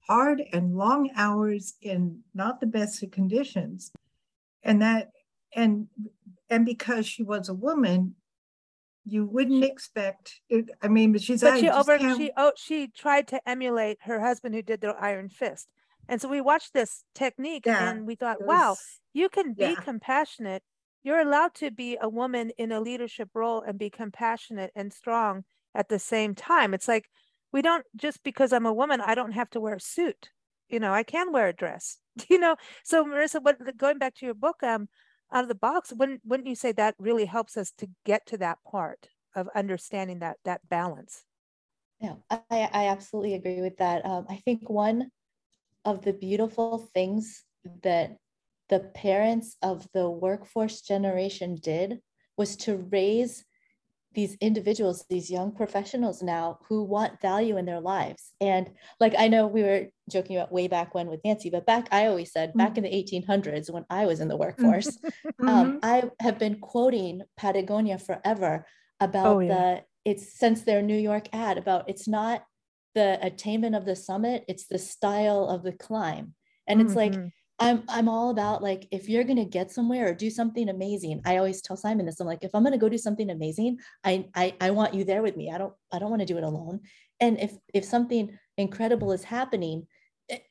hard 0.00 0.42
and 0.52 0.74
long 0.74 1.10
hours 1.16 1.74
in 1.82 2.20
not 2.34 2.60
the 2.60 2.66
best 2.66 3.02
of 3.02 3.10
conditions 3.10 3.92
and 4.62 4.80
that 4.80 5.10
and 5.54 5.86
and 6.50 6.64
because 6.64 7.06
she 7.06 7.22
was 7.22 7.48
a 7.48 7.54
woman 7.54 8.14
you 9.08 9.24
wouldn't 9.24 9.64
expect 9.64 10.40
it, 10.48 10.68
i 10.82 10.88
mean 10.88 11.12
but 11.12 11.22
she's 11.22 11.40
but 11.40 11.58
she 11.58 11.68
over 11.68 11.98
she 11.98 12.30
oh 12.36 12.52
she 12.56 12.88
tried 12.88 13.26
to 13.26 13.48
emulate 13.48 13.98
her 14.02 14.20
husband 14.20 14.54
who 14.54 14.62
did 14.62 14.80
the 14.80 14.94
iron 15.00 15.28
fist. 15.28 15.68
And 16.10 16.22
so 16.22 16.28
we 16.28 16.40
watched 16.40 16.72
this 16.72 17.04
technique 17.14 17.66
yeah, 17.66 17.90
and 17.90 18.06
we 18.06 18.14
thought 18.14 18.40
was, 18.40 18.48
wow 18.48 18.76
you 19.12 19.28
can 19.28 19.52
be 19.52 19.62
yeah. 19.62 19.74
compassionate. 19.74 20.62
You're 21.02 21.20
allowed 21.20 21.54
to 21.56 21.70
be 21.70 21.96
a 22.00 22.08
woman 22.08 22.50
in 22.58 22.72
a 22.72 22.80
leadership 22.80 23.30
role 23.34 23.62
and 23.62 23.78
be 23.78 23.90
compassionate 23.90 24.70
and 24.74 24.92
strong 24.92 25.44
at 25.74 25.88
the 25.88 25.98
same 25.98 26.34
time. 26.34 26.74
It's 26.74 26.88
like 26.88 27.06
we 27.52 27.62
don't 27.62 27.84
just 27.96 28.22
because 28.22 28.52
i'm 28.52 28.66
a 28.66 28.72
woman 28.72 29.00
i 29.00 29.14
don't 29.14 29.32
have 29.32 29.48
to 29.50 29.60
wear 29.60 29.74
a 29.74 29.80
suit. 29.80 30.30
You 30.68 30.80
know 30.80 30.92
i 30.92 31.02
can 31.02 31.32
wear 31.32 31.48
a 31.48 31.52
dress. 31.52 31.98
You 32.28 32.38
know? 32.38 32.56
So 32.84 33.04
marisa 33.04 33.42
what 33.42 33.58
going 33.76 33.98
back 33.98 34.14
to 34.16 34.26
your 34.26 34.34
book 34.34 34.62
um 34.62 34.88
out 35.32 35.42
of 35.42 35.48
the 35.48 35.54
box 35.54 35.92
wouldn't 35.92 36.22
wouldn't 36.24 36.48
you 36.48 36.54
say 36.54 36.72
that 36.72 36.94
really 36.98 37.26
helps 37.26 37.56
us 37.56 37.70
to 37.78 37.88
get 38.04 38.26
to 38.26 38.38
that 38.38 38.58
part 38.70 39.08
of 39.34 39.48
understanding 39.54 40.18
that 40.20 40.38
that 40.44 40.68
balance? 40.68 41.24
Yeah 42.00 42.14
i 42.30 42.40
i 42.50 42.86
absolutely 42.88 43.34
agree 43.34 43.60
with 43.60 43.76
that. 43.78 44.04
Um, 44.04 44.26
i 44.28 44.36
think 44.36 44.68
one 44.68 45.10
of 45.84 46.04
the 46.04 46.12
beautiful 46.12 46.78
things 46.94 47.44
that 47.82 48.16
the 48.68 48.80
parents 48.80 49.56
of 49.62 49.86
the 49.94 50.08
workforce 50.08 50.82
generation 50.82 51.56
did 51.56 52.00
was 52.36 52.56
to 52.56 52.76
raise 52.90 53.44
these 54.14 54.36
individuals, 54.40 55.04
these 55.08 55.30
young 55.30 55.52
professionals 55.52 56.22
now 56.22 56.58
who 56.68 56.82
want 56.82 57.20
value 57.20 57.56
in 57.56 57.66
their 57.66 57.80
lives. 57.80 58.32
And 58.40 58.70
like 59.00 59.14
I 59.18 59.28
know 59.28 59.46
we 59.46 59.62
were 59.62 59.86
joking 60.10 60.36
about 60.36 60.52
way 60.52 60.66
back 60.66 60.94
when 60.94 61.08
with 61.08 61.20
Nancy, 61.24 61.50
but 61.50 61.66
back 61.66 61.88
I 61.92 62.06
always 62.06 62.32
said 62.32 62.54
back 62.54 62.78
in 62.78 62.84
the 62.84 62.90
1800s 62.90 63.70
when 63.70 63.84
I 63.90 64.06
was 64.06 64.20
in 64.20 64.28
the 64.28 64.36
workforce, 64.36 64.98
mm-hmm. 65.06 65.48
um, 65.48 65.80
I 65.82 66.10
have 66.20 66.38
been 66.38 66.58
quoting 66.58 67.22
Patagonia 67.36 67.98
forever 67.98 68.66
about 69.00 69.26
oh, 69.26 69.40
yeah. 69.40 69.48
the 69.48 69.82
it's 70.04 70.38
since 70.38 70.62
their 70.62 70.80
New 70.80 70.96
York 70.96 71.28
ad 71.32 71.58
about 71.58 71.88
it's 71.88 72.08
not 72.08 72.42
the 72.94 73.18
attainment 73.22 73.76
of 73.76 73.84
the 73.84 73.94
summit, 73.94 74.44
it's 74.48 74.66
the 74.66 74.78
style 74.78 75.44
of 75.48 75.62
the 75.62 75.72
climb. 75.72 76.34
And 76.66 76.80
it's 76.80 76.94
mm-hmm. 76.94 77.20
like 77.22 77.32
I'm 77.60 77.82
I'm 77.88 78.08
all 78.08 78.30
about 78.30 78.62
like 78.62 78.86
if 78.90 79.08
you're 79.08 79.24
gonna 79.24 79.44
get 79.44 79.72
somewhere 79.72 80.08
or 80.08 80.14
do 80.14 80.30
something 80.30 80.68
amazing. 80.68 81.20
I 81.24 81.38
always 81.38 81.60
tell 81.60 81.76
Simon 81.76 82.06
this. 82.06 82.20
I'm 82.20 82.26
like, 82.26 82.44
if 82.44 82.54
I'm 82.54 82.62
gonna 82.62 82.78
go 82.78 82.88
do 82.88 82.98
something 82.98 83.30
amazing, 83.30 83.78
I 84.04 84.26
I, 84.34 84.54
I 84.60 84.70
want 84.70 84.94
you 84.94 85.04
there 85.04 85.22
with 85.22 85.36
me. 85.36 85.50
I 85.50 85.58
don't 85.58 85.74
I 85.92 85.98
don't 85.98 86.10
want 86.10 86.20
to 86.20 86.26
do 86.26 86.38
it 86.38 86.44
alone. 86.44 86.80
And 87.20 87.38
if 87.40 87.52
if 87.74 87.84
something 87.84 88.38
incredible 88.56 89.12
is 89.12 89.24
happening, 89.24 89.86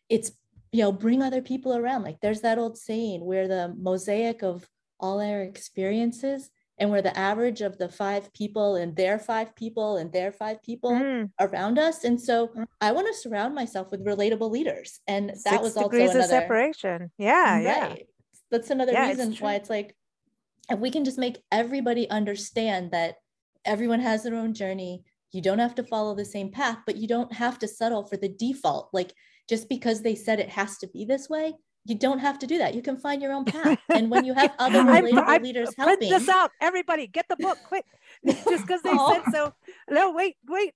it's 0.10 0.32
you 0.72 0.84
know 0.84 0.92
bring 0.92 1.22
other 1.22 1.42
people 1.42 1.76
around. 1.76 2.04
Like 2.04 2.20
there's 2.22 2.42
that 2.42 2.58
old 2.60 2.78
saying 2.78 3.24
where 3.24 3.48
the 3.48 3.74
mosaic 3.78 4.44
of 4.44 4.68
all 5.00 5.22
our 5.22 5.42
experiences 5.42 6.50
and 6.80 6.92
we're 6.92 7.02
the 7.02 7.18
average 7.18 7.62
of 7.62 7.78
the 7.78 7.90
five 7.90 8.32
people 8.34 8.76
and 8.76 8.96
their 8.96 9.18
five 9.18 9.56
people 9.56 9.98
and 9.98 10.12
their 10.12 10.32
five 10.32 10.62
people 10.62 10.92
mm. 10.92 11.30
around 11.40 11.80
us 11.80 12.04
and 12.04 12.20
so 12.20 12.48
mm. 12.50 12.66
i 12.82 12.92
want 12.92 13.08
to 13.08 13.14
surround 13.14 13.56
myself 13.56 13.92
with 13.92 14.06
relatable 14.06 14.52
leaders 14.52 15.00
and 15.08 15.30
that 15.30 15.38
Six 15.38 15.62
was 15.62 15.78
also 15.78 15.90
degrees 15.90 16.12
another, 16.12 16.20
of 16.22 16.30
separation 16.30 17.12
yeah 17.18 17.56
right. 17.56 17.64
yeah 17.64 17.96
that's 18.52 18.70
another 18.70 18.94
yeah, 18.94 19.08
reason 19.08 19.32
it's 19.32 19.42
why 19.42 19.56
it's 19.56 19.70
like 19.70 19.96
if 20.70 20.80
we 20.80 20.92
can 20.92 21.06
just 21.06 21.18
make 21.18 21.40
everybody 21.52 22.10
understand 22.10 22.92
that 22.92 23.16
everyone 23.66 24.00
has 24.00 24.24
their 24.24 24.36
own 24.36 24.54
journey 24.54 25.04
you 25.32 25.42
don't 25.42 25.60
have 25.60 25.76
to 25.76 25.84
follow 25.84 26.16
the 26.16 26.26
same 26.26 26.52
path 26.52 26.78
but 26.86 26.98
you 26.98 27.08
don't 27.08 27.34
have 27.34 27.60
to 27.60 27.68
settle 27.68 28.06
for 28.06 28.18
the 28.18 28.30
default 28.30 28.90
like 28.94 29.14
just 29.50 29.70
because 29.70 30.02
they 30.02 30.16
said 30.16 30.40
it 30.40 30.50
has 30.50 30.78
to 30.78 30.88
be 30.88 31.06
this 31.06 31.30
way 31.30 31.54
you 31.88 31.96
don't 31.96 32.20
have 32.20 32.38
to 32.40 32.48
do 32.48 32.58
that. 32.58 32.76
You 32.76 32.82
can 32.82 32.98
find 32.98 33.22
your 33.22 33.32
own 33.32 33.46
path. 33.56 33.80
And 33.90 34.12
when 34.12 34.26
you 34.26 34.34
have 34.34 34.54
other 34.60 34.84
relatable 34.84 35.24
I, 35.24 35.36
I, 35.36 35.38
leaders 35.38 35.74
helping, 35.78 35.98
print 35.98 36.12
this 36.12 36.30
out. 36.30 36.52
Everybody, 36.62 37.08
get 37.08 37.26
the 37.30 37.38
book 37.38 37.58
quick. 37.66 37.86
Just 38.26 38.68
because 38.68 38.82
they 38.84 38.92
oh. 38.92 39.14
said 39.14 39.24
so. 39.34 39.54
No, 39.90 40.12
wait, 40.12 40.36
wait. 40.48 40.74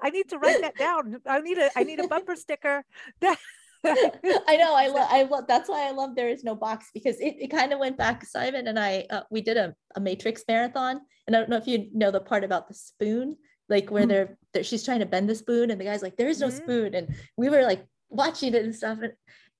I 0.00 0.10
need 0.10 0.28
to 0.30 0.38
write 0.38 0.60
that 0.60 0.76
down. 0.76 1.20
I 1.26 1.40
need 1.40 1.58
a 1.58 1.70
I 1.76 1.84
need 1.84 2.00
a 2.00 2.08
bumper 2.08 2.36
sticker. 2.36 2.84
I 3.22 4.56
know. 4.56 4.74
I 4.74 4.88
love. 4.88 5.08
I 5.10 5.22
love. 5.22 5.44
That's 5.46 5.68
why 5.68 5.88
I 5.88 5.92
love. 5.92 6.14
There 6.14 6.28
is 6.28 6.44
no 6.44 6.54
box 6.54 6.90
because 6.92 7.18
it, 7.20 7.36
it 7.38 7.48
kind 7.48 7.72
of 7.72 7.78
went 7.78 7.96
back. 7.96 8.24
Simon 8.24 8.66
and 8.66 8.78
I, 8.78 9.06
uh, 9.10 9.22
we 9.30 9.40
did 9.40 9.56
a, 9.56 9.74
a 9.94 10.00
Matrix 10.00 10.42
marathon, 10.48 11.00
and 11.26 11.36
I 11.36 11.38
don't 11.38 11.48
know 11.48 11.56
if 11.56 11.66
you 11.66 11.88
know 11.92 12.10
the 12.10 12.20
part 12.20 12.44
about 12.44 12.68
the 12.68 12.74
spoon, 12.74 13.36
like 13.68 13.90
where 13.90 14.02
mm-hmm. 14.02 14.10
they're, 14.10 14.38
they're 14.52 14.64
she's 14.64 14.84
trying 14.84 15.00
to 15.00 15.06
bend 15.06 15.28
the 15.28 15.34
spoon, 15.34 15.70
and 15.70 15.80
the 15.80 15.84
guy's 15.84 16.02
like, 16.02 16.16
"There 16.16 16.28
is 16.28 16.40
no 16.40 16.48
mm-hmm. 16.48 16.56
spoon," 16.56 16.94
and 16.94 17.14
we 17.36 17.48
were 17.48 17.62
like 17.62 17.84
watching 18.10 18.54
it 18.54 18.64
and 18.64 18.74
stuff, 18.74 18.98
and 19.02 19.12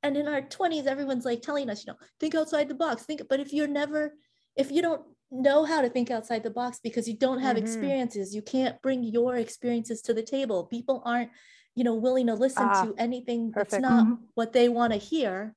and 0.02 0.16
in 0.16 0.28
our 0.28 0.42
20s 0.42 0.86
everyone's 0.86 1.24
like 1.24 1.42
telling 1.42 1.68
us 1.70 1.84
you 1.84 1.92
know 1.92 1.98
think 2.20 2.34
outside 2.34 2.68
the 2.68 2.74
box 2.74 3.02
think 3.02 3.22
but 3.28 3.40
if 3.40 3.52
you're 3.52 3.68
never 3.68 4.14
if 4.56 4.70
you 4.70 4.82
don't 4.82 5.02
know 5.30 5.64
how 5.64 5.80
to 5.80 5.90
think 5.90 6.10
outside 6.10 6.42
the 6.42 6.50
box 6.50 6.80
because 6.82 7.06
you 7.06 7.14
don't 7.14 7.40
have 7.40 7.56
mm-hmm. 7.56 7.64
experiences 7.64 8.34
you 8.34 8.42
can't 8.42 8.80
bring 8.82 9.02
your 9.02 9.36
experiences 9.36 10.00
to 10.00 10.14
the 10.14 10.22
table 10.22 10.64
people 10.64 11.02
aren't 11.04 11.30
you 11.74 11.84
know 11.84 11.94
willing 11.94 12.26
to 12.26 12.34
listen 12.34 12.66
ah, 12.66 12.84
to 12.84 12.94
anything 12.96 13.52
perfect. 13.52 13.72
that's 13.72 13.82
not 13.82 14.04
mm-hmm. 14.04 14.14
what 14.34 14.52
they 14.52 14.68
want 14.68 14.92
to 14.92 14.98
hear 14.98 15.54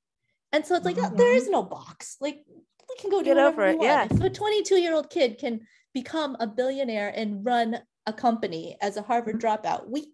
and 0.51 0.65
so 0.65 0.75
it's 0.75 0.85
like 0.85 0.97
mm-hmm. 0.97 1.13
oh, 1.13 1.17
there 1.17 1.33
is 1.33 1.49
no 1.49 1.63
box 1.63 2.17
like 2.19 2.43
we 2.47 2.95
can 2.99 3.09
go 3.09 3.23
get 3.23 3.37
over 3.37 3.65
it 3.65 3.77
yeah 3.81 4.05
if 4.09 4.21
a 4.21 4.29
22 4.29 4.75
year 4.75 4.93
old 4.93 5.09
kid 5.09 5.37
can 5.39 5.61
become 5.93 6.35
a 6.39 6.47
billionaire 6.47 7.13
and 7.15 7.45
run 7.45 7.79
a 8.07 8.13
company 8.13 8.75
as 8.81 8.97
a 8.97 9.01
harvard 9.01 9.39
mm-hmm. 9.39 9.47
dropout 9.47 9.89
we 9.89 10.11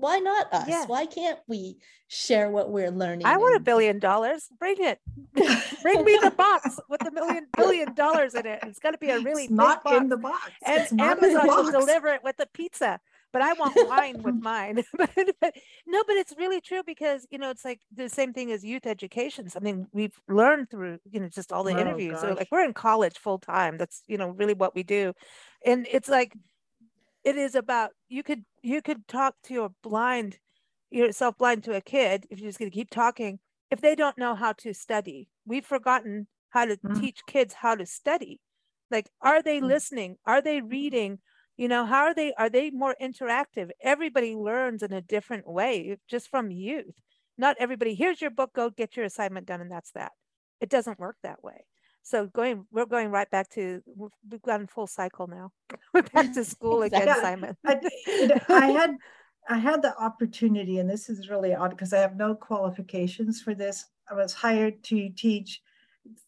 why 0.00 0.18
not 0.18 0.52
us? 0.52 0.68
Yeah. 0.68 0.84
Why 0.86 1.06
can't 1.06 1.38
we 1.46 1.78
share 2.08 2.50
what 2.50 2.70
we're 2.70 2.90
learning? 2.90 3.26
I 3.26 3.36
want 3.36 3.56
a 3.56 3.60
billion 3.60 3.98
dollars. 3.98 4.48
Bring 4.58 4.76
it. 4.78 4.98
Bring 5.82 6.04
me 6.04 6.18
the 6.22 6.30
box 6.30 6.78
with 6.88 7.06
a 7.06 7.10
million 7.10 7.46
billion 7.56 7.94
dollars 7.94 8.34
in 8.34 8.46
it. 8.46 8.60
It's 8.64 8.78
going 8.78 8.94
to 8.94 8.98
be 8.98 9.10
a 9.10 9.20
really 9.20 9.44
it's 9.44 9.52
not 9.52 9.84
box. 9.84 9.96
in 9.96 10.08
the 10.08 10.16
box. 10.16 10.50
And 10.66 11.00
Amazon 11.00 11.46
will 11.46 11.70
deliver 11.70 12.08
it 12.08 12.22
with 12.22 12.38
a 12.40 12.46
pizza. 12.46 13.00
But 13.34 13.42
I 13.42 13.52
want 13.54 13.74
wine 13.88 14.22
with 14.22 14.36
mine. 14.40 14.84
but, 14.96 15.10
but, 15.40 15.54
no, 15.88 16.04
but 16.06 16.14
it's 16.14 16.34
really 16.38 16.60
true 16.60 16.82
because 16.86 17.26
you 17.30 17.38
know 17.38 17.50
it's 17.50 17.64
like 17.64 17.80
the 17.92 18.08
same 18.08 18.32
thing 18.32 18.52
as 18.52 18.64
youth 18.64 18.86
education. 18.86 19.48
Something 19.48 19.88
we've 19.92 20.16
learned 20.28 20.70
through 20.70 20.98
you 21.10 21.18
know 21.18 21.28
just 21.28 21.52
all 21.52 21.64
the 21.64 21.74
oh, 21.74 21.78
interviews. 21.78 22.20
So 22.20 22.32
like 22.34 22.48
we're 22.52 22.64
in 22.64 22.74
college 22.74 23.18
full 23.18 23.40
time. 23.40 23.76
That's 23.76 24.02
you 24.06 24.18
know 24.18 24.28
really 24.28 24.54
what 24.54 24.76
we 24.76 24.84
do, 24.84 25.14
and 25.66 25.84
it's 25.90 26.08
like 26.08 26.32
it 27.24 27.36
is 27.36 27.54
about 27.54 27.90
you 28.08 28.22
could 28.22 28.44
you 28.62 28.82
could 28.82 29.08
talk 29.08 29.34
to 29.44 29.54
your 29.54 29.70
blind 29.82 30.38
yourself 30.90 31.36
blind 31.38 31.64
to 31.64 31.74
a 31.74 31.80
kid 31.80 32.26
if 32.30 32.38
you're 32.38 32.48
just 32.48 32.58
going 32.58 32.70
to 32.70 32.74
keep 32.74 32.90
talking 32.90 33.38
if 33.70 33.80
they 33.80 33.96
don't 33.96 34.18
know 34.18 34.34
how 34.34 34.52
to 34.52 34.72
study. 34.72 35.28
We've 35.44 35.64
forgotten 35.64 36.28
how 36.50 36.66
to 36.66 36.76
mm-hmm. 36.76 37.00
teach 37.00 37.20
kids 37.26 37.54
how 37.54 37.74
to 37.74 37.86
study. 37.86 38.40
Like 38.90 39.08
are 39.20 39.42
they 39.42 39.58
mm-hmm. 39.58 39.66
listening? 39.66 40.16
Are 40.26 40.42
they 40.42 40.60
reading? 40.60 41.18
You 41.56 41.68
know 41.68 41.86
how 41.86 42.04
are 42.04 42.14
they 42.14 42.32
are 42.34 42.50
they 42.50 42.70
more 42.70 42.94
interactive? 43.00 43.70
Everybody 43.82 44.34
learns 44.34 44.82
in 44.82 44.92
a 44.92 45.00
different 45.00 45.48
way 45.48 45.96
just 46.08 46.30
from 46.30 46.50
youth. 46.50 46.94
Not 47.38 47.56
everybody 47.58 47.94
here's 47.94 48.20
your 48.20 48.30
book 48.30 48.52
go 48.54 48.70
get 48.70 48.96
your 48.96 49.06
assignment 49.06 49.46
done 49.46 49.60
and 49.60 49.70
that's 49.70 49.92
that. 49.92 50.12
It 50.60 50.68
doesn't 50.68 51.00
work 51.00 51.16
that 51.22 51.42
way 51.42 51.64
so 52.04 52.26
going 52.26 52.64
we're 52.70 52.86
going 52.86 53.10
right 53.10 53.30
back 53.30 53.50
to 53.50 53.82
we've 54.30 54.42
gone 54.42 54.68
full 54.68 54.86
cycle 54.86 55.26
now 55.26 55.50
we're 55.94 56.02
back 56.02 56.32
to 56.32 56.44
school 56.44 56.82
again 56.88 57.06
Yeah, 57.06 57.20
simon 57.20 57.56
I, 57.64 57.80
I 58.48 58.66
had 58.70 58.96
I 59.48 59.58
had 59.58 59.82
the 59.82 59.96
opportunity, 59.98 60.78
and 60.78 60.88
this 60.88 61.10
is 61.10 61.28
really 61.28 61.54
odd 61.54 61.70
because 61.70 61.92
I 61.92 61.98
have 61.98 62.16
no 62.16 62.34
qualifications 62.34 63.42
for 63.42 63.54
this. 63.54 63.84
I 64.10 64.14
was 64.14 64.32
hired 64.32 64.82
to 64.84 65.10
teach 65.10 65.60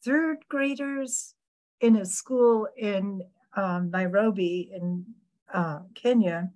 third 0.05 0.39
graders 0.49 1.35
in 1.81 1.97
a 1.97 2.05
school 2.05 2.68
in 2.77 3.22
um, 3.57 3.91
Nairobi 3.91 4.70
in 4.74 5.07
uh, 5.53 5.81
Kenya. 5.95 6.51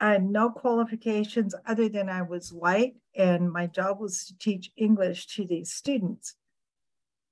I 0.00 0.12
had 0.12 0.24
no 0.24 0.50
qualifications 0.50 1.54
other 1.66 1.88
than 1.88 2.08
I 2.08 2.22
was 2.22 2.52
white, 2.52 2.96
and 3.14 3.50
my 3.50 3.66
job 3.66 4.00
was 4.00 4.24
to 4.26 4.38
teach 4.38 4.72
English 4.76 5.26
to 5.36 5.46
these 5.46 5.72
students. 5.72 6.34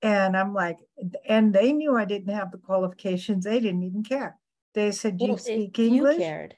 And 0.02 0.36
I'm 0.36 0.52
like, 0.54 0.78
and 1.26 1.54
they 1.54 1.72
knew 1.72 1.96
I 1.96 2.04
didn't 2.04 2.34
have 2.34 2.52
the 2.52 2.58
qualifications. 2.58 3.44
They 3.44 3.60
didn't 3.60 3.82
even 3.82 4.02
care. 4.04 4.38
They 4.74 4.92
said, 4.92 5.20
"You 5.20 5.28
Well, 5.28 5.38
speak 5.38 5.78
you 5.78 5.86
English." 5.86 6.18
cared. 6.18 6.56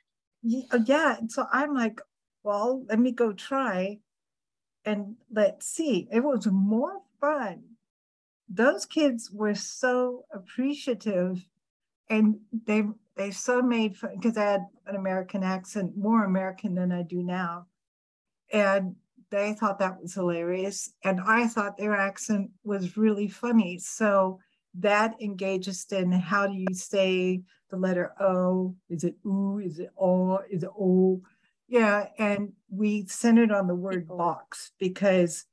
Uh, 0.72 0.78
yeah 0.86 1.16
and 1.18 1.30
so 1.32 1.46
i'm 1.52 1.74
like 1.74 2.00
well 2.44 2.84
let 2.88 2.98
me 2.98 3.10
go 3.10 3.32
try 3.32 3.98
and 4.84 5.16
let's 5.30 5.66
see 5.66 6.08
it 6.10 6.20
was 6.20 6.46
more 6.46 7.02
fun 7.20 7.64
those 8.48 8.86
kids 8.86 9.30
were 9.30 9.54
so 9.54 10.24
appreciative 10.32 11.46
and 12.08 12.40
they 12.52 12.82
they 13.16 13.30
so 13.30 13.62
made 13.62 13.96
fun 13.96 14.14
because 14.16 14.36
i 14.36 14.44
had 14.44 14.66
an 14.86 14.96
american 14.96 15.42
accent 15.44 15.96
more 15.96 16.24
american 16.24 16.74
than 16.74 16.92
i 16.92 17.02
do 17.02 17.22
now 17.22 17.66
and 18.52 18.96
they 19.30 19.52
thought 19.54 19.78
that 19.78 20.00
was 20.00 20.14
hilarious 20.14 20.92
and 21.04 21.20
i 21.20 21.46
thought 21.46 21.76
their 21.76 21.94
accent 21.94 22.50
was 22.64 22.96
really 22.96 23.28
funny 23.28 23.78
so 23.78 24.38
that 24.74 25.14
engages 25.20 25.86
in 25.90 26.12
how 26.12 26.46
do 26.46 26.54
you 26.54 26.72
say 26.72 27.42
the 27.70 27.76
letter 27.76 28.12
O? 28.20 28.74
Is 28.88 29.04
it 29.04 29.16
oo? 29.26 29.58
Is 29.58 29.78
it 29.78 29.90
o? 29.98 30.38
Is 30.50 30.62
it 30.62 30.70
o? 30.78 31.20
Yeah, 31.66 32.06
and 32.18 32.52
we 32.70 33.04
centered 33.06 33.52
on 33.52 33.66
the 33.66 33.74
word 33.74 34.06
box 34.08 34.72
because 34.78 35.44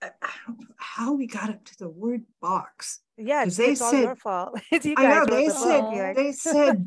I 0.00 0.10
I 0.22 0.30
don't 0.46 0.60
know 0.60 0.66
how 0.76 1.14
we 1.14 1.26
got 1.26 1.50
up 1.50 1.64
to 1.64 1.78
the 1.78 1.88
word 1.88 2.22
box. 2.40 3.00
yeah 3.18 3.44
it's, 3.44 3.56
they 3.56 3.72
it's 3.72 3.80
all 3.82 3.90
said- 3.90 4.04
your 4.04 4.16
fault 4.16 4.58
I 4.72 4.78
know 4.94 5.26
they 5.26 5.48
said 5.48 6.16
they 6.16 6.32
said 6.48 6.84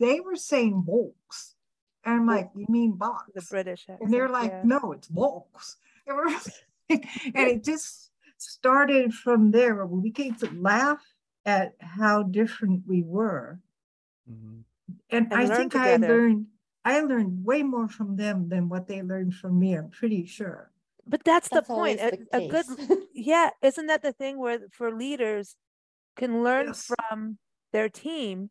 they 0.00 0.20
were 0.20 0.36
saying 0.36 0.82
box, 0.86 1.54
and 2.08 2.20
I'm 2.20 2.26
like, 2.26 2.50
you 2.56 2.66
mean 2.68 2.92
box? 2.92 3.30
the 3.34 3.42
british 3.50 3.86
and 3.88 4.12
they're 4.12 4.28
like, 4.28 4.50
yeah. 4.50 4.62
no, 4.64 4.92
it's 4.92 5.08
box. 5.08 5.76
And 6.06 6.36
and 7.34 7.48
it 7.48 7.64
just 7.64 8.10
started 8.38 9.12
from 9.12 9.50
there 9.50 9.84
we 9.84 10.10
came 10.10 10.34
to 10.36 10.50
laugh 10.52 11.02
at 11.44 11.74
how 11.80 12.22
different 12.22 12.82
we 12.86 13.02
were. 13.02 13.60
Mhm. 14.30 14.64
And, 15.10 15.32
And 15.32 15.40
I 15.40 15.44
learn 15.44 15.56
think 15.70 15.76
I 15.76 15.96
learned 15.96 16.46
I 16.84 17.00
learned 17.00 17.44
way 17.44 17.62
more 17.62 17.88
from 17.88 18.16
them 18.16 18.48
than 18.48 18.68
what 18.70 18.86
they 18.88 19.02
learned 19.02 19.34
from 19.34 19.58
me, 19.58 19.74
I'm 19.74 19.90
pretty 19.90 20.24
sure. 20.24 20.70
but 21.06 21.24
that's, 21.24 21.48
That's 21.48 21.66
the 21.68 21.74
point 21.74 22.00
always 22.00 22.26
a, 22.32 22.36
a 22.44 22.48
good 22.48 22.66
yeah 23.14 23.50
isn't 23.62 23.86
that 23.86 24.02
the 24.02 24.12
thing 24.12 24.38
where 24.38 24.60
for 24.72 24.88
leaders 24.94 25.56
can 26.16 26.42
learn 26.42 26.66
Yes. 26.68 26.88
from 26.88 27.38
their 27.72 27.88
team 27.88 28.50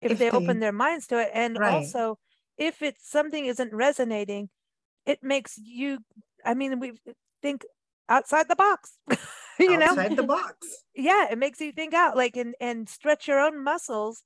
if, 0.00 0.12
If 0.12 0.18
they, 0.18 0.30
open 0.30 0.60
their 0.60 0.72
minds 0.72 1.06
to 1.08 1.16
it 1.24 1.30
and 1.32 1.58
Right. 1.58 1.74
also 1.74 2.18
if 2.58 2.82
it's 2.82 3.08
something 3.08 3.46
isn't 3.46 3.72
resonating 3.72 4.48
it 5.06 5.22
makes 5.22 5.58
you 5.58 5.98
i 6.44 6.54
mean 6.54 6.78
we 6.80 6.92
think 7.42 7.64
outside 8.08 8.48
the 8.48 8.56
box 8.56 8.98
you 9.58 9.76
know 9.78 9.86
outside 9.86 10.16
the 10.16 10.22
box. 10.22 10.84
yeah 10.94 11.26
it 11.30 11.38
makes 11.38 11.60
you 11.60 11.72
think 11.72 11.94
out 11.94 12.16
like 12.16 12.36
and 12.36 12.54
and 12.60 12.88
stretch 12.88 13.28
your 13.28 13.40
own 13.40 13.62
muscles 13.62 14.22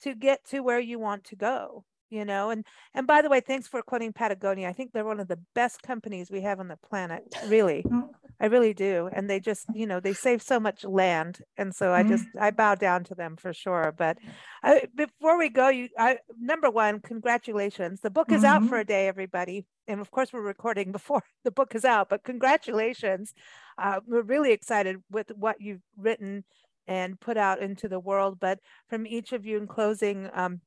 to 0.00 0.14
get 0.14 0.44
to 0.44 0.60
where 0.60 0.80
you 0.80 0.98
want 0.98 1.24
to 1.24 1.36
go 1.36 1.84
you 2.10 2.24
know 2.24 2.50
and 2.50 2.64
and 2.94 3.06
by 3.06 3.22
the 3.22 3.28
way 3.28 3.40
thanks 3.40 3.66
for 3.66 3.82
quoting 3.82 4.12
patagonia 4.12 4.68
i 4.68 4.72
think 4.72 4.92
they're 4.92 5.04
one 5.04 5.20
of 5.20 5.28
the 5.28 5.38
best 5.54 5.82
companies 5.82 6.30
we 6.30 6.40
have 6.42 6.60
on 6.60 6.68
the 6.68 6.78
planet 6.88 7.22
really 7.46 7.82
Mm. 7.82 8.08
I 8.42 8.46
really 8.46 8.74
do 8.74 9.08
and 9.12 9.30
they 9.30 9.40
just 9.40 9.66
you 9.74 9.86
know 9.86 10.00
they 10.00 10.12
save 10.12 10.42
so 10.42 10.60
much 10.60 10.84
land 10.84 11.38
and 11.56 11.74
so 11.74 11.92
i 11.92 12.02
just 12.02 12.26
i 12.40 12.50
bow 12.50 12.74
down 12.74 13.04
to 13.04 13.14
them 13.14 13.36
for 13.36 13.52
sure 13.54 13.94
but 13.96 14.18
I, 14.62 14.88
before 14.94 15.38
we 15.38 15.48
go 15.48 15.68
you 15.68 15.88
i 15.98 16.18
number 16.40 16.70
one 16.70 17.00
congratulations. 17.00 18.00
The 18.00 18.10
book 18.10 18.32
is 18.32 18.44
out 18.44 18.64
for 18.64 18.78
a 18.78 18.84
day 18.84 19.08
everybody 19.08 19.64
and 19.86 20.00
of 20.00 20.10
course 20.10 20.32
we're 20.32 20.42
recording 20.42 20.92
before 20.92 21.22
the 21.44 21.50
book 21.50 21.74
is 21.74 21.84
out 21.84 22.08
but 22.08 22.24
congratulations. 22.24 23.32
Uh, 23.78 24.00
we're 24.06 24.22
really 24.22 24.52
excited 24.52 24.96
with 25.10 25.30
what 25.36 25.56
you've 25.60 25.82
written 25.96 26.44
and 26.86 27.18
put 27.20 27.36
out 27.36 27.62
into 27.62 27.88
the 27.88 28.00
world 28.00 28.38
but 28.40 28.58
from 28.88 29.06
each 29.06 29.32
of 29.32 29.46
you 29.46 29.56
in 29.56 29.66
closing 29.66 30.28
um, 30.34 30.60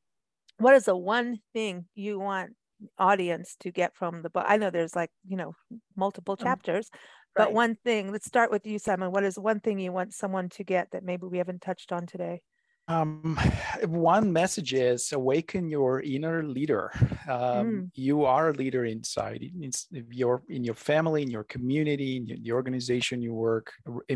what 0.58 0.74
is 0.76 0.86
the 0.86 0.96
one 0.96 1.40
thing 1.54 1.86
you 1.96 2.20
want 2.20 2.52
audience 2.98 3.56
to 3.62 3.72
get 3.72 3.96
from 3.96 4.22
the 4.22 4.30
book? 4.30 4.46
I 4.48 4.58
know 4.58 4.70
there's 4.70 4.96
like 4.96 5.12
you 5.28 5.38
know 5.38 5.56
multiple 5.96 6.36
Um, 6.40 6.46
chapters 6.46 6.90
but 7.36 7.46
right. 7.48 7.54
one 7.54 7.76
thing 7.84 8.12
let's 8.12 8.26
start 8.26 8.50
with 8.52 8.66
you 8.66 8.78
simon 8.80 9.12
what 9.12 9.24
is 9.24 9.38
one 9.38 9.60
thing 9.60 9.80
you 9.80 9.92
want 9.92 10.14
someone 10.14 10.50
to 10.50 10.64
get 10.64 10.90
that 10.92 11.04
maybe 11.04 11.26
we 11.28 11.38
haven't 11.38 11.62
touched 11.62 11.92
on 11.92 12.06
today 12.06 12.42
Um, 12.88 13.36
one 13.88 14.32
message 14.32 14.72
is 14.74 15.12
awaken 15.12 15.64
your 15.78 16.02
inner 16.16 16.44
leader. 16.58 16.92
Um, 17.28 17.66
Mm. 17.66 17.90
You 17.96 18.26
are 18.26 18.50
a 18.50 18.54
leader 18.64 18.84
inside. 18.86 19.42
in- 19.42 19.64
It's 19.68 19.88
your 20.22 20.36
in 20.56 20.62
your 20.70 20.78
family, 20.90 21.22
in 21.26 21.32
your 21.38 21.46
community, 21.56 22.12
in 22.18 22.24
your- 22.30 22.42
the 22.46 22.54
organization 22.60 23.24
you 23.26 23.34
work. 23.34 23.68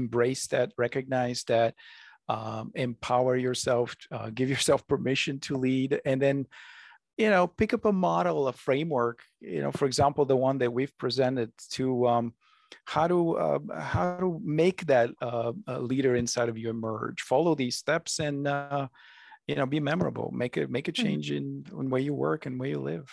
Embrace 0.01 0.43
that. 0.53 0.67
Recognize 0.77 1.39
that. 1.45 1.71
Um, 2.35 2.65
empower 2.75 3.33
yourself. 3.47 3.87
Uh, 4.15 4.29
give 4.39 4.49
yourself 4.55 4.79
permission 4.93 5.39
to 5.47 5.51
lead, 5.67 5.89
and 6.09 6.19
then 6.21 6.37
you 7.17 7.29
know 7.33 7.47
pick 7.59 7.71
up 7.73 7.85
a 7.85 7.91
model, 8.09 8.47
a 8.47 8.53
framework. 8.67 9.17
You 9.41 9.61
know, 9.63 9.71
for 9.79 9.85
example, 9.89 10.23
the 10.25 10.41
one 10.47 10.57
that 10.61 10.71
we've 10.77 10.95
presented 11.05 11.49
to. 11.77 11.87
Um, 12.71 12.77
how 12.85 13.07
to 13.07 13.37
uh, 13.37 13.59
how 13.79 14.17
to 14.19 14.39
make 14.43 14.85
that 14.87 15.09
uh, 15.21 15.53
leader 15.79 16.15
inside 16.15 16.49
of 16.49 16.57
you 16.57 16.69
emerge? 16.69 17.21
Follow 17.21 17.55
these 17.55 17.77
steps 17.77 18.19
and 18.19 18.47
uh, 18.47 18.87
you 19.47 19.55
know 19.55 19.65
be 19.65 19.79
memorable. 19.79 20.31
Make 20.33 20.57
a 20.57 20.67
make 20.67 20.87
a 20.87 20.91
Mhm. 20.91 20.95
change 20.95 21.31
in, 21.31 21.65
in 21.71 21.89
where 21.89 22.01
you 22.01 22.13
work 22.13 22.45
and 22.45 22.59
where 22.59 22.69
you 22.69 22.79
live. 22.79 23.09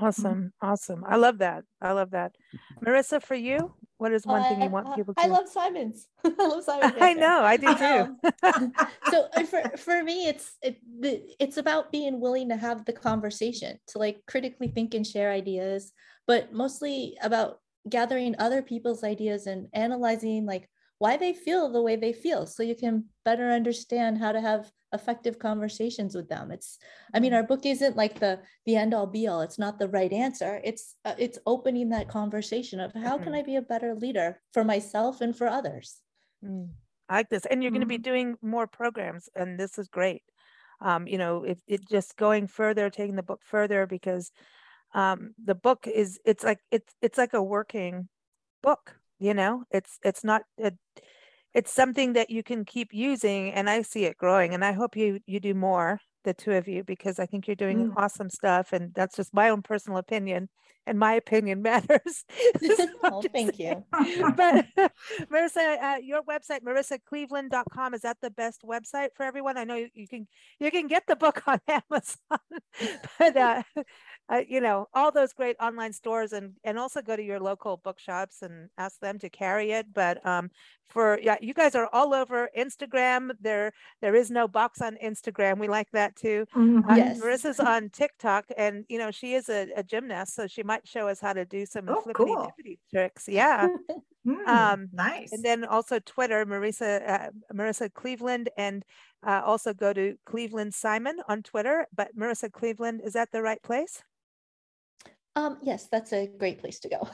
Awesome. 0.00 0.52
Awesome. 0.62 1.04
I 1.06 1.16
love 1.16 1.38
that. 1.38 1.64
I 1.80 1.92
love 1.92 2.10
that. 2.10 2.32
Marisa 2.84 3.22
for 3.22 3.34
you 3.34 3.72
what 3.98 4.12
is 4.12 4.26
one 4.26 4.42
thing 4.42 4.62
you 4.62 4.70
want 4.70 4.88
I- 4.88 4.96
people 4.96 5.14
I 5.16 5.26
love 5.28 5.48
Simon's. 5.48 6.08
I 6.24 6.46
love 6.46 6.64
Simon's. 6.70 6.94
i 7.00 7.12
know. 7.14 7.42
I 7.44 7.56
do 7.56 7.74
too. 7.74 8.18
Um, 8.42 8.72
so 9.04 9.28
for 9.46 9.62
for 9.76 10.02
me 10.02 10.26
it's 10.28 10.56
it, 10.62 10.80
it's 11.38 11.56
about 11.58 11.92
being 11.92 12.20
willing 12.20 12.48
to 12.48 12.56
have 12.56 12.84
the 12.84 12.92
conversation 12.92 13.78
to 13.88 13.98
like 13.98 14.22
critically 14.26 14.68
think 14.68 14.94
and 14.94 15.06
share 15.06 15.30
ideas 15.30 15.92
but 16.26 16.52
mostly 16.52 17.16
about 17.22 17.60
gathering 17.88 18.34
other 18.38 18.62
people's 18.62 19.02
ideas 19.04 19.46
and 19.46 19.68
analyzing 19.72 20.46
like 20.46 20.68
why 20.98 21.16
they 21.16 21.32
feel 21.34 21.68
the 21.72 21.82
way 21.82 21.96
they 21.96 22.12
feel 22.12 22.46
so 22.46 22.62
you 22.62 22.76
can 22.76 23.04
better 23.24 23.50
understand 23.50 24.18
how 24.18 24.30
to 24.30 24.40
have 24.40 24.70
effective 24.92 25.38
conversations 25.38 26.14
with 26.14 26.28
them. 26.28 26.50
It's 26.52 26.78
i 27.14 27.18
mean 27.20 27.34
our 27.34 27.42
book 27.42 27.66
isn't 27.66 27.96
like 27.96 28.20
the 28.20 28.40
the 28.66 28.76
end 28.76 28.94
all 28.94 29.06
be 29.06 29.26
all. 29.26 29.40
It's 29.40 29.58
not 29.58 29.78
the 29.78 29.88
right 29.88 30.12
answer. 30.12 30.60
It's 30.64 30.96
uh, 31.04 31.14
it's 31.18 31.38
opening 31.46 31.88
that 31.90 32.08
conversation 32.08 32.78
of 32.80 32.92
how 32.94 33.18
can 33.18 33.32
Mhm. 33.32 33.38
i 33.38 33.42
be 33.42 33.56
a 33.56 33.62
better 33.62 33.94
leader 33.94 34.40
for 34.52 34.64
myself 34.64 35.20
and 35.20 35.36
for 35.36 35.48
others? 35.48 36.00
Mm, 36.44 36.74
I 37.08 37.16
like 37.16 37.28
this. 37.28 37.46
And 37.46 37.62
you're 37.62 37.72
going 37.72 37.80
to 37.80 37.86
be 37.86 37.98
doing 37.98 38.36
more 38.42 38.66
programs, 38.66 39.28
and 39.34 39.58
this 39.58 39.78
is 39.78 39.88
great. 39.88 40.22
Um, 40.80 41.06
you 41.06 41.18
know, 41.18 41.44
if 41.44 41.60
it 41.68 41.86
just 41.88 42.16
going 42.16 42.46
further, 42.48 42.90
taking 42.90 43.16
the 43.16 43.22
book 43.22 43.42
further, 43.44 43.86
because 43.86 44.32
um, 44.94 45.34
the 45.42 45.54
book 45.54 45.86
is 45.86 46.20
it's 46.24 46.44
like 46.44 46.58
it's 46.70 46.94
it's 47.02 47.18
like 47.18 47.34
a 47.34 47.42
working 47.42 48.08
book. 48.62 48.96
You 49.18 49.34
know, 49.34 49.64
it's 49.70 49.98
it's 50.04 50.24
not 50.24 50.42
it, 50.58 50.74
it's 51.54 51.72
something 51.72 52.14
that 52.14 52.30
you 52.30 52.42
can 52.42 52.64
keep 52.64 52.92
using, 52.92 53.52
and 53.52 53.68
I 53.70 53.82
see 53.82 54.04
it 54.04 54.16
growing. 54.18 54.54
And 54.54 54.64
I 54.64 54.72
hope 54.72 54.96
you 54.96 55.20
you 55.26 55.40
do 55.40 55.54
more, 55.54 56.00
the 56.24 56.34
two 56.34 56.52
of 56.52 56.68
you, 56.68 56.84
because 56.84 57.18
I 57.18 57.26
think 57.26 57.46
you're 57.46 57.56
doing 57.56 57.88
Mm. 57.88 57.92
awesome 57.96 58.30
stuff. 58.30 58.72
And 58.72 58.92
that's 58.94 59.16
just 59.16 59.34
my 59.34 59.48
own 59.50 59.62
personal 59.62 59.98
opinion, 59.98 60.48
and 60.86 60.98
my 60.98 61.14
opinion 61.14 61.62
matters. 61.70 62.24
So 62.62 62.74
oh 63.10 63.22
thank 63.32 63.58
saying 63.58 63.58
you 63.58 63.84
but 64.36 64.64
Marisa, 65.30 65.82
uh, 65.82 65.98
your 66.02 66.22
website, 66.22 66.62
marisacleveland.com, 66.62 67.94
is 67.94 68.02
that 68.02 68.18
the 68.22 68.30
best 68.30 68.62
website 68.62 69.08
for 69.16 69.24
everyone? 69.24 69.58
I 69.58 69.64
know 69.64 69.74
you, 69.76 69.88
you 69.94 70.08
can 70.08 70.26
you 70.60 70.70
can 70.70 70.86
get 70.88 71.06
the 71.06 71.16
book 71.16 71.42
on 71.46 71.60
Amazon, 71.68 72.16
but 73.18 73.36
uh, 73.36 73.62
uh, 74.28 74.42
you 74.48 74.60
know, 74.60 74.86
all 74.94 75.10
those 75.10 75.32
great 75.32 75.56
online 75.60 75.92
stores 75.92 76.32
and 76.32 76.54
and 76.64 76.78
also 76.78 77.02
go 77.02 77.16
to 77.16 77.22
your 77.22 77.40
local 77.40 77.76
bookshops 77.78 78.42
and 78.42 78.70
ask 78.78 79.00
them 79.00 79.18
to 79.18 79.28
carry 79.28 79.72
it. 79.72 79.92
But 79.92 80.24
um, 80.26 80.50
for 80.88 81.18
yeah, 81.20 81.36
you 81.40 81.54
guys 81.54 81.74
are 81.74 81.88
all 81.92 82.14
over 82.14 82.48
Instagram. 82.56 83.32
There 83.40 83.72
there 84.00 84.14
is 84.14 84.30
no 84.30 84.46
box 84.48 84.80
on 84.80 84.96
Instagram. 85.02 85.58
We 85.58 85.68
like 85.68 85.90
that 85.92 86.16
too. 86.16 86.46
Mhm. 86.54 86.88
Uh, 86.90 86.96
Yes. 86.96 87.20
Marisa's 87.20 87.60
on 87.60 87.90
TikTok, 87.90 88.46
and 88.56 88.84
you 88.88 88.98
know 88.98 89.10
she 89.10 89.34
is 89.34 89.48
a, 89.48 89.70
a 89.76 89.82
gymnast, 89.82 90.34
so 90.34 90.46
she 90.46 90.62
might 90.62 90.86
show 90.86 91.08
us 91.08 91.20
how 91.20 91.32
to 91.32 91.44
do 91.44 91.66
some 91.66 91.88
Oh, 91.88 92.00
flippity 92.02 92.32
cool. 92.34 92.52
tricks. 92.90 93.28
Yeah. 93.28 93.68
Mm, 94.24 94.46
Um, 94.46 94.88
nice. 94.92 95.32
And 95.32 95.42
then 95.44 95.64
also 95.64 95.98
Twitter, 95.98 96.46
Marisa 96.46 97.02
uh, 97.10 97.30
Marisa 97.52 97.92
Cleveland, 97.92 98.50
and 98.56 98.84
uh, 99.26 99.42
also 99.44 99.74
go 99.74 99.92
to 99.92 100.16
Cleveland 100.26 100.74
Simon 100.74 101.16
on 101.26 101.42
Twitter. 101.42 101.88
But 101.92 102.14
Marisa 102.16 102.48
Cleveland, 102.52 103.00
is 103.02 103.14
that 103.14 103.32
the 103.32 103.42
right 103.42 103.60
place? 103.64 104.00
Um, 105.36 105.58
yes, 105.62 105.88
that's 105.90 106.12
a 106.12 106.26
great 106.26 106.58
place 106.58 106.78
to 106.80 106.88
go. 106.88 107.08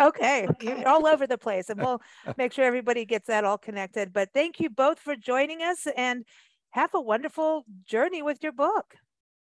Okay, 0.00 0.46
Okay. 0.50 0.66
you're 0.66 0.88
all 0.88 1.06
over 1.06 1.26
the 1.26 1.38
place, 1.38 1.68
and 1.68 1.80
we'll 1.80 2.00
make 2.38 2.52
sure 2.52 2.64
everybody 2.64 3.04
gets 3.04 3.26
that 3.26 3.44
all 3.44 3.58
connected. 3.58 4.12
But 4.12 4.30
thank 4.32 4.58
you 4.60 4.70
both 4.70 4.98
for 4.98 5.14
joining 5.16 5.62
us, 5.62 5.86
and 5.96 6.24
have 6.70 6.94
a 6.94 7.00
wonderful 7.00 7.64
journey 7.84 8.22
with 8.22 8.38
your 8.42 8.52
book. 8.52 8.94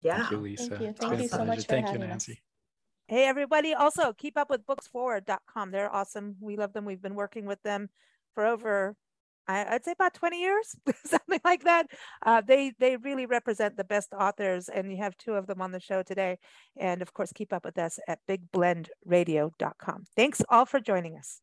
yeah. 0.02 0.18
Thank 0.18 0.30
you, 0.32 0.36
Lisa. 0.38 0.62
you. 0.80 0.92
Thank 0.92 0.98
been 0.98 1.20
you 1.22 1.28
so 1.28 1.44
much 1.44 1.60
for 1.60 1.64
Thank 1.64 1.86
you, 1.86 1.92
having 1.92 2.02
us. 2.04 2.08
Nancy. 2.28 2.42
Hey, 3.06 3.24
everybody. 3.24 3.72
Also, 3.72 4.12
keep 4.12 4.36
up 4.36 4.50
with 4.50 4.66
booksforward.com. 4.66 5.70
They're 5.70 5.94
awesome. 5.94 6.36
We 6.40 6.56
love 6.56 6.72
them. 6.72 6.84
We've 6.84 7.00
been 7.00 7.14
working 7.14 7.46
with 7.46 7.62
them 7.62 7.88
for 8.34 8.44
over, 8.44 8.96
I, 9.48 9.64
I'd 9.74 9.84
say 9.84 9.92
about 9.92 10.14
20 10.14 10.40
years, 10.40 10.76
something 11.04 11.40
like 11.44 11.64
that. 11.64 11.86
Uh, 12.24 12.42
they, 12.42 12.72
they 12.78 12.96
really 12.96 13.26
represent 13.26 13.76
the 13.76 13.84
best 13.84 14.12
authors, 14.12 14.68
and 14.68 14.90
you 14.92 14.98
have 14.98 15.16
two 15.16 15.32
of 15.32 15.46
them 15.46 15.62
on 15.62 15.72
the 15.72 15.80
show 15.80 16.02
today. 16.02 16.38
And 16.76 17.02
of 17.02 17.12
course, 17.14 17.32
keep 17.32 17.52
up 17.52 17.64
with 17.64 17.78
us 17.78 17.98
at 18.06 18.20
bigblendradio.com. 18.28 20.04
Thanks 20.14 20.42
all 20.48 20.66
for 20.66 20.80
joining 20.80 21.16
us. 21.16 21.40